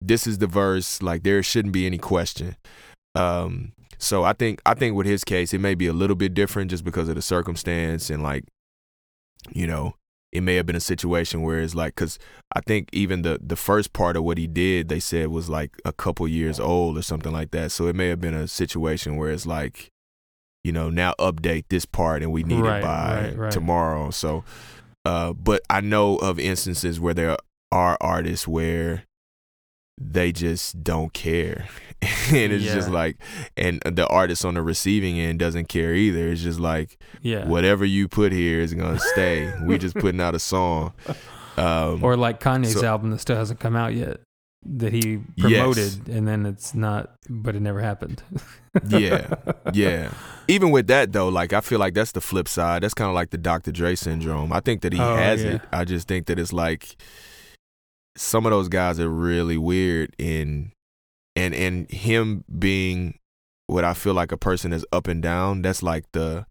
this 0.00 0.26
is 0.26 0.38
the 0.38 0.46
verse, 0.46 1.02
like 1.02 1.22
there 1.22 1.42
shouldn't 1.42 1.72
be 1.74 1.86
any 1.86 1.98
question. 1.98 2.56
Um 3.14 3.72
so 3.98 4.24
I 4.24 4.32
think 4.32 4.60
I 4.64 4.74
think 4.74 4.96
with 4.96 5.06
his 5.06 5.24
case 5.24 5.52
it 5.52 5.60
may 5.60 5.74
be 5.74 5.86
a 5.86 5.92
little 5.92 6.16
bit 6.16 6.34
different 6.34 6.70
just 6.70 6.84
because 6.84 7.08
of 7.08 7.16
the 7.16 7.22
circumstance 7.22 8.10
and 8.10 8.22
like 8.22 8.44
you 9.52 9.66
know, 9.66 9.94
it 10.32 10.42
may 10.42 10.54
have 10.56 10.66
been 10.66 10.76
a 10.76 10.80
situation 10.80 11.42
where 11.42 11.60
it's 11.60 11.74
like 11.74 11.94
cuz 11.96 12.18
I 12.54 12.60
think 12.60 12.88
even 12.92 13.22
the 13.22 13.38
the 13.42 13.56
first 13.56 13.92
part 13.92 14.16
of 14.16 14.24
what 14.24 14.38
he 14.38 14.46
did 14.46 14.88
they 14.88 15.00
said 15.00 15.28
was 15.28 15.48
like 15.48 15.80
a 15.84 15.92
couple 15.92 16.26
years 16.28 16.60
old 16.60 16.96
or 16.96 17.02
something 17.02 17.32
like 17.32 17.50
that. 17.50 17.72
So 17.72 17.86
it 17.88 17.96
may 17.96 18.08
have 18.08 18.20
been 18.20 18.34
a 18.34 18.48
situation 18.48 19.16
where 19.16 19.30
it's 19.30 19.46
like 19.46 19.90
you 20.62 20.72
know, 20.72 20.90
now 20.90 21.14
update 21.18 21.64
this 21.70 21.86
part 21.86 22.22
and 22.22 22.30
we 22.32 22.42
need 22.42 22.60
Right, 22.60 22.80
it 22.80 22.82
by 22.82 23.14
right, 23.28 23.36
right. 23.38 23.50
tomorrow. 23.50 24.10
So, 24.10 24.44
uh, 25.06 25.32
but 25.32 25.62
I 25.70 25.80
know 25.80 26.18
of 26.18 26.38
instances 26.38 27.00
where 27.00 27.14
there 27.14 27.38
are 27.72 27.96
artists 27.98 28.46
where 28.46 29.04
they 30.00 30.32
just 30.32 30.82
don't 30.82 31.12
care. 31.12 31.68
and 32.02 32.50
it's 32.52 32.64
just 32.64 32.88
like, 32.88 33.18
and 33.58 33.80
the 33.84 34.06
artist 34.06 34.44
on 34.46 34.54
the 34.54 34.62
receiving 34.62 35.20
end 35.20 35.38
doesn't 35.38 35.68
care 35.68 35.94
either. 35.94 36.28
It's 36.28 36.40
just 36.42 36.58
like, 36.58 36.96
Yeah. 37.20 37.46
whatever 37.46 37.84
you 37.84 38.08
put 38.08 38.32
here 38.32 38.60
is 38.60 38.72
going 38.72 38.94
to 38.94 39.00
stay. 39.00 39.52
we 39.64 39.76
just 39.76 39.94
putting 39.96 40.20
out 40.20 40.34
a 40.34 40.38
song. 40.38 40.94
Um, 41.58 42.02
Or 42.02 42.16
like 42.16 42.40
Kanye's 42.40 42.72
So- 42.80 42.86
album 42.86 43.10
that 43.10 43.18
still 43.20 43.36
hasn't 43.36 43.60
come 43.60 43.76
out 43.76 43.94
yet 43.94 44.20
that 44.64 44.92
he 44.92 45.20
Yes. 45.36 45.40
promoted 45.62 46.08
and 46.08 46.26
then 46.28 46.44
it's 46.46 46.74
not, 46.74 47.10
but 47.28 47.54
it 47.56 47.60
never 47.60 47.80
happened. 47.80 48.22
yeah, 48.88 49.34
yeah. 49.72 50.10
Even 50.48 50.70
with 50.70 50.86
that 50.88 51.12
though, 51.12 51.28
like 51.28 51.52
I 51.52 51.60
feel 51.60 51.78
like 51.78 51.94
that's 51.94 52.12
the 52.12 52.20
flip 52.20 52.48
side. 52.48 52.82
That's 52.82 52.94
kind 52.94 53.08
of 53.08 53.14
like 53.14 53.30
the 53.30 53.38
Dr. 53.38 53.72
Dre 53.72 53.94
syndrome. 53.94 54.52
I 54.52 54.60
think 54.60 54.82
that 54.82 54.92
he 54.92 55.00
Oh, 55.00 55.16
has 55.16 55.42
yeah. 55.44 55.50
it. 55.56 55.62
I 55.72 55.84
just 55.84 56.08
think 56.08 56.26
that 56.26 56.38
it's 56.38 56.52
like 56.52 56.96
some 58.20 58.44
of 58.44 58.50
those 58.50 58.68
guys 58.68 59.00
are 59.00 59.08
really 59.08 59.56
weird 59.56 60.14
in 60.18 60.72
and 61.34 61.54
and 61.54 61.90
him 61.90 62.44
being 62.58 63.18
what 63.66 63.82
I 63.82 63.94
feel 63.94 64.12
like 64.12 64.30
a 64.30 64.36
person 64.36 64.74
is 64.74 64.84
up 64.92 65.08
and 65.08 65.22
down. 65.22 65.62
That's 65.62 65.82
like 65.82 66.04
the 66.12 66.44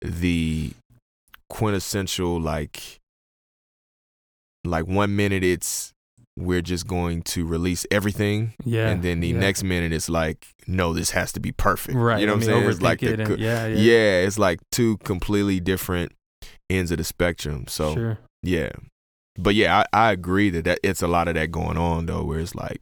the 0.00 0.70
quintessential 1.50 2.40
like 2.40 3.00
like 4.64 4.86
one 4.86 5.14
minute 5.16 5.42
it's 5.42 5.92
we're 6.36 6.62
just 6.62 6.86
going 6.86 7.22
to 7.22 7.46
release 7.46 7.86
everything 7.90 8.54
Yeah. 8.64 8.88
and 8.88 9.02
then 9.02 9.20
the 9.20 9.28
yeah. 9.28 9.38
next 9.38 9.62
minute 9.62 9.92
it's 9.92 10.08
like 10.08 10.48
no 10.66 10.92
this 10.92 11.10
has 11.10 11.32
to 11.32 11.40
be 11.40 11.52
perfect 11.52 11.96
right. 11.96 12.18
you 12.20 12.26
know 12.26 12.32
I 12.32 12.36
what 12.36 12.40
mean, 12.46 12.50
i'm 12.50 12.60
saying 12.62 12.70
it's 12.70 12.80
like 12.82 13.02
it 13.02 13.16
the, 13.18 13.24
and- 13.24 13.38
yeah, 13.38 13.66
yeah. 13.66 13.76
yeah 13.76 14.26
it's 14.26 14.38
like 14.38 14.58
two 14.72 14.96
completely 14.98 15.60
different 15.60 16.12
ends 16.70 16.90
of 16.90 16.98
the 16.98 17.04
spectrum 17.04 17.66
so 17.68 17.94
Sure. 17.94 18.18
yeah 18.42 18.70
but 19.38 19.54
yeah 19.54 19.84
I, 19.92 20.06
I 20.08 20.12
agree 20.12 20.50
that, 20.50 20.64
that 20.64 20.80
it's 20.82 21.02
a 21.02 21.08
lot 21.08 21.28
of 21.28 21.34
that 21.34 21.50
going 21.50 21.76
on 21.76 22.06
though 22.06 22.22
where 22.24 22.38
it's 22.40 22.54
like 22.54 22.80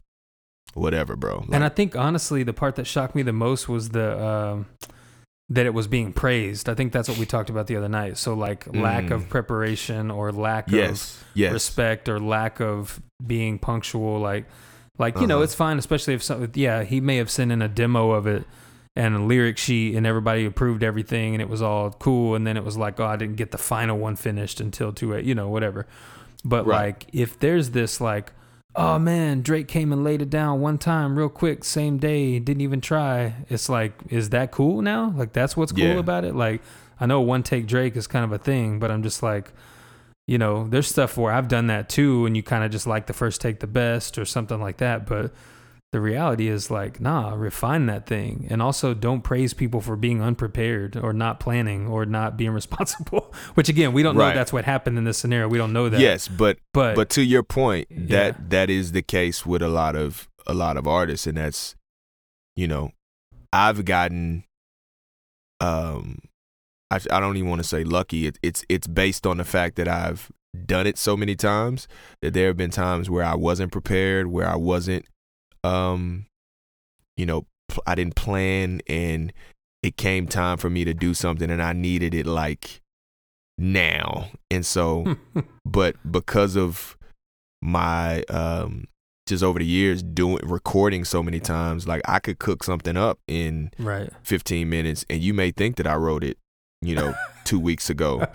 whatever 0.74 1.16
bro 1.16 1.38
like, 1.40 1.48
and 1.52 1.64
I 1.64 1.68
think 1.68 1.96
honestly, 1.96 2.42
the 2.44 2.52
part 2.52 2.76
that 2.76 2.86
shocked 2.86 3.14
me 3.14 3.22
the 3.22 3.32
most 3.32 3.68
was 3.68 3.90
the 3.90 4.22
um, 4.24 4.66
that 5.48 5.66
it 5.66 5.74
was 5.74 5.86
being 5.86 6.12
praised. 6.14 6.68
I 6.68 6.74
think 6.74 6.92
that's 6.92 7.08
what 7.10 7.18
we 7.18 7.26
talked 7.26 7.50
about 7.50 7.66
the 7.66 7.76
other 7.76 7.88
night. 7.88 8.16
So 8.16 8.32
like 8.32 8.66
lack 8.74 9.04
Mm. 9.04 9.10
of 9.10 9.28
preparation 9.28 10.10
or 10.10 10.32
lack 10.32 10.70
yes 10.70 11.16
of 11.20 11.24
yes 11.34 11.52
respect 11.52 12.08
or 12.08 12.18
lack 12.18 12.60
of 12.60 13.02
being 13.26 13.58
punctual. 13.58 14.18
Like, 14.18 14.46
like 14.98 15.20
you 15.20 15.26
know, 15.26 15.36
Uh-huh. 15.36 15.44
it's 15.44 15.54
fine, 15.54 15.76
especially 15.78 16.14
if 16.14 16.22
some. 16.22 16.50
Yeah, 16.54 16.84
he 16.84 17.00
may 17.02 17.16
have 17.16 17.30
sent 17.30 17.52
in 17.52 17.60
a 17.60 17.68
demo 17.68 18.12
of 18.12 18.26
it 18.26 18.44
and 18.96 19.14
a 19.14 19.18
lyric 19.18 19.58
sheet, 19.58 19.94
and 19.94 20.06
everybody 20.06 20.46
approved 20.46 20.82
everything, 20.82 21.34
and 21.34 21.42
it 21.42 21.48
was 21.50 21.60
all 21.60 21.90
cool. 21.90 22.34
And 22.34 22.46
then 22.46 22.56
it 22.56 22.64
was 22.64 22.78
like, 22.78 22.98
oh, 22.98 23.06
I 23.06 23.16
didn't 23.16 23.36
get 23.36 23.50
the 23.50 23.58
final 23.58 23.98
one 23.98 24.16
finished 24.16 24.58
until 24.60 24.90
two, 24.92 25.18
you 25.18 25.34
know, 25.34 25.48
whatever. 25.48 25.86
But 26.44 26.66
Right. 26.66 26.86
like, 26.86 27.06
if 27.12 27.38
there's 27.38 27.70
this 27.70 28.00
like, 28.00 28.32
oh 28.74 28.98
man, 28.98 29.42
Drake 29.42 29.68
came 29.68 29.92
and 29.92 30.02
laid 30.02 30.22
it 30.22 30.30
down 30.30 30.60
one 30.60 30.78
time, 30.78 31.16
real 31.18 31.28
quick, 31.28 31.62
same 31.62 31.98
day, 31.98 32.38
didn't 32.38 32.62
even 32.62 32.80
try. 32.80 33.34
It's 33.48 33.68
like, 33.68 33.92
is 34.08 34.30
that 34.30 34.50
cool 34.50 34.82
now? 34.82 35.12
Like, 35.16 35.32
that's 35.32 35.56
what's 35.56 35.72
cool 35.72 35.84
Yeah. 35.84 35.98
about 35.98 36.24
it. 36.24 36.34
Like, 36.34 36.62
I 37.00 37.06
know 37.06 37.20
one 37.20 37.42
take 37.42 37.66
Drake 37.66 37.96
is 37.96 38.06
kind 38.06 38.24
of 38.24 38.32
a 38.32 38.38
thing, 38.38 38.78
but 38.78 38.90
I'm 38.90 39.02
just 39.02 39.22
like, 39.22 39.52
you 40.26 40.38
know, 40.38 40.68
there's 40.68 40.86
stuff 40.86 41.16
where 41.18 41.32
I've 41.32 41.48
done 41.48 41.66
that 41.66 41.88
too, 41.88 42.26
and 42.26 42.36
you 42.36 42.42
kind 42.42 42.64
of 42.64 42.70
just 42.70 42.86
like 42.86 43.06
the 43.06 43.12
first 43.12 43.40
take 43.40 43.60
the 43.60 43.66
best 43.66 44.16
or 44.18 44.24
something 44.24 44.60
like 44.60 44.78
that. 44.78 45.04
But 45.06 45.32
the 45.92 46.00
reality 46.00 46.48
is 46.48 46.70
like, 46.70 47.00
nah, 47.00 47.34
refine 47.34 47.84
that 47.86 48.06
thing. 48.06 48.46
And 48.50 48.62
also 48.62 48.94
don't 48.94 49.20
praise 49.20 49.52
people 49.52 49.80
for 49.82 49.94
being 49.94 50.22
unprepared 50.22 50.96
or 50.96 51.12
not 51.12 51.38
planning 51.38 51.86
or 51.86 52.06
not 52.06 52.36
being 52.38 52.50
responsible. 52.62 53.32
Which 53.54 53.68
again, 53.68 53.92
we 53.92 54.02
don't 54.02 54.14
know 54.16 54.22
Right. 54.22 54.30
if 54.30 54.34
that's 54.34 54.52
what 54.52 54.64
happened 54.64 54.96
in 54.96 55.04
this 55.04 55.18
scenario. 55.18 55.48
We 55.48 55.58
don't 55.58 55.72
know 55.74 55.88
that. 55.90 56.00
yes 56.00 56.28
but 56.28 56.58
But, 56.72 56.96
but 56.96 57.10
to 57.10 57.22
your 57.22 57.42
point 57.42 57.88
that 57.90 58.34
Yeah. 58.36 58.44
that 58.48 58.70
is 58.70 58.92
the 58.92 59.02
case 59.02 59.44
with 59.44 59.60
a 59.62 59.68
lot 59.68 59.94
of 59.94 60.28
a 60.46 60.54
lot 60.54 60.76
of 60.78 60.86
artists 60.88 61.26
and 61.26 61.36
that's 61.36 61.76
you 62.56 62.66
know 62.66 62.90
i've 63.52 63.84
gotten 63.84 64.42
um 65.60 66.18
i, 66.90 66.96
I 67.10 67.20
don't 67.20 67.36
even 67.36 67.48
want 67.48 67.62
to 67.62 67.68
say 67.68 67.84
lucky 67.84 68.26
it, 68.26 68.38
it's 68.42 68.64
it's 68.68 68.86
based 68.86 69.26
on 69.26 69.36
the 69.36 69.44
fact 69.44 69.76
that 69.76 69.86
i've 69.88 70.30
done 70.66 70.86
it 70.86 70.98
so 70.98 71.16
many 71.16 71.34
times 71.36 71.86
that 72.22 72.34
there 72.34 72.48
have 72.48 72.56
been 72.58 72.70
times 72.70 73.08
where 73.08 73.24
I 73.24 73.34
wasn't 73.34 73.72
prepared, 73.72 74.26
where 74.26 74.46
I 74.46 74.54
wasn't, 74.56 75.06
um, 75.64 76.26
you 77.16 77.26
know, 77.26 77.46
I 77.86 77.94
didn't 77.94 78.16
plan, 78.16 78.80
and 78.86 79.32
it 79.82 79.96
came 79.96 80.26
time 80.26 80.58
for 80.58 80.70
me 80.70 80.84
to 80.84 80.94
do 80.94 81.14
something, 81.14 81.50
and 81.50 81.62
I 81.62 81.72
needed 81.72 82.14
it 82.14 82.26
like 82.26 82.80
now, 83.58 84.30
and 84.50 84.64
so, 84.64 85.16
but 85.64 85.96
because 86.10 86.56
of 86.56 86.96
my 87.62 88.22
um 88.24 88.84
just 89.28 89.44
over 89.44 89.60
the 89.60 89.64
years 89.64 90.02
doing 90.02 90.38
recording 90.42 91.04
so 91.04 91.22
many 91.22 91.38
times 91.38 91.86
like 91.86 92.02
i 92.06 92.18
could 92.18 92.40
cook 92.40 92.64
something 92.64 92.96
up 92.96 93.20
in 93.28 93.70
right. 93.78 94.10
15 94.24 94.68
minutes 94.68 95.06
and 95.08 95.22
you 95.22 95.32
may 95.32 95.52
think 95.52 95.76
that 95.76 95.86
i 95.86 95.94
wrote 95.94 96.24
it 96.24 96.36
you 96.82 96.96
know 96.96 97.14
two 97.44 97.60
weeks 97.60 97.88
ago 97.88 98.26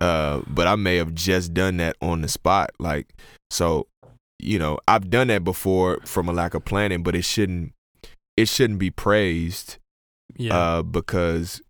uh 0.00 0.40
but 0.46 0.66
i 0.66 0.74
may 0.76 0.96
have 0.96 1.14
just 1.14 1.52
done 1.52 1.76
that 1.76 1.94
on 2.00 2.22
the 2.22 2.28
spot 2.28 2.70
like 2.78 3.14
so 3.50 3.86
you 4.42 4.58
know 4.58 4.78
i've 4.88 5.10
done 5.10 5.28
that 5.28 5.44
before 5.44 5.98
from 6.04 6.28
a 6.28 6.32
lack 6.32 6.54
of 6.54 6.64
planning 6.64 7.02
but 7.02 7.14
it 7.14 7.24
shouldn't 7.24 7.72
it 8.36 8.48
shouldn't 8.48 8.78
be 8.78 8.90
praised 8.90 9.78
yeah 10.36 10.56
uh 10.56 10.82
because 10.82 11.60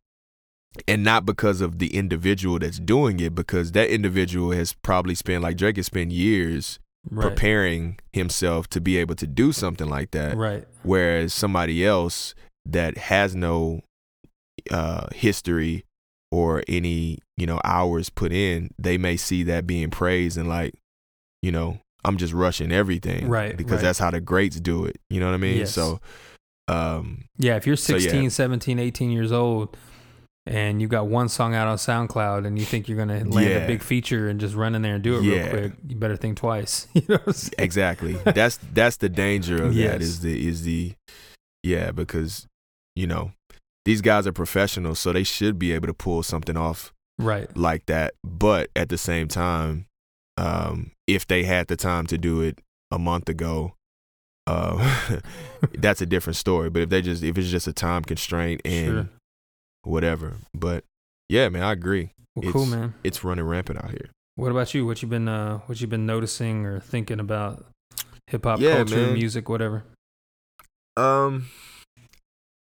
and 0.86 1.02
not 1.02 1.26
because 1.26 1.60
of 1.60 1.78
the 1.78 1.94
individual 1.96 2.58
that's 2.58 2.78
doing 2.78 3.18
it 3.18 3.34
because 3.34 3.72
that 3.72 3.90
individual 3.90 4.52
has 4.52 4.72
probably 4.72 5.14
spent 5.14 5.42
like 5.42 5.56
drake 5.56 5.76
has 5.76 5.86
spent 5.86 6.10
years 6.12 6.78
right 7.10 7.22
preparing 7.28 7.98
himself 8.12 8.68
to 8.68 8.80
be 8.80 8.96
able 8.98 9.14
to 9.14 9.26
do 9.26 9.52
something 9.52 9.88
like 9.88 10.10
that. 10.10 10.36
right 10.36 10.66
Whereas 10.82 11.32
somebody 11.32 11.84
else 11.84 12.34
that 12.66 12.98
has 12.98 13.34
no 13.34 13.80
uh, 14.70 15.06
history 15.14 15.84
or 16.30 16.62
any 16.68 17.18
you 17.36 17.46
know 17.46 17.60
hours 17.64 18.10
put 18.10 18.32
in, 18.32 18.70
they 18.78 18.98
may 18.98 19.16
see 19.16 19.42
that 19.44 19.66
being 19.66 19.90
praised 19.90 20.36
and 20.36 20.48
like, 20.48 20.74
you 21.42 21.50
know, 21.50 21.80
I'm 22.04 22.16
just 22.16 22.32
rushing 22.32 22.72
everything, 22.72 23.28
Right, 23.28 23.56
Because 23.56 23.74
right. 23.74 23.82
that's 23.82 23.98
how 23.98 24.10
the 24.10 24.20
greats 24.20 24.58
do 24.60 24.84
it. 24.86 24.96
You 25.10 25.20
know 25.20 25.26
what 25.26 25.34
I 25.34 25.38
mean? 25.38 25.58
Yes. 25.58 25.72
So, 25.72 26.00
um, 26.68 27.24
yeah 27.38 27.56
if 27.56 27.66
you're 27.66 27.76
So, 27.76 27.94
yeah. 27.94 28.00
16 28.00 28.30
17 28.30 28.78
18 28.78 29.10
years 29.10 29.32
old 29.32 29.76
and 30.46 30.80
you 30.80 30.88
got 30.88 31.06
one 31.08 31.28
song 31.28 31.54
out 31.54 31.68
on 31.68 31.76
soundcloud 31.76 32.46
and 32.46 32.58
you 32.58 32.64
think 32.64 32.88
you're 32.88 32.96
gonna 32.96 33.24
land 33.24 33.32
Yeah. 33.50 33.56
a 33.58 33.66
big 33.66 33.82
feature 33.82 34.28
and 34.28 34.38
just 34.40 34.54
run 34.54 34.74
in 34.74 34.82
there 34.82 34.94
and 34.94 35.02
do 35.04 35.18
it 35.18 35.22
Yeah. 35.24 35.32
real 35.42 35.50
quick 35.50 35.72
you 35.88 35.96
better 35.96 36.16
think 36.16 36.36
twice 36.38 36.86
you 36.94 37.02
know 37.08 37.16
what 37.16 37.26
I'm 37.28 37.32
saying? 37.32 37.52
exactly. 37.58 38.12
that's 38.24 38.58
that's 38.72 38.96
the 38.98 39.08
danger 39.08 39.56
of 39.62 39.74
that 39.74 40.00
Yes. 40.00 40.00
is 40.02 40.20
the 40.20 40.46
is 40.48 40.62
the 40.62 40.94
yeah 41.62 41.90
because 41.90 42.46
you 42.96 43.06
know 43.06 43.32
these 43.86 44.02
guys 44.02 44.26
are 44.26 44.32
professionals, 44.32 44.98
so 44.98 45.10
they 45.12 45.22
should 45.24 45.58
be 45.58 45.72
able 45.72 45.86
to 45.86 45.94
pull 45.94 46.22
something 46.22 46.56
off 46.56 46.92
right 47.18 47.54
like 47.56 47.86
that. 47.86 48.12
But 48.22 48.68
at 48.76 48.90
the 48.90 48.98
same 48.98 49.26
time, 49.26 49.86
um, 50.40 50.92
if 51.06 51.26
they 51.26 51.44
had 51.44 51.68
the 51.68 51.76
time 51.76 52.06
to 52.06 52.18
do 52.18 52.40
it 52.40 52.58
a 52.90 52.98
month 52.98 53.28
ago, 53.28 53.74
uh, 54.46 55.20
that's 55.78 56.00
a 56.00 56.06
different 56.06 56.36
story. 56.36 56.70
But 56.70 56.82
if 56.82 56.88
they 56.88 57.02
just 57.02 57.22
if 57.22 57.36
it's 57.38 57.50
just 57.50 57.66
a 57.68 57.72
time 57.72 58.02
constraint 58.04 58.60
and 58.64 58.86
Sure. 58.86 59.08
whatever, 59.82 60.34
but 60.54 60.84
yeah, 61.28 61.48
man, 61.48 61.62
I 61.62 61.72
agree. 61.72 62.10
well 62.36 62.52
cool 62.52 62.66
man 62.66 62.94
It's 63.04 63.22
running 63.24 63.44
rampant 63.44 63.82
out 63.84 63.90
here. 63.90 64.08
What 64.36 64.50
about 64.50 64.72
you? 64.74 64.86
What 64.86 65.02
you 65.02 65.08
been 65.08 65.28
uh 65.28 65.58
what 65.66 65.80
you 65.80 65.86
been 65.86 66.06
noticing 66.06 66.64
or 66.64 66.80
thinking 66.80 67.20
about 67.20 67.66
hip 68.28 68.44
hop 68.44 68.60
Yeah, 68.60 68.76
culture, 68.76 68.96
man. 68.96 69.14
music, 69.14 69.48
whatever? 69.48 69.84
Um, 70.96 71.46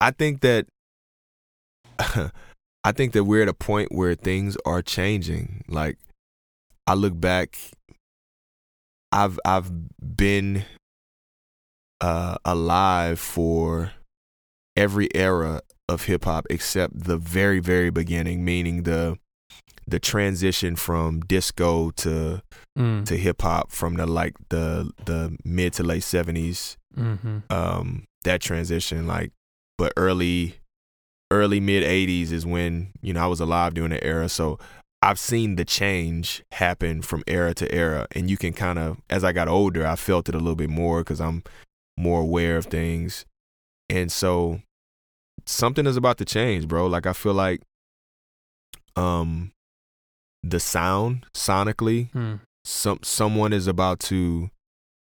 I 0.02 0.12
think 0.12 0.42
that 0.42 0.68
I 2.84 2.92
think 2.92 3.14
that 3.14 3.24
we're 3.24 3.42
at 3.42 3.48
a 3.48 3.54
point 3.54 3.92
where 3.92 4.16
things 4.16 4.58
are 4.66 4.82
changing. 4.82 5.64
Like 5.68 5.98
I 6.88 6.94
look 6.94 7.20
back, 7.20 7.58
I've 9.12 9.40
I've 9.46 9.72
been 10.18 10.64
uh, 12.02 12.36
alive 12.46 13.20
for 13.20 13.92
every 14.76 15.14
era 15.16 15.62
of 15.88 16.06
hip 16.06 16.26
hop 16.26 16.46
except 16.50 17.04
the 17.06 17.18
very 17.18 17.60
very 17.60 17.90
beginning, 17.90 18.44
meaning 18.46 18.84
the 18.84 19.18
the 19.88 20.00
transition 20.00 20.76
from 20.76 21.22
disco 21.22 21.92
to 21.92 22.42
Mm. 22.78 23.06
to 23.06 23.16
hip 23.16 23.42
hop 23.42 23.72
from 23.72 23.94
the 23.94 24.06
like 24.06 24.34
the 24.50 24.92
the 25.06 25.38
mid 25.46 25.72
to 25.74 25.84
late 25.84 26.04
seventies 26.04 26.76
Mm-hmm. 26.98 27.38
um 27.50 28.04
that 28.26 28.42
transition 28.42 29.08
like 29.08 29.32
but 29.78 29.94
early 29.96 30.56
early 31.32 31.62
mid 31.62 31.84
80s 31.84 32.34
is 32.34 32.46
when 32.46 32.92
you 33.02 33.14
know 33.14 33.22
I 33.24 33.28
was 33.28 33.40
alive 33.40 33.76
during 33.76 33.92
the 33.92 34.04
era 34.04 34.28
so 34.28 34.60
I've 35.06 35.20
seen 35.20 35.56
the 35.56 35.66
change 35.66 36.44
happen 36.52 37.02
from 37.02 37.24
era 37.28 37.54
to 37.56 37.66
era 37.74 38.08
and 38.16 38.30
you 38.30 38.38
can 38.38 38.54
kind 38.54 38.80
of 38.80 38.98
as 39.10 39.24
I 39.24 39.32
got 39.34 39.48
older 39.48 39.86
I 39.86 39.96
felt 39.96 40.28
it 40.30 40.36
a 40.36 40.40
little 40.40 40.56
bit 40.56 40.70
more 40.70 41.04
cuz 41.04 41.20
I'm 41.22 41.44
more 41.98 42.22
aware 42.22 42.58
of 42.58 42.66
things 42.66 43.26
and 43.90 44.12
so 44.12 44.62
something 45.46 45.86
is 45.86 45.98
about 45.98 46.18
to 46.18 46.26
change 46.26 46.68
bro 46.68 46.88
like 46.88 47.06
I 47.06 47.14
feel 47.14 47.34
like 47.34 47.62
um 48.96 49.52
the 50.44 50.60
sound 50.60 51.26
sonically 51.34 52.12
Mm. 52.12 52.40
some 52.64 53.00
someone 53.04 53.54
is 53.54 53.68
about 53.68 54.00
to 54.12 54.50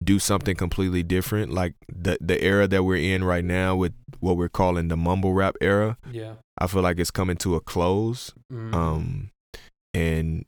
do 0.03 0.19
something 0.19 0.57
completely 0.57 1.03
different 1.03 1.53
like 1.53 1.75
the 1.93 2.17
the 2.21 2.43
era 2.43 2.67
that 2.69 2.85
we're 2.85 2.97
in 3.15 3.23
right 3.25 3.45
now 3.45 3.77
with 3.77 3.93
what 4.21 4.37
we're 4.37 4.49
calling 4.49 4.89
the 4.89 4.97
mumble 4.97 5.35
rap 5.35 5.57
era 5.61 5.99
Yeah. 6.11 6.35
i 6.59 6.67
feel 6.67 6.83
like 6.83 6.99
it's 6.99 7.11
coming 7.11 7.37
to 7.39 7.55
a 7.55 7.61
close 7.61 8.33
Mm. 8.53 8.75
um 8.75 9.31
and 9.95 10.45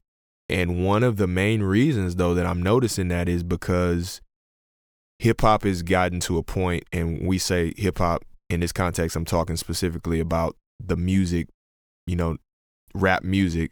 and 0.49 0.85
one 0.85 1.03
of 1.03 1.17
the 1.17 1.27
main 1.27 1.63
reasons 1.63 2.17
though 2.17 2.35
that 2.35 2.47
i'm 2.47 2.63
noticing 2.63 3.09
that 3.09 3.29
is 3.29 3.43
because 3.43 4.21
hip 5.19 5.41
hop 5.41 5.63
has 5.65 5.83
gotten 5.83 6.21
to 6.21 6.37
a 6.39 6.43
point 6.43 6.85
and 6.93 7.27
we 7.27 7.39
say 7.39 7.73
hip 7.77 7.99
hop 7.99 8.25
in 8.51 8.61
this 8.61 8.73
context 8.73 9.17
i'm 9.17 9.25
talking 9.25 9.57
specifically 9.57 10.21
about 10.21 10.57
the 10.79 10.97
music 10.97 11.49
you 12.07 12.17
know 12.17 12.37
rap 12.95 13.23
music 13.23 13.71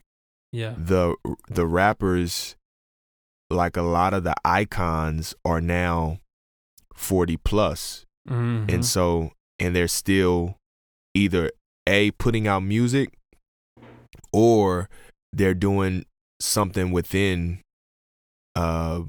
yeah. 0.53 0.75
the 0.77 1.15
the 1.49 1.67
rappers 1.67 2.57
like 3.51 3.77
a 3.77 3.83
lot 3.83 4.15
of 4.15 4.25
the 4.25 4.35
icons 4.45 5.35
are 5.45 5.61
now 5.61 6.19
40 6.95 7.37
plus 7.39 8.05
Mhm. 8.29 8.73
and 8.73 8.85
so 8.85 9.33
and 9.59 9.75
they're 9.75 9.89
still 9.89 10.57
either 11.15 11.51
a 11.87 12.11
putting 12.13 12.47
out 12.47 12.61
music 12.63 13.15
or 14.33 14.89
they're 15.33 15.55
doing 15.55 16.05
something 16.41 16.91
within 16.91 17.61
uh 18.57 19.01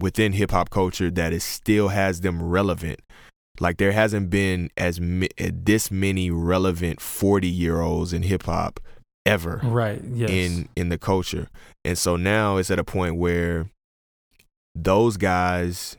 within 0.00 0.32
hip 0.32 0.50
hop 0.50 0.70
culture 0.70 1.10
that 1.10 1.32
is 1.32 1.44
still 1.44 1.88
has 1.88 2.20
them 2.20 2.42
relevant 2.42 3.00
like 3.60 3.76
there 3.78 3.92
hasn't 3.92 4.30
been 4.30 4.70
as 4.76 5.00
mi- 5.00 5.28
this 5.36 5.90
many 5.90 6.30
relevant 6.30 7.00
40 7.00 7.48
year 7.48 7.80
olds 7.80 8.12
in 8.12 8.22
hip 8.22 8.44
hop 8.44 8.80
ever 9.28 9.60
right. 9.62 10.02
Yes. 10.12 10.30
in 10.30 10.68
in 10.74 10.88
the 10.88 10.98
culture. 10.98 11.48
And 11.84 11.96
so 11.96 12.16
now 12.16 12.56
it's 12.56 12.70
at 12.70 12.78
a 12.78 12.84
point 12.84 13.16
where 13.16 13.70
those 14.74 15.16
guys 15.16 15.96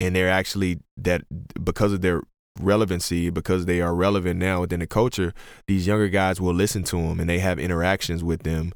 and 0.00 0.14
they're 0.14 0.30
actually 0.30 0.80
that 0.96 1.22
because 1.62 1.92
of 1.92 2.02
their 2.02 2.22
relevancy 2.60 3.30
because 3.30 3.66
they 3.66 3.80
are 3.80 3.94
relevant 3.94 4.38
now 4.38 4.60
within 4.60 4.80
the 4.80 4.86
culture 4.86 5.32
these 5.66 5.86
younger 5.86 6.08
guys 6.08 6.40
will 6.40 6.54
listen 6.54 6.82
to 6.84 6.96
them 6.96 7.20
and 7.20 7.28
they 7.30 7.38
have 7.38 7.58
interactions 7.58 8.22
with 8.24 8.42
them 8.42 8.72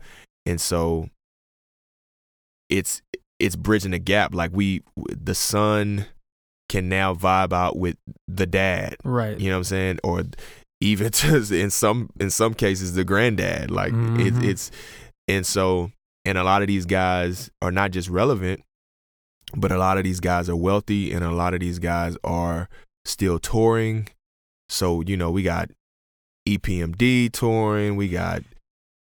and 0.46 0.60
so 0.60 1.08
it's 2.68 3.02
it's 3.38 3.56
bridging 3.56 3.90
the 3.90 3.98
gap 3.98 4.34
like 4.34 4.50
we 4.54 4.82
the 4.96 5.34
son 5.34 6.06
can 6.68 6.88
now 6.88 7.12
vibe 7.14 7.52
out 7.52 7.76
with 7.76 7.96
the 8.28 8.46
dad 8.46 8.96
right. 9.04 9.38
you 9.38 9.50
know 9.50 9.56
what 9.56 9.60
I'm 9.60 9.64
saying? 9.64 9.98
Or 10.04 10.22
even 10.80 11.10
to 11.12 11.36
in 11.54 11.70
some 11.70 12.08
in 12.18 12.30
some 12.30 12.54
cases 12.54 12.94
the 12.94 13.04
granddad. 13.04 13.70
Like 13.70 13.92
Mhm. 13.92 14.26
it, 14.42 14.48
it's 14.48 14.70
and 15.28 15.44
so 15.44 15.90
and 16.24 16.38
a 16.38 16.44
lot 16.44 16.62
of 16.62 16.68
these 16.68 16.86
guys 16.86 17.50
are 17.60 17.72
not 17.72 17.90
just 17.90 18.08
relevant, 18.08 18.62
but 19.56 19.70
a 19.72 19.76
lot 19.78 19.98
of 19.98 20.04
these 20.04 20.20
guys 20.20 20.48
are 20.48 20.56
wealthy 20.56 21.12
and 21.12 21.24
a 21.24 21.32
lot 21.32 21.52
of 21.52 21.60
these 21.60 21.78
guys 21.78 22.16
are 22.24 22.68
still 23.04 23.38
touring. 23.38 24.08
So, 24.68 25.02
you 25.02 25.16
know, 25.16 25.30
we 25.30 25.42
got 25.42 25.70
EPMD 26.48 27.30
touring, 27.32 27.96
we 27.96 28.08
got, 28.08 28.42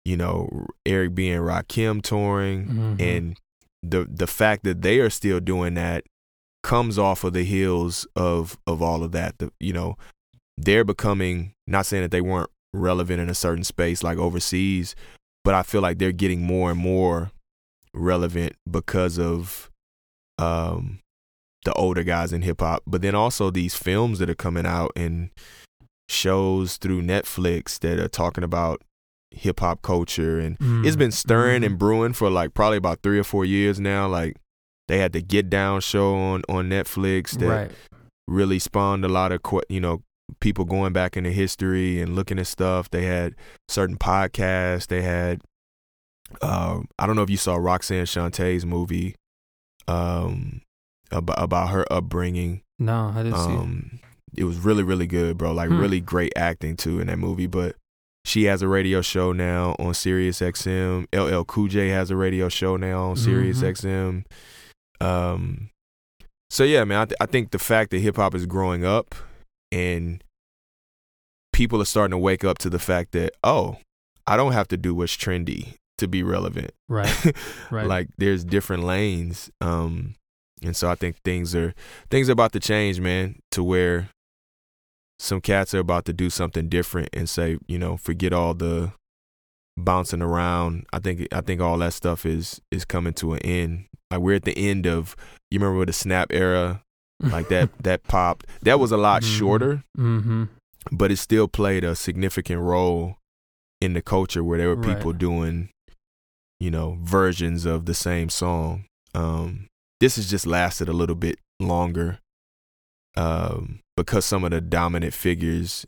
you 0.05 0.17
know, 0.17 0.67
Eric 0.85 1.15
B 1.15 1.29
and 1.29 1.43
Rakim 1.45 2.01
touring 2.01 2.67
Mhm. 2.67 3.01
and 3.01 3.39
the 3.81 4.05
the 4.09 4.27
fact 4.27 4.63
that 4.63 4.81
they 4.81 4.99
are 4.99 5.09
still 5.09 5.39
doing 5.39 5.73
that 5.73 6.05
comes 6.63 6.97
off 6.97 7.23
of 7.25 7.33
the 7.33 7.43
heels 7.43 8.07
of 8.15 8.57
of 8.65 8.81
all 8.81 9.03
of 9.03 9.11
that 9.11 9.37
the, 9.39 9.51
you 9.59 9.73
know 9.73 9.97
they're 10.57 10.85
becoming 10.85 11.53
not 11.67 11.85
saying 11.85 12.01
that 12.03 12.11
they 12.11 12.21
weren't 12.21 12.49
relevant 12.73 13.19
in 13.19 13.29
a 13.29 13.33
certain 13.35 13.65
space 13.65 14.01
like 14.01 14.17
overseas 14.17 14.95
but 15.43 15.53
i 15.53 15.61
feel 15.61 15.81
like 15.81 15.97
they're 15.97 16.13
getting 16.13 16.41
more 16.41 16.71
and 16.71 16.79
more 16.79 17.31
relevant 17.93 18.55
because 18.71 19.19
of 19.19 19.69
um 20.37 20.99
the 21.65 21.73
older 21.73 22.03
guys 22.03 22.33
in 22.33 22.41
hip 22.41 22.59
hop 22.61 22.83
but 22.85 23.01
then 23.01 23.15
also 23.15 23.49
these 23.49 23.73
films 23.75 24.19
that 24.19 24.29
are 24.29 24.35
coming 24.35 24.65
out 24.65 24.91
and 24.95 25.29
shows 26.09 26.77
through 26.77 27.01
Netflix 27.01 27.79
that 27.79 27.99
are 27.99 28.07
talking 28.09 28.43
about 28.43 28.81
hip 29.31 29.61
hop 29.61 29.81
culture, 29.81 30.39
and 30.39 30.59
Mm. 30.59 30.85
it's 30.85 30.95
been 30.95 31.11
stirring 31.11 31.61
Mhm. 31.61 31.65
and 31.65 31.79
brewing 31.79 32.13
for 32.13 32.29
like 32.29 32.53
probably 32.53 32.77
about 32.77 33.01
three 33.01 33.17
or 33.17 33.23
four 33.23 33.45
years 33.45 33.79
now. 33.79 34.07
Like 34.07 34.37
they 34.87 34.99
had 34.99 35.13
the 35.13 35.21
Get 35.21 35.49
Down 35.49 35.81
show 35.81 36.13
on 36.15 36.43
on 36.49 36.69
Netflix 36.69 37.31
that 37.39 37.47
right. 37.47 37.71
really 38.27 38.59
spawned 38.59 39.03
a 39.05 39.07
lot 39.07 39.31
of 39.31 39.39
you 39.69 39.79
know 39.79 40.03
people 40.39 40.65
going 40.65 40.93
back 40.93 41.17
into 41.17 41.31
history 41.31 41.99
and 42.01 42.15
looking 42.15 42.37
at 42.37 42.47
stuff. 42.47 42.89
They 42.91 43.05
had 43.05 43.33
certain 43.69 43.97
podcasts. 43.97 44.87
They 44.87 45.01
had 45.01 45.41
um, 46.41 46.87
I 46.99 47.05
don't 47.07 47.15
know 47.15 47.21
if 47.23 47.29
you 47.29 47.37
saw 47.37 47.55
Roxanne 47.55 48.05
Shanté's 48.05 48.65
movie 48.65 49.15
um, 49.87 50.61
about 51.13 51.41
about 51.41 51.69
her 51.69 51.85
upbringing. 51.91 52.61
No, 52.79 53.13
I 53.15 53.23
didn't 53.23 53.37
see 53.39 53.51
it. 53.53 53.57
Um, 53.59 53.99
it 54.35 54.43
was 54.45 54.57
really 54.59 54.83
really 54.83 55.07
good, 55.07 55.37
bro. 55.37 55.51
Like 55.53 55.69
Hmm. 55.69 55.79
really 55.79 56.01
great 56.01 56.33
acting 56.35 56.75
too 56.75 56.99
in 56.99 57.07
that 57.07 57.17
movie. 57.19 57.47
But 57.47 57.75
she 58.25 58.45
has 58.45 58.61
a 58.61 58.67
radio 58.67 59.01
show 59.01 59.31
now 59.33 59.75
on 59.79 59.93
Sirius 59.93 60.39
XM. 60.41 61.05
LL 61.13 61.43
Cool 61.43 61.67
J 61.67 61.89
has 61.89 62.09
a 62.09 62.15
radio 62.15 62.49
show 62.49 62.77
now 62.77 63.09
on 63.09 63.15
Sirius 63.17 63.59
Mhm. 63.61 63.67
XM. 63.69 64.25
Um, 65.05 65.69
so 66.49 66.63
yeah, 66.63 66.83
man, 66.83 66.99
I, 66.99 67.05
th- 67.05 67.17
I 67.19 67.25
think 67.25 67.51
the 67.51 67.59
fact 67.59 67.91
that 67.91 67.99
hip 67.99 68.15
hop 68.15 68.33
is 68.35 68.45
growing 68.45 68.85
up 68.85 69.15
and 69.71 70.23
people 71.51 71.81
are 71.81 71.85
starting 71.85 72.11
to 72.11 72.17
wake 72.17 72.43
up 72.43 72.57
to 72.59 72.69
the 72.69 72.79
fact 72.79 73.11
that 73.11 73.33
oh, 73.43 73.77
I 74.25 74.37
don't 74.37 74.53
have 74.53 74.67
to 74.69 74.77
do 74.77 74.95
what's 74.95 75.15
trendy 75.17 75.75
to 75.97 76.07
be 76.07 76.23
relevant. 76.23 76.71
Right. 76.89 77.35
Right. 77.71 77.87
like 77.87 78.07
there's 78.17 78.43
different 78.43 78.83
lanes. 78.83 79.49
Um, 79.61 80.15
and 80.63 80.75
so 80.75 80.89
I 80.89 80.95
think 80.95 81.17
things 81.23 81.53
are 81.55 81.73
things 82.09 82.29
are 82.29 82.33
about 82.33 82.53
to 82.53 82.59
change, 82.59 82.99
man, 82.99 83.39
to 83.51 83.63
where 83.63 84.09
some 85.19 85.41
cats 85.41 85.73
are 85.73 85.79
about 85.79 86.05
to 86.05 86.13
do 86.13 86.29
something 86.29 86.67
different 86.69 87.09
and 87.13 87.29
say, 87.29 87.57
you 87.67 87.77
know, 87.79 87.97
forget 87.97 88.33
all 88.33 88.53
the 88.53 88.91
bouncing 89.77 90.21
around. 90.21 90.85
I 90.93 90.99
think 90.99 91.27
I 91.33 91.41
think 91.41 91.61
all 91.61 91.77
that 91.79 91.93
stuff 91.93 92.25
is 92.25 92.61
is 92.71 92.85
coming 92.85 93.13
to 93.15 93.33
an 93.33 93.39
end. 93.39 93.85
Like 94.11 94.19
we're 94.21 94.35
at 94.35 94.43
the 94.43 94.57
end 94.57 94.85
of 94.85 95.15
you 95.49 95.59
remember 95.59 95.85
the 95.85 95.93
snap 95.93 96.27
era, 96.31 96.81
like 97.19 97.49
that 97.49 97.69
that 97.83 98.03
popped. 98.03 98.45
That 98.63 98.79
was 98.79 98.91
a 98.91 98.97
lot 98.97 99.21
Mhm. 99.23 99.37
shorter, 99.37 99.83
mm-hmm. 99.97 100.43
but 100.91 101.11
it 101.11 101.17
still 101.17 101.47
played 101.47 101.83
a 101.83 101.95
significant 101.95 102.61
role 102.61 103.17
in 103.81 103.93
the 103.93 104.01
culture 104.01 104.43
where 104.43 104.57
there 104.57 104.69
were 104.69 104.75
Right. 104.75 104.95
people 104.97 105.13
doing, 105.13 105.69
you 106.59 106.71
know, 106.71 106.97
versions 107.01 107.65
of 107.65 107.85
the 107.85 107.93
same 107.93 108.29
song. 108.29 108.85
Um, 109.15 109.67
this 110.03 110.17
has 110.17 110.29
just 110.29 110.45
lasted 110.45 110.89
a 110.89 110.93
little 110.93 111.15
bit 111.15 111.39
longer 111.61 112.19
um, 113.15 113.79
because 113.95 114.25
some 114.25 114.43
of 114.43 114.51
the 114.51 114.59
dominant 114.59 115.13
figures 115.13 115.85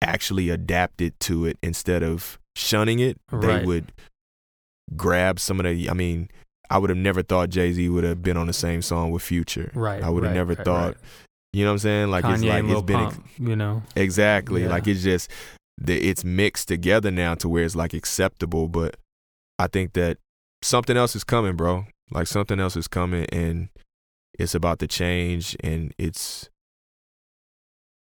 actually 0.00 0.48
adapted 0.48 1.12
to 1.20 1.44
it 1.44 1.58
instead 1.62 2.02
of 2.02 2.38
shunning 2.56 3.00
it. 3.00 3.18
They 3.30 3.62
would 3.62 3.92
grab 4.96 5.38
some 5.38 5.60
of 5.60 5.64
the. 5.64 5.90
I 5.90 5.92
mean, 5.92 6.30
I 6.70 6.78
would 6.78 6.88
have 6.88 6.96
never 6.96 7.22
thought 7.22 7.50
Jay 7.50 7.70
Z 7.74 7.86
would 7.86 8.02
have 8.02 8.22
been 8.22 8.38
on 8.38 8.46
the 8.46 8.54
same 8.54 8.80
song 8.80 9.10
with 9.10 9.22
Future. 9.22 9.70
Right. 9.74 10.02
I 10.02 10.08
would 10.08 10.22
have 10.22 10.32
right, 10.32 10.38
never 10.38 10.54
right, 10.54 10.64
thought. 10.64 10.86
right. 10.86 10.96
You 11.52 11.64
know 11.64 11.72
what 11.72 11.74
I'm 11.74 11.78
saying? 11.80 12.10
Like 12.10 12.24
Kanye 12.24 12.34
it's 12.34 12.44
like 12.44 12.64
it's 12.64 12.82
been 12.82 13.00
ex- 13.00 13.18
you 13.38 13.56
know. 13.56 13.82
Exactly. 13.94 14.62
Yeah. 14.62 14.70
Like 14.70 14.88
it's 14.88 15.02
just 15.02 15.30
the 15.76 16.00
it's 16.00 16.24
mixed 16.24 16.68
together 16.68 17.10
now 17.10 17.34
to 17.34 17.48
where 17.48 17.64
it's 17.64 17.76
like 17.76 17.92
acceptable. 17.92 18.68
But 18.68 18.96
I 19.58 19.66
think 19.66 19.92
that 19.92 20.16
something 20.62 20.96
else 20.96 21.14
is 21.14 21.24
coming, 21.24 21.56
bro. 21.56 21.84
Like 22.10 22.26
something 22.26 22.60
else 22.60 22.76
is 22.76 22.88
coming 22.88 23.26
and 23.32 23.68
it's 24.38 24.54
about 24.54 24.78
to 24.80 24.86
change 24.86 25.56
and 25.62 25.94
it's 25.98 26.48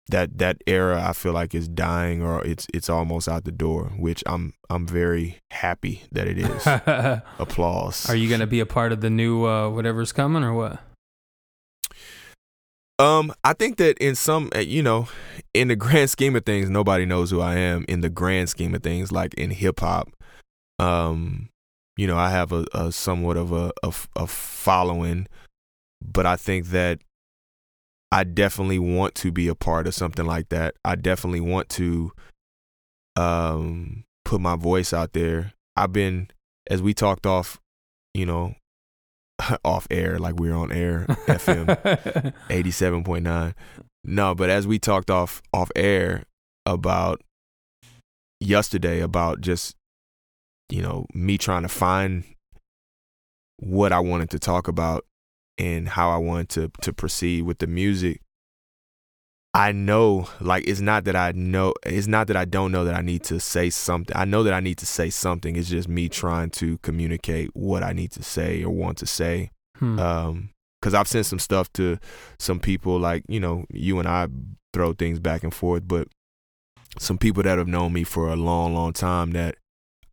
that 0.09 0.39
that 0.39 0.57
era 0.65 1.03
I 1.07 1.13
feel 1.13 1.33
like 1.33 1.53
is 1.53 1.67
dying 1.67 2.21
or 2.21 2.43
it's 2.43 2.67
it's 2.73 2.89
almost 2.89 3.27
out 3.27 3.45
the 3.45 3.51
door, 3.51 3.91
which 3.97 4.23
I'm 4.25 4.53
I'm 4.69 4.87
very 4.87 5.39
happy 5.51 6.03
that 6.11 6.27
it 6.27 6.37
is. 6.37 6.67
Applause. 7.39 8.09
Are 8.09 8.15
you 8.15 8.29
gonna 8.29 8.47
be 8.47 8.59
a 8.59 8.65
part 8.65 8.91
of 8.91 9.01
the 9.01 9.09
new 9.09 9.45
uh, 9.45 9.69
whatever's 9.69 10.11
coming 10.11 10.43
or 10.43 10.53
what? 10.53 10.79
Um, 12.99 13.31
I 13.45 13.53
think 13.53 13.77
that 13.77 13.97
in 13.99 14.13
some, 14.13 14.49
uh, 14.53 14.59
you 14.59 14.83
know, 14.83 15.07
in 15.53 15.69
the 15.69 15.75
grand 15.77 16.09
scheme 16.09 16.35
of 16.35 16.45
things, 16.45 16.69
nobody 16.69 17.05
knows 17.05 17.31
who 17.31 17.39
I 17.39 17.55
am. 17.55 17.85
In 17.87 18.01
the 18.01 18.09
grand 18.09 18.49
scheme 18.49 18.75
of 18.75 18.83
things, 18.83 19.11
like 19.11 19.33
in 19.35 19.51
hip 19.51 19.79
hop, 19.79 20.09
um, 20.79 21.49
you 21.99 22.07
know, 22.07 22.17
I 22.17 22.29
have 22.29 22.53
a, 22.53 22.65
a 22.73 22.93
somewhat 22.93 23.35
of 23.35 23.51
a 23.51 24.25
following, 24.25 25.27
but 26.01 26.25
I 26.25 26.37
think 26.37 26.67
that 26.67 26.99
I 28.09 28.23
definitely 28.23 28.79
want 28.79 29.15
to 29.15 29.33
be 29.33 29.49
a 29.49 29.53
part 29.53 29.85
of 29.85 29.93
something 29.93 30.25
like 30.25 30.47
that. 30.47 30.75
I 30.85 30.95
definitely 30.95 31.41
want 31.41 31.67
to, 31.71 32.13
um, 33.17 34.05
put 34.23 34.39
my 34.39 34.55
voice 34.55 34.93
out 34.93 35.11
there. 35.11 35.51
I've 35.75 35.91
been, 35.91 36.29
as 36.71 36.81
we 36.81 36.93
talked 36.93 37.25
off, 37.25 37.59
you 38.13 38.25
know, 38.25 38.55
off 39.65 39.85
air, 39.91 40.19
like 40.19 40.39
we 40.39 40.51
are 40.51 40.55
on 40.55 40.71
air, 40.71 41.05
FM. 41.09 41.65
87.9 42.49 43.53
no 44.05 44.33
but 44.33 44.49
as 44.49 44.65
we 44.65 44.79
talked 44.79 45.11
off 45.11 45.41
off 45.53 45.69
air 45.75 46.23
about 46.65 47.21
yesterday 48.39 49.01
about 49.01 49.41
just 49.41 49.75
you 50.69 50.81
know 50.81 51.05
me 51.13 51.37
trying 51.37 51.63
to 51.63 51.69
find 51.69 52.23
what 53.57 53.91
i 53.91 53.99
wanted 53.99 54.29
to 54.29 54.39
talk 54.39 54.67
about 54.67 55.05
and 55.57 55.89
how 55.89 56.09
i 56.09 56.17
wanted 56.17 56.49
to 56.49 56.71
to 56.81 56.93
proceed 56.93 57.43
with 57.43 57.59
the 57.59 57.67
music 57.67 58.21
i 59.53 59.71
know 59.71 60.29
like 60.39 60.65
it's 60.67 60.79
not 60.79 61.03
that 61.03 61.15
i 61.15 61.31
know 61.31 61.73
it's 61.85 62.07
not 62.07 62.27
that 62.27 62.37
i 62.37 62.45
don't 62.45 62.71
know 62.71 62.85
that 62.85 62.95
i 62.95 63.01
need 63.01 63.23
to 63.23 63.39
say 63.39 63.69
something. 63.69 64.15
I 64.15 64.25
know 64.25 64.43
that 64.43 64.53
i 64.53 64.59
need 64.59 64.77
to 64.77 64.85
say 64.85 65.09
something. 65.09 65.55
It's 65.55 65.69
just 65.69 65.89
me 65.89 66.07
trying 66.07 66.51
to 66.51 66.77
communicate 66.79 67.49
what 67.53 67.83
i 67.83 67.91
need 67.91 68.11
to 68.11 68.23
say 68.23 68.63
or 68.63 68.69
want 68.69 68.97
to 68.99 69.05
say. 69.05 69.51
Hmm. 69.77 69.99
um 69.99 70.49
because 70.79 70.93
i've 70.93 71.07
sent 71.07 71.25
some 71.25 71.39
stuff 71.39 71.71
to 71.73 71.97
some 72.37 72.59
people 72.59 72.99
like 72.99 73.23
you 73.27 73.39
know 73.39 73.65
you 73.69 73.99
and 73.99 74.07
i 74.07 74.27
throw 74.73 74.93
things 74.93 75.19
back 75.19 75.43
and 75.43 75.53
forth 75.53 75.87
but 75.87 76.07
some 76.97 77.17
people 77.17 77.43
that 77.43 77.57
have 77.57 77.67
known 77.67 77.93
me 77.93 78.03
for 78.03 78.29
a 78.29 78.35
long 78.35 78.73
long 78.73 78.93
time 78.93 79.31
that 79.31 79.55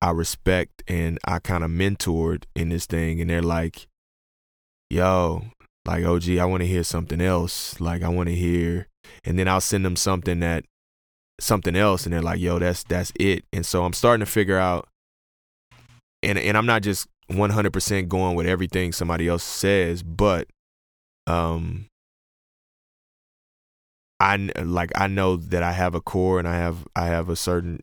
i 0.00 0.10
respect 0.10 0.82
and 0.88 1.18
i 1.24 1.38
kind 1.38 1.64
of 1.64 1.70
mentored 1.70 2.44
in 2.54 2.68
this 2.68 2.86
thing 2.86 3.20
and 3.20 3.30
they're 3.30 3.42
like 3.42 3.86
yo 4.90 5.42
like 5.86 6.04
og 6.04 6.28
i 6.28 6.44
want 6.44 6.62
to 6.62 6.66
hear 6.66 6.82
something 6.82 7.20
else. 7.20 7.80
Like 7.80 8.02
i 8.02 8.08
want 8.08 8.28
to 8.28 8.34
hear 8.34 8.88
and 9.24 9.38
then 9.38 9.48
i'll 9.48 9.60
send 9.60 9.84
them 9.84 9.96
something 9.96 10.40
that 10.40 10.64
something 11.40 11.76
else 11.76 12.04
and 12.04 12.12
they're 12.12 12.22
like 12.22 12.40
yo 12.40 12.58
that's 12.58 12.82
that's 12.84 13.12
it. 13.18 13.44
And 13.52 13.64
so 13.64 13.84
i'm 13.84 13.92
starting 13.92 14.24
to 14.24 14.30
figure 14.30 14.58
out 14.58 14.88
and 16.22 16.38
and 16.38 16.56
i'm 16.56 16.66
not 16.66 16.82
just 16.82 17.06
100% 17.30 18.08
going 18.08 18.36
with 18.36 18.46
everything 18.46 18.92
somebody 18.92 19.26
else 19.26 19.42
says 19.42 20.04
but 20.04 20.46
um 21.26 21.86
I 24.18 24.36
like 24.36 24.92
I 24.94 25.08
know 25.08 25.36
that 25.36 25.62
I 25.62 25.72
have 25.72 25.94
a 25.94 26.00
core 26.00 26.38
and 26.38 26.48
I 26.48 26.56
have 26.56 26.86
I 26.96 27.06
have 27.06 27.28
a 27.28 27.36
certain 27.36 27.80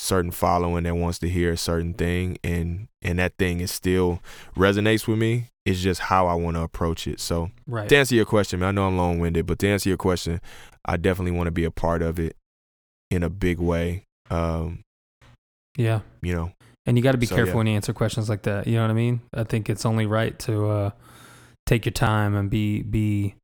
certain 0.00 0.30
following 0.30 0.84
that 0.84 0.94
wants 0.96 1.18
to 1.18 1.28
hear 1.28 1.52
a 1.52 1.56
certain 1.56 1.92
thing 1.94 2.38
and 2.42 2.88
and 3.02 3.18
that 3.18 3.34
thing 3.38 3.60
is 3.60 3.70
still 3.70 4.20
resonates 4.56 5.06
with 5.06 5.18
me. 5.18 5.48
It's 5.66 5.80
just 5.80 6.00
how 6.00 6.26
I 6.26 6.34
want 6.34 6.56
to 6.56 6.62
approach 6.62 7.06
it. 7.06 7.20
So 7.20 7.50
right. 7.66 7.88
to 7.88 7.96
answer 7.96 8.14
your 8.14 8.24
question, 8.24 8.60
man, 8.60 8.70
I 8.70 8.72
know 8.72 8.86
I'm 8.86 8.96
long 8.96 9.18
winded, 9.20 9.46
but 9.46 9.58
to 9.60 9.68
answer 9.68 9.88
your 9.90 9.98
question, 9.98 10.40
I 10.84 10.96
definitely 10.96 11.32
want 11.32 11.46
to 11.48 11.52
be 11.52 11.64
a 11.64 11.70
part 11.70 12.02
of 12.02 12.18
it 12.18 12.34
in 13.10 13.22
a 13.22 13.28
big 13.30 13.58
way. 13.58 14.04
Um, 14.30 14.80
Yeah. 15.76 16.00
you 16.22 16.34
know, 16.34 16.52
And 16.86 16.96
you 16.96 17.02
got 17.02 17.12
to 17.12 17.18
be 17.18 17.26
So, 17.26 17.36
careful 17.36 17.52
yeah. 17.52 17.56
when 17.58 17.66
you 17.66 17.74
answer 17.74 17.92
questions 17.92 18.28
like 18.28 18.42
that. 18.42 18.66
You 18.66 18.76
know 18.76 18.82
what 18.82 18.90
I 18.90 18.94
mean? 18.94 19.20
I 19.34 19.44
think 19.44 19.68
it's 19.68 19.84
only 19.84 20.06
right 20.06 20.38
to 20.40 20.68
uh, 20.68 20.90
take 21.66 21.84
your 21.84 21.92
time 21.92 22.34
and 22.34 22.48
be 22.50 22.82
be 22.82 23.34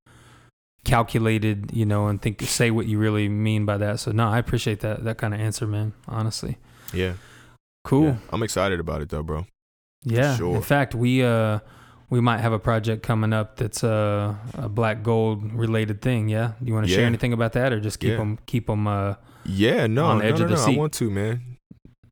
calculated, 0.87 1.70
you 1.74 1.84
know, 1.84 2.07
and 2.07 2.22
think 2.22 2.41
say 2.43 2.70
what 2.70 2.87
you 2.87 2.99
really 2.99 3.28
mean 3.28 3.66
by 3.66 3.76
that. 3.76 4.01
So 4.01 4.12
no, 4.12 4.28
I 4.28 4.39
appreciate 4.39 4.80
that 4.80 5.05
that 5.05 5.18
kind 5.18 5.34
of 5.34 5.41
answer, 5.41 5.66
man. 5.66 5.93
Honestly, 6.09 6.57
yeah, 6.95 7.14
cool. 7.84 8.05
yeah. 8.05 8.16
I'm 8.32 8.43
excited 8.43 8.80
about 8.80 9.03
it 9.03 9.11
though, 9.11 9.22
bro. 9.22 9.47
Yeah. 10.05 10.37
Sure. 10.37 10.55
In 10.57 10.62
fact, 10.62 10.95
we 10.95 11.22
uh 11.22 11.59
we 12.09 12.20
might 12.20 12.39
have 12.39 12.53
a 12.53 12.59
project 12.61 13.03
coming 13.03 13.32
up 13.32 13.57
that's 13.57 13.82
uh, 13.82 14.34
a 14.55 14.68
black 14.68 15.03
gold 15.03 15.53
related 15.53 16.01
thing. 16.01 16.28
Yeah. 16.28 16.53
Do 16.61 16.66
you 16.66 16.74
want 16.74 16.87
to 16.87 16.93
share 16.93 17.05
anything 17.05 17.32
about 17.32 17.53
that, 17.55 17.72
or 17.72 17.80
just 17.80 17.99
keep 17.99 18.11
Yeah. 18.11 18.18
them 18.18 18.39
keep 18.47 18.68
them? 18.68 18.87
Uh, 18.87 19.14
Yeah, 19.45 19.87
no, 19.89 20.07
on 20.07 20.18
the 20.18 20.24
no, 20.24 20.30
edge 20.30 20.39
no, 20.39 20.45
of 20.45 20.51
the 20.51 20.57
no. 20.57 20.72
I 20.72 20.76
want 20.76 20.93
to, 20.95 21.11
man. 21.11 21.57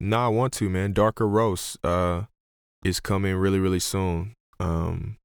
No, 0.00 0.18
I 0.18 0.28
want 0.28 0.52
to, 0.54 0.68
man. 0.68 0.92
Darker 0.92 1.28
Roast 1.28 1.78
uh 1.84 2.22
is 2.84 2.98
coming 3.00 3.36
really, 3.36 3.60
really 3.60 3.78
soon. 3.80 4.34
Um 4.58 5.16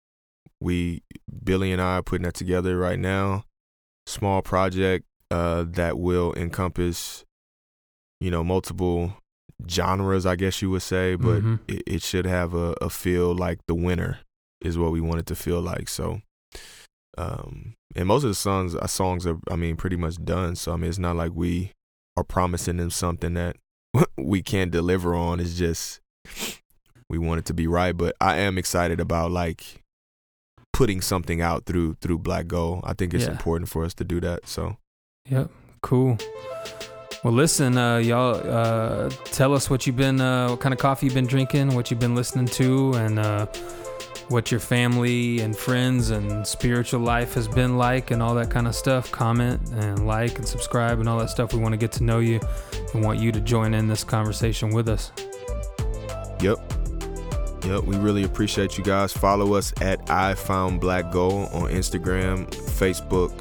we 0.62 1.02
Billy 1.44 1.72
and 1.72 1.82
I 1.82 1.98
are 1.98 2.04
putting 2.04 2.24
that 2.26 2.34
together 2.34 2.78
right 2.78 3.00
now. 3.00 3.46
Small 4.06 4.42
project 4.42 5.06
uh 5.32 5.64
that 5.68 5.98
will 6.00 6.34
encompass, 6.36 7.24
you 8.20 8.32
know, 8.32 8.44
multiple 8.44 9.14
genres, 9.70 10.26
I 10.26 10.36
guess 10.36 10.62
you 10.62 10.70
would 10.72 10.82
say, 10.82 11.16
but 11.16 11.42
Mhm. 11.42 11.60
it, 11.68 11.84
it 11.86 12.02
should 12.02 12.26
have 12.26 12.54
a, 12.54 12.74
a 12.82 12.90
feel 12.90 13.36
like 13.36 13.60
the 13.68 13.76
winner 13.76 14.20
is 14.62 14.78
what 14.78 14.92
we 14.92 15.02
want 15.02 15.20
it 15.20 15.26
to 15.28 15.36
feel 15.36 15.62
like. 15.62 15.88
So 15.90 16.22
um 17.18 17.76
and 17.96 18.08
most 18.08 18.24
of 18.24 18.30
the 18.30 18.36
songs 18.36 18.76
our 18.76 18.88
songs 18.88 19.26
are 19.26 19.38
I 19.50 19.56
mean 19.56 19.76
pretty 19.76 19.96
much 19.96 20.24
done. 20.24 20.56
So 20.56 20.74
I 20.74 20.76
mean 20.78 20.90
it's 20.90 21.00
not 21.00 21.16
like 21.16 21.32
we 21.34 21.72
are 22.18 22.24
promising 22.24 22.78
them 22.78 22.90
something 22.90 23.34
that 23.36 23.56
we 24.18 24.42
can't 24.42 24.72
deliver 24.72 25.14
on. 25.16 25.40
It's 25.40 25.58
just 25.58 26.00
we 27.10 27.18
want 27.18 27.40
it 27.40 27.46
to 27.46 27.54
be 27.54 27.68
right. 27.68 27.96
But 27.96 28.16
I 28.22 28.38
am 28.40 28.58
excited 28.58 29.00
about 29.00 29.32
like 29.32 29.84
putting 30.80 31.02
something 31.02 31.42
out 31.42 31.66
through 31.66 31.96
through 32.02 32.18
Black 32.18 32.48
Gold. 32.48 32.80
I 32.86 32.94
think 32.94 33.14
it's 33.14 33.26
Yeah. 33.26 33.32
important 33.32 33.68
for 33.70 33.84
us 33.84 33.94
to 33.96 34.04
do 34.06 34.22
that. 34.22 34.48
So 34.48 34.78
Yep. 35.30 35.52
Cool. 35.82 36.18
Well, 37.24 37.34
listen, 37.34 37.78
uh, 37.78 37.98
y'all. 37.98 38.36
Uh, 38.60 39.10
tell 39.26 39.54
us 39.54 39.70
what 39.70 39.86
you've 39.86 39.98
been, 39.98 40.22
uh, 40.22 40.52
what 40.52 40.62
kind 40.62 40.72
of 40.74 40.80
coffee 40.80 41.06
you've 41.08 41.16
been 41.22 41.28
drinking, 41.28 41.76
what 41.76 41.92
you've 41.92 42.00
been 42.00 42.16
listening 42.16 42.46
to, 42.62 42.94
and 42.94 43.20
uh, 43.20 43.46
what 44.30 44.52
your 44.52 44.62
family 44.62 45.42
and 45.42 45.54
friends 45.56 46.12
and 46.12 46.48
spiritual 46.48 47.02
life 47.02 47.34
has 47.34 47.48
been 47.50 47.78
like, 47.78 48.12
and 48.12 48.24
all 48.24 48.34
that 48.36 48.50
kind 48.50 48.68
of 48.68 48.74
stuff. 48.74 49.12
Comment 49.12 49.60
and 49.74 50.08
like 50.08 50.38
and 50.40 50.48
subscribe 50.48 51.00
and 51.02 51.10
all 51.10 51.20
that 51.20 51.30
stuff. 51.30 51.54
We 51.54 51.60
want 51.60 51.74
to 51.74 51.78
get 51.86 51.92
to 52.00 52.04
know 52.06 52.20
you 52.20 52.40
and 52.94 53.04
want 53.04 53.20
you 53.20 53.34
to 53.34 53.42
join 53.42 53.74
in 53.74 53.88
this 53.90 54.06
conversation 54.06 54.70
with 54.74 54.88
us. 54.88 55.12
Yep. 56.42 56.79
Yep. 57.66 57.84
We 57.84 57.98
really 57.98 58.24
appreciate 58.24 58.78
you 58.78 58.84
guys. 58.84 59.12
Follow 59.14 59.54
us 59.54 59.74
at 59.82 60.10
I 60.10 60.34
Found 60.36 60.82
Black 60.82 61.12
Gold 61.12 61.50
on 61.54 61.70
Instagram, 61.70 62.48
Facebook. 62.50 63.32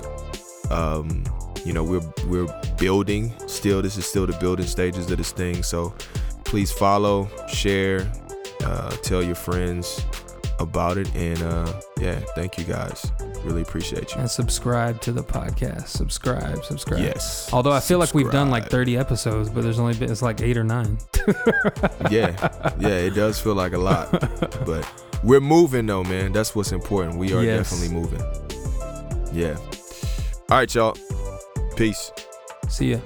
Um, 0.71 1.25
you 1.65 1.73
know, 1.73 1.85
we're 1.85 2.03
we're 2.27 2.47
building 2.79 3.33
still. 3.47 3.83
This 3.83 3.97
is 3.97 4.07
still 4.07 4.27
the 4.27 4.37
building 4.39 4.67
stages 4.67 5.11
of 5.11 5.19
this 5.19 5.33
thing. 5.33 5.63
So 5.63 5.95
please 6.45 6.73
follow, 6.73 7.29
share, 7.49 8.11
uh, 8.65 8.91
tell 9.03 9.23
your 9.23 9.35
friends 9.35 10.05
about 10.59 10.99
it. 10.99 11.15
And 11.15 11.41
uh 11.43 11.73
yeah, 12.01 12.21
thank 12.35 12.59
you 12.59 12.65
guys. 12.65 13.11
Really 13.45 13.63
appreciate 13.63 14.15
you. 14.15 14.21
And 14.21 14.31
subscribe 14.31 15.01
to 15.03 15.13
the 15.13 15.23
podcast. 15.23 15.89
Subscribe, 15.89 16.65
subscribe. 16.65 17.01
Yes. 17.01 17.49
Although 17.53 17.73
I 17.73 17.81
feel 17.81 17.99
like 17.99 18.13
we've 18.15 18.31
done 18.31 18.51
like 18.51 18.69
30 18.69 18.97
episodes, 18.99 19.49
but 19.49 19.63
there's 19.63 19.79
only 19.79 19.95
been, 19.95 20.11
it's 20.11 20.23
like 20.23 20.41
eight 20.43 20.57
or 20.57 20.65
nine. 20.65 20.99
yeah, 22.11 22.37
yeah, 22.79 22.89
it 22.89 23.15
does 23.15 23.39
feel 23.41 23.55
like 23.55 23.73
a 23.73 23.79
lot, 23.79 24.11
but 24.67 24.87
we're 25.23 25.41
moving 25.41 25.87
though, 25.87 26.05
man. 26.05 26.33
That's 26.33 26.55
what's 26.55 26.73
important. 26.73 27.17
We 27.17 27.33
are 27.33 27.43
Yes. 27.43 27.71
definitely 27.71 27.95
moving. 27.97 28.23
Yeah. 29.33 29.57
All 30.51 30.59
right, 30.59 30.75
y'all. 30.75 30.97
Peace. 31.77 32.11
See 32.69 32.93
ya. 32.93 32.99